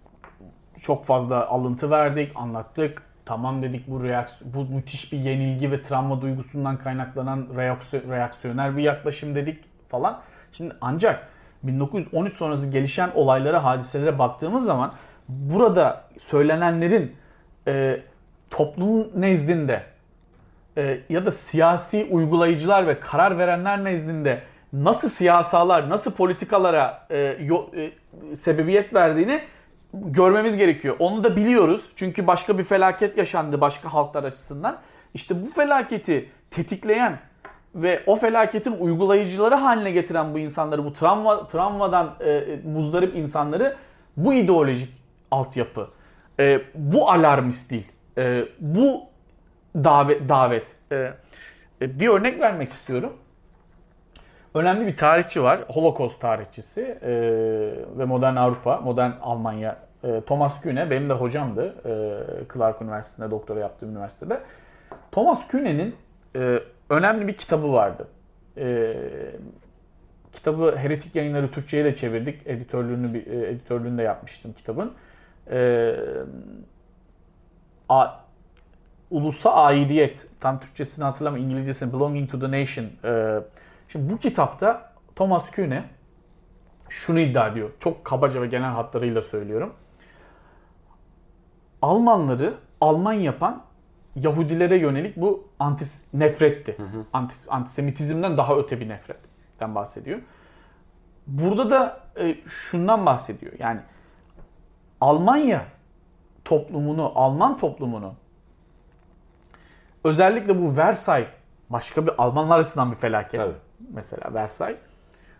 çok 0.80 1.04
fazla 1.04 1.46
alıntı 1.46 1.90
verdik, 1.90 2.32
anlattık. 2.34 3.02
Tamam 3.24 3.62
dedik 3.62 3.88
bu 3.88 4.04
reaksiyon, 4.04 4.54
bu 4.54 4.74
müthiş 4.74 5.12
bir 5.12 5.18
yenilgi 5.18 5.70
ve 5.70 5.82
travma 5.82 6.22
duygusundan 6.22 6.76
kaynaklanan 6.76 7.48
reaksiyon, 7.56 8.10
reaksiyoner 8.10 8.76
bir 8.76 8.82
yaklaşım 8.82 9.34
dedik 9.34 9.64
falan. 9.88 10.20
Şimdi 10.52 10.74
ancak 10.80 11.28
1913 11.62 12.36
sonrası 12.36 12.70
gelişen 12.70 13.10
olaylara, 13.14 13.64
hadiselere 13.64 14.18
baktığımız 14.18 14.64
zaman 14.64 14.92
burada 15.28 16.04
söylenenlerin 16.20 17.16
e, 17.68 18.00
toplumun 18.50 19.12
nezdinde 19.16 19.82
e, 20.76 21.00
ya 21.08 21.26
da 21.26 21.30
siyasi 21.30 22.08
uygulayıcılar 22.10 22.86
ve 22.86 23.00
karar 23.00 23.38
verenler 23.38 23.84
nezdinde 23.84 24.42
nasıl 24.72 25.08
siyasalar, 25.08 25.88
nasıl 25.90 26.10
politikalara 26.10 27.06
e, 27.10 27.36
yo- 27.40 27.66
e, 27.76 27.92
sebebiyet 28.36 28.94
verdiğini 28.94 29.40
görmemiz 29.94 30.56
gerekiyor. 30.56 30.96
Onu 30.98 31.24
da 31.24 31.36
biliyoruz. 31.36 31.84
Çünkü 31.96 32.26
başka 32.26 32.58
bir 32.58 32.64
felaket 32.64 33.16
yaşandı 33.16 33.60
başka 33.60 33.92
halklar 33.92 34.24
açısından. 34.24 34.78
İşte 35.14 35.42
bu 35.42 35.46
felaketi 35.50 36.28
tetikleyen 36.50 37.18
ve 37.74 38.02
o 38.06 38.16
felaketin 38.16 38.72
uygulayıcıları 38.72 39.54
haline 39.54 39.90
getiren 39.90 40.34
bu 40.34 40.38
insanları, 40.38 40.84
bu 40.84 40.92
travma 40.92 41.46
travmadan 41.46 42.14
e, 42.24 42.44
muzdarip 42.64 43.16
insanları 43.16 43.76
bu 44.16 44.34
ideolojik 44.34 44.92
altyapı, 45.30 45.88
e, 46.40 46.60
bu 46.74 47.10
alarmist 47.10 47.70
değil, 47.70 47.88
e, 48.18 48.44
bu 48.60 49.00
davet. 49.74 50.28
davet. 50.28 50.72
E, 50.92 51.12
e, 51.82 52.00
bir 52.00 52.08
örnek 52.08 52.40
vermek 52.40 52.70
istiyorum. 52.70 53.12
Önemli 54.54 54.86
bir 54.86 54.96
tarihçi 54.96 55.42
var, 55.42 55.64
Holocaust 55.68 56.20
tarihçisi 56.20 56.80
e, 57.02 57.10
ve 57.98 58.04
modern 58.04 58.36
Avrupa, 58.36 58.80
modern 58.80 59.10
Almanya. 59.22 59.76
E, 60.04 60.20
Thomas 60.20 60.60
Kühne 60.60 60.90
benim 60.90 61.08
de 61.08 61.12
hocamdı 61.12 61.74
e, 61.84 62.54
Clark 62.54 62.82
Üniversitesi'nde, 62.82 63.30
doktora 63.30 63.60
yaptığım 63.60 63.90
üniversitede. 63.90 64.40
Thomas 65.12 65.48
Kühne'nin 65.48 65.96
e, 66.36 66.58
önemli 66.90 67.28
bir 67.28 67.32
kitabı 67.32 67.72
vardı. 67.72 68.08
E, 68.56 68.94
kitabı 70.32 70.76
Heretik 70.76 71.14
Yayınları 71.16 71.50
Türkçe'ye 71.50 71.84
de 71.84 71.94
çevirdik. 71.94 72.46
Editörlüğünü 72.46 73.18
e, 73.18 73.48
editörlüğünü 73.48 73.98
de 73.98 74.02
yapmıştım 74.02 74.52
kitabın. 74.52 74.92
E, 75.50 75.94
a, 77.88 78.06
ulusa 79.10 79.52
aidiyet. 79.52 80.26
Tam 80.40 80.60
Türkçesini 80.60 81.04
hatırlamıyorum. 81.04 81.50
İngilizcesini 81.50 81.92
Belonging 81.92 82.30
to 82.30 82.38
the 82.38 82.50
Nation. 82.50 82.86
E, 83.04 83.40
şimdi 83.92 84.12
bu 84.12 84.18
kitapta 84.18 84.92
Thomas 85.16 85.50
Kühne 85.50 85.84
şunu 86.88 87.20
iddia 87.20 87.48
ediyor. 87.48 87.70
Çok 87.80 88.04
kabaca 88.04 88.42
ve 88.42 88.46
genel 88.46 88.70
hatlarıyla 88.70 89.22
söylüyorum. 89.22 89.74
Almanları 91.82 92.54
Alman 92.80 93.12
yapan 93.12 93.62
Yahudilere 94.16 94.78
yönelik 94.78 95.16
bu 95.16 95.48
antis 95.58 96.00
nefretti. 96.14 96.78
Hı 96.78 96.82
hı. 96.82 97.04
Antis, 97.12 97.44
antisemitizmden 97.48 98.36
daha 98.36 98.56
öte 98.56 98.80
bir 98.80 98.88
nefretten 98.88 99.74
bahsediyor. 99.74 100.20
Burada 101.26 101.70
da 101.70 102.00
e, 102.16 102.36
şundan 102.48 103.06
bahsediyor. 103.06 103.52
Yani 103.58 103.80
Almanya 105.00 105.64
toplumunu, 106.44 107.12
Alman 107.14 107.56
toplumunu 107.58 108.14
özellikle 110.04 110.62
bu 110.62 110.76
Versay 110.76 111.26
başka 111.70 112.06
bir 112.06 112.12
Almanlar 112.18 112.58
açısından 112.58 112.90
bir 112.90 112.96
felaket. 112.96 113.40
Tabii. 113.40 113.71
Mesela 113.90 114.34
Versay. 114.34 114.76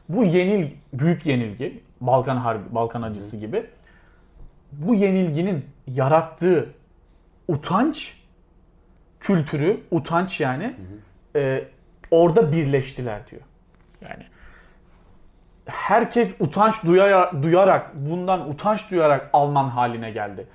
Bu 0.08 0.24
yenil 0.24 0.70
büyük 0.92 1.26
yenilgi 1.26 1.82
Balkan 2.00 2.36
Harbi, 2.36 2.74
Balkan 2.74 3.02
acısı 3.02 3.36
gibi. 3.36 3.66
Bu 4.72 4.94
yenilginin 4.94 5.66
yarattığı 5.86 6.74
utanç 7.48 8.16
kültürü, 9.20 9.80
utanç 9.90 10.40
yani 10.40 10.64
hı 10.64 11.38
hı. 11.38 11.44
E, 11.44 11.64
orada 12.10 12.52
birleştiler 12.52 13.26
diyor. 13.30 13.42
Yani 14.00 14.24
herkes 15.66 16.28
utanç 16.40 16.84
duyarak, 16.84 17.42
duyarak, 17.42 17.90
bundan 17.94 18.50
utanç 18.50 18.90
duyarak 18.90 19.30
Alman 19.32 19.68
haline 19.68 20.10
geldi. 20.10 20.46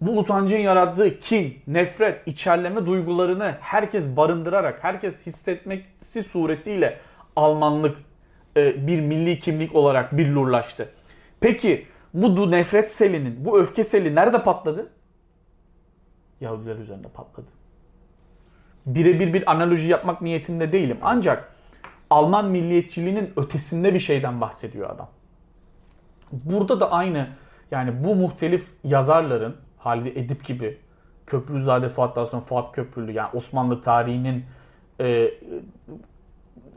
Bu 0.00 0.18
utancın 0.18 0.56
yarattığı 0.56 1.20
kin, 1.20 1.62
nefret, 1.66 2.28
içerleme 2.28 2.86
duygularını 2.86 3.54
herkes 3.60 4.16
barındırarak, 4.16 4.84
herkes 4.84 5.26
hissetmesi 5.26 6.22
suretiyle 6.22 6.98
Almanlık 7.36 7.96
e, 8.56 8.86
bir 8.86 9.00
milli 9.00 9.38
kimlik 9.38 9.74
olarak 9.74 10.16
billurlaştı. 10.16 10.88
Peki 11.40 11.86
bu 12.14 12.50
nefret 12.50 12.90
selinin, 12.90 13.44
bu 13.44 13.60
öfke 13.60 13.84
seli 13.84 14.14
nerede 14.14 14.42
patladı? 14.42 14.90
Yahudiler 16.40 16.76
üzerinde 16.76 17.08
patladı 17.08 17.46
birebir 18.86 19.32
bir 19.32 19.50
analoji 19.50 19.88
yapmak 19.88 20.22
niyetinde 20.22 20.72
değilim. 20.72 20.98
Ancak 21.02 21.52
Alman 22.10 22.50
milliyetçiliğinin 22.50 23.32
ötesinde 23.36 23.94
bir 23.94 23.98
şeyden 23.98 24.40
bahsediyor 24.40 24.90
adam. 24.90 25.08
Burada 26.32 26.80
da 26.80 26.92
aynı 26.92 27.28
yani 27.70 28.04
bu 28.04 28.14
muhtelif 28.14 28.70
yazarların 28.84 29.56
Halide 29.78 30.20
Edip 30.20 30.44
gibi 30.44 30.78
Köprülüzade 31.26 31.88
Fuat 31.88 32.16
daha 32.16 32.26
sonra 32.26 32.42
Fuat 32.42 32.74
Köprülü 32.74 33.12
yani 33.12 33.28
Osmanlı 33.34 33.82
tarihinin 33.82 34.44
e, 35.00 35.30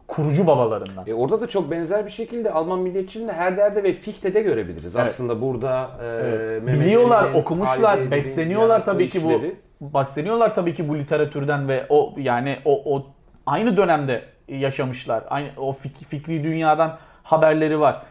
kurucu 0.09 0.47
babalarından. 0.47 1.07
E 1.07 1.13
orada 1.13 1.41
da 1.41 1.47
çok 1.47 1.71
benzer 1.71 2.05
bir 2.05 2.11
şekilde 2.11 2.51
Alman 2.51 2.79
milliyetçiliğini 2.79 3.31
her 3.31 3.57
derde 3.57 3.83
ve 3.83 3.93
Fichte'de 3.93 4.41
görebiliriz. 4.41 4.95
Evet. 4.95 5.07
Aslında 5.07 5.41
burada 5.41 5.89
e, 6.01 6.05
evet. 6.05 6.63
biliyorlar, 6.63 7.33
okumuşlar, 7.33 8.11
besleniyorlar 8.11 8.85
tabii 8.85 9.09
ki 9.09 9.23
bu 9.23 9.41
besleniyorlar 9.81 10.55
tabii 10.55 10.73
ki 10.73 10.89
bu 10.89 10.97
literatürden 10.97 11.67
ve 11.67 11.85
o 11.89 12.13
yani 12.17 12.57
o, 12.65 12.95
o 12.95 13.07
aynı 13.45 13.77
dönemde 13.77 14.21
yaşamışlar. 14.47 15.23
Aynı 15.29 15.47
o 15.57 15.71
fikri 16.09 16.43
dünyadan 16.43 16.97
haberleri 17.23 17.79
var. 17.79 18.01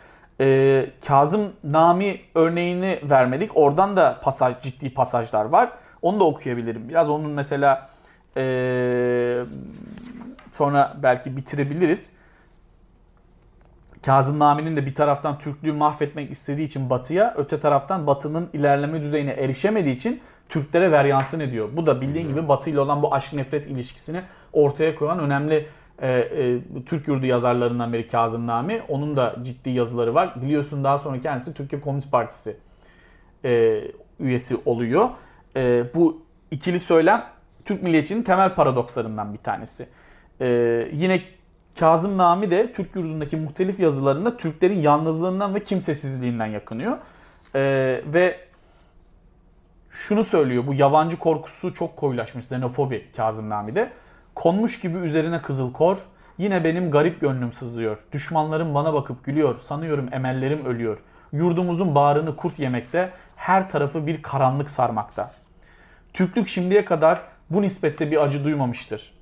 Ee, 0.40 0.86
Kazım 1.06 1.52
Nami 1.64 2.20
örneğini 2.34 2.98
vermedik. 3.02 3.56
Oradan 3.56 3.96
da 3.96 4.18
pasaj 4.22 4.60
ciddi 4.62 4.94
pasajlar 4.94 5.44
var. 5.44 5.68
Onu 6.02 6.20
da 6.20 6.24
okuyabilirim. 6.24 6.88
Biraz 6.88 7.10
onun 7.10 7.30
mesela 7.30 7.88
ee, 8.36 9.42
sonra 10.58 10.96
belki 11.02 11.36
bitirebiliriz. 11.36 12.12
Kazım 14.06 14.38
Nami'nin 14.38 14.76
de 14.76 14.86
bir 14.86 14.94
taraftan 14.94 15.38
Türklüğü 15.38 15.72
mahvetmek 15.72 16.30
istediği 16.30 16.66
için 16.66 16.90
Batı'ya, 16.90 17.34
öte 17.36 17.60
taraftan 17.60 18.06
Batı'nın 18.06 18.48
ilerleme 18.52 19.00
düzeyine 19.00 19.30
erişemediği 19.30 19.94
için 19.94 20.20
Türklere 20.48 20.92
veryansın 20.92 21.40
ediyor. 21.40 21.68
Bu 21.72 21.86
da 21.86 22.00
bildiğin 22.00 22.28
gibi 22.28 22.48
Batı 22.48 22.70
ile 22.70 22.80
olan 22.80 23.02
bu 23.02 23.14
aşk 23.14 23.32
nefret 23.32 23.66
ilişkisini 23.66 24.22
ortaya 24.52 24.94
koyan 24.94 25.18
önemli 25.18 25.66
e, 25.98 26.08
e, 26.08 26.60
Türk 26.86 27.08
yurdu 27.08 27.26
yazarlarından 27.26 27.92
biri 27.92 28.08
Kazım 28.08 28.46
Nami. 28.46 28.82
Onun 28.88 29.16
da 29.16 29.36
ciddi 29.42 29.70
yazıları 29.70 30.14
var. 30.14 30.42
Biliyorsun 30.42 30.84
daha 30.84 30.98
sonra 30.98 31.20
kendisi 31.20 31.54
Türkiye 31.54 31.80
Komünist 31.80 32.10
Partisi 32.10 32.56
e, 33.44 33.80
üyesi 34.20 34.56
oluyor. 34.64 35.08
E, 35.56 35.84
bu 35.94 36.22
ikili 36.50 36.80
söylem 36.80 37.24
Türk 37.64 37.82
milliyetçinin 37.82 38.22
temel 38.22 38.54
paradokslarından 38.54 39.32
bir 39.32 39.38
tanesi. 39.38 39.88
E, 40.40 40.46
yine 40.92 41.22
Kazım 41.78 42.18
Nami 42.18 42.50
de 42.50 42.72
Türk 42.72 42.96
yurdundaki 42.96 43.36
muhtelif 43.36 43.80
yazılarında 43.80 44.36
Türklerin 44.36 44.78
yalnızlığından 44.78 45.54
ve 45.54 45.62
kimsesizliğinden 45.62 46.46
yakınıyor. 46.46 46.98
E, 47.54 47.60
ve 48.06 48.38
şunu 49.90 50.24
söylüyor. 50.24 50.66
Bu 50.66 50.74
yabancı 50.74 51.18
korkusu 51.18 51.74
çok 51.74 51.96
koyulaşmış. 51.96 52.44
Xenofobi 52.44 53.06
Kazım 53.16 53.48
Nami'de. 53.48 53.90
Konmuş 54.34 54.80
gibi 54.80 54.98
üzerine 54.98 55.42
kızıl 55.42 55.72
kor. 55.72 55.98
Yine 56.38 56.64
benim 56.64 56.90
garip 56.90 57.20
gönlüm 57.20 57.52
sızlıyor. 57.52 57.98
Düşmanlarım 58.12 58.74
bana 58.74 58.94
bakıp 58.94 59.24
gülüyor. 59.24 59.60
Sanıyorum 59.60 60.08
emellerim 60.12 60.64
ölüyor. 60.64 60.98
Yurdumuzun 61.32 61.94
bağrını 61.94 62.36
kurt 62.36 62.58
yemekte. 62.58 63.10
Her 63.36 63.70
tarafı 63.70 64.06
bir 64.06 64.22
karanlık 64.22 64.70
sarmakta. 64.70 65.32
Türklük 66.12 66.48
şimdiye 66.48 66.84
kadar 66.84 67.20
bu 67.50 67.62
nispette 67.62 68.10
bir 68.10 68.22
acı 68.24 68.44
duymamıştır. 68.44 69.17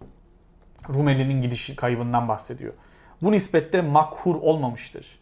Rumeli'nin 0.95 1.43
gidişi 1.43 1.77
kaybından 1.77 2.29
bahsediyor. 2.29 2.73
Bu 3.23 3.33
nispette 3.33 3.81
makhur 3.81 4.35
olmamıştır. 4.35 5.19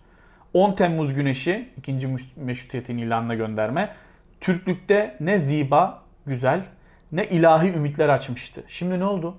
10 0.55 0.73
Temmuz 0.73 1.15
güneşi, 1.15 1.69
ikinci 1.77 2.17
meşrutiyetin 2.37 2.99
ilanına 2.99 3.35
gönderme, 3.35 3.95
Türklükte 4.41 5.17
ne 5.21 5.39
ziba, 5.39 6.03
güzel, 6.27 6.65
ne 7.13 7.27
ilahi 7.27 7.73
ümitler 7.73 8.09
açmıştı. 8.09 8.65
Şimdi 8.69 9.01
ne 9.01 9.05
oldu? 9.05 9.37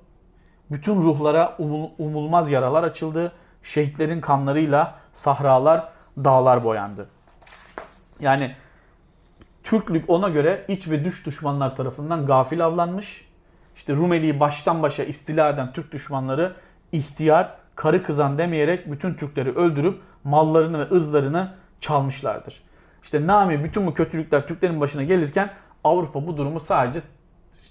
Bütün 0.71 0.95
ruhlara 0.95 1.55
umul, 1.59 1.89
umulmaz 1.97 2.51
yaralar 2.51 2.84
açıldı. 2.84 3.32
Şehitlerin 3.63 4.21
kanlarıyla 4.21 4.95
sahralar, 5.13 5.89
dağlar 6.17 6.63
boyandı. 6.63 7.09
Yani 8.19 8.55
Türklük 9.63 10.09
ona 10.09 10.30
göre 10.30 10.65
iç 10.67 10.89
ve 10.89 11.05
dış 11.05 11.26
düşmanlar 11.26 11.76
tarafından 11.76 12.26
gafil 12.26 12.65
avlanmış. 12.65 13.24
İşte 13.76 13.93
Rumeli'yi 13.93 14.39
baştan 14.39 14.84
başa 14.84 15.03
istila 15.03 15.49
eden 15.49 15.73
Türk 15.73 15.91
düşmanları 15.91 16.55
ihtiyar, 16.91 17.51
karı 17.76 18.03
kızan 18.03 18.38
demeyerek 18.38 18.91
bütün 18.91 19.13
Türkleri 19.13 19.55
öldürüp 19.55 20.01
mallarını 20.23 20.80
ve 20.80 20.95
ızlarını 20.95 21.53
çalmışlardır. 21.80 22.63
İşte 23.03 23.28
Nami 23.28 23.63
bütün 23.63 23.88
bu 23.88 23.93
kötülükler 23.93 24.47
Türklerin 24.47 24.82
başına 24.82 25.03
gelirken 25.03 25.49
Avrupa 25.84 26.28
bu 26.28 26.38
durumu 26.38 26.59
sadece 26.59 27.01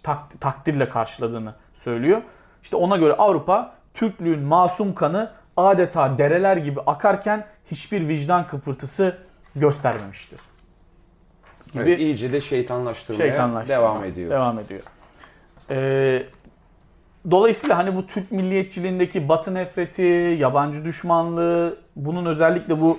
tak, 0.03 0.41
takdirle 0.41 0.89
karşıladığını 0.89 1.55
söylüyor. 1.75 2.23
İşte 2.63 2.77
ona 2.77 2.97
göre 2.97 3.13
Avrupa 3.13 3.75
Türklüğün 3.95 4.41
masum 4.41 4.95
kanı 4.95 5.31
adeta 5.57 6.19
dereler 6.19 6.57
gibi 6.57 6.81
akarken 6.81 7.47
hiçbir 7.71 8.09
vicdan 8.09 8.47
kıpırtısı 8.47 9.19
göstermemiştir. 9.57 10.41
Gibi 11.73 11.83
evet, 11.83 12.01
iyice 12.01 12.33
de 12.33 12.41
şeytanlaştırmaya, 12.41 13.29
şeytanlaştırmaya 13.29 13.81
devam 13.81 14.05
ediyor. 14.05 14.31
Devam 14.31 14.59
ediyor. 14.59 14.83
Ee, 15.71 16.23
dolayısıyla 17.31 17.79
hani 17.79 17.97
bu 17.97 18.07
Türk 18.07 18.33
milliyetçiliğindeki 18.33 19.29
batı 19.29 19.55
nefreti, 19.55 20.37
yabancı 20.41 20.85
düşmanlığı, 20.85 21.77
bunun 21.97 22.27
özellikle 22.27 22.81
bu 22.81 22.99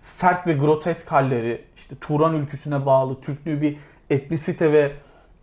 sert 0.00 0.46
ve 0.46 0.52
grotesk 0.52 1.12
halleri, 1.12 1.64
işte 1.76 1.96
Turan 2.00 2.34
ülküsüne 2.34 2.86
bağlı 2.86 3.20
Türklüğü 3.20 3.60
bir 3.60 3.76
etnisite 4.10 4.72
ve 4.72 4.92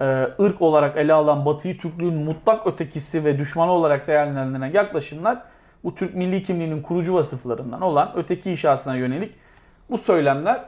e, 0.01 0.27
ırk 0.39 0.61
olarak 0.61 0.97
ele 0.97 1.13
alan 1.13 1.45
Batı'yı 1.45 1.77
Türklüğün 1.77 2.13
mutlak 2.13 2.67
ötekisi 2.67 3.25
ve 3.25 3.37
düşmanı 3.37 3.71
olarak 3.71 4.07
değerlendirilen 4.07 4.71
yaklaşımlar 4.73 5.41
bu 5.83 5.95
Türk 5.95 6.15
milli 6.15 6.43
kimliğinin 6.43 6.81
kurucu 6.81 7.13
vasıflarından 7.13 7.81
olan 7.81 8.11
öteki 8.15 8.51
inşasına 8.51 8.95
yönelik 8.95 9.35
bu 9.89 9.97
söylemler 9.97 10.65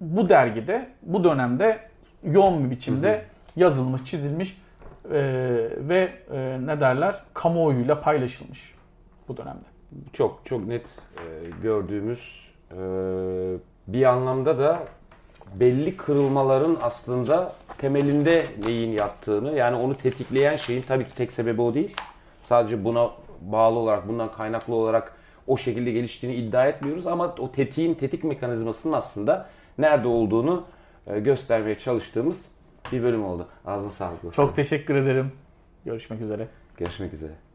bu 0.00 0.28
dergide, 0.28 0.88
bu 1.02 1.24
dönemde 1.24 1.78
yoğun 2.24 2.64
bir 2.64 2.70
biçimde 2.70 3.24
yazılmış, 3.56 4.04
çizilmiş 4.04 4.50
e, 4.50 4.54
ve 5.88 6.12
e, 6.32 6.58
ne 6.66 6.80
derler 6.80 7.22
kamuoyuyla 7.34 8.00
paylaşılmış 8.00 8.74
bu 9.28 9.36
dönemde. 9.36 9.64
Çok 10.12 10.40
çok 10.44 10.66
net 10.66 10.84
e, 10.84 11.50
gördüğümüz 11.62 12.50
e, 12.72 12.76
bir 13.86 14.04
anlamda 14.04 14.58
da 14.58 14.78
belli 15.54 15.96
kırılmaların 15.96 16.78
aslında 16.82 17.52
temelinde 17.78 18.46
neyin 18.66 18.92
yattığını 18.92 19.52
yani 19.56 19.76
onu 19.76 19.96
tetikleyen 19.96 20.56
şeyin 20.56 20.82
tabii 20.82 21.04
ki 21.04 21.14
tek 21.14 21.32
sebebi 21.32 21.60
o 21.60 21.74
değil. 21.74 21.96
Sadece 22.42 22.84
buna 22.84 23.10
bağlı 23.40 23.78
olarak 23.78 24.08
bundan 24.08 24.32
kaynaklı 24.32 24.74
olarak 24.74 25.12
o 25.46 25.56
şekilde 25.56 25.92
geliştiğini 25.92 26.36
iddia 26.36 26.66
etmiyoruz 26.66 27.06
ama 27.06 27.34
o 27.38 27.52
tetiğin 27.52 27.94
tetik 27.94 28.24
mekanizmasının 28.24 28.92
aslında 28.92 29.48
nerede 29.78 30.08
olduğunu 30.08 30.64
e, 31.06 31.20
göstermeye 31.20 31.78
çalıştığımız 31.78 32.44
bir 32.92 33.02
bölüm 33.02 33.24
oldu. 33.24 33.48
Ağzına 33.64 33.90
sağlık. 33.90 34.34
Çok 34.34 34.56
teşekkür 34.56 34.94
ederim. 34.94 35.32
Görüşmek 35.84 36.20
üzere. 36.20 36.48
Görüşmek 36.76 37.14
üzere. 37.14 37.49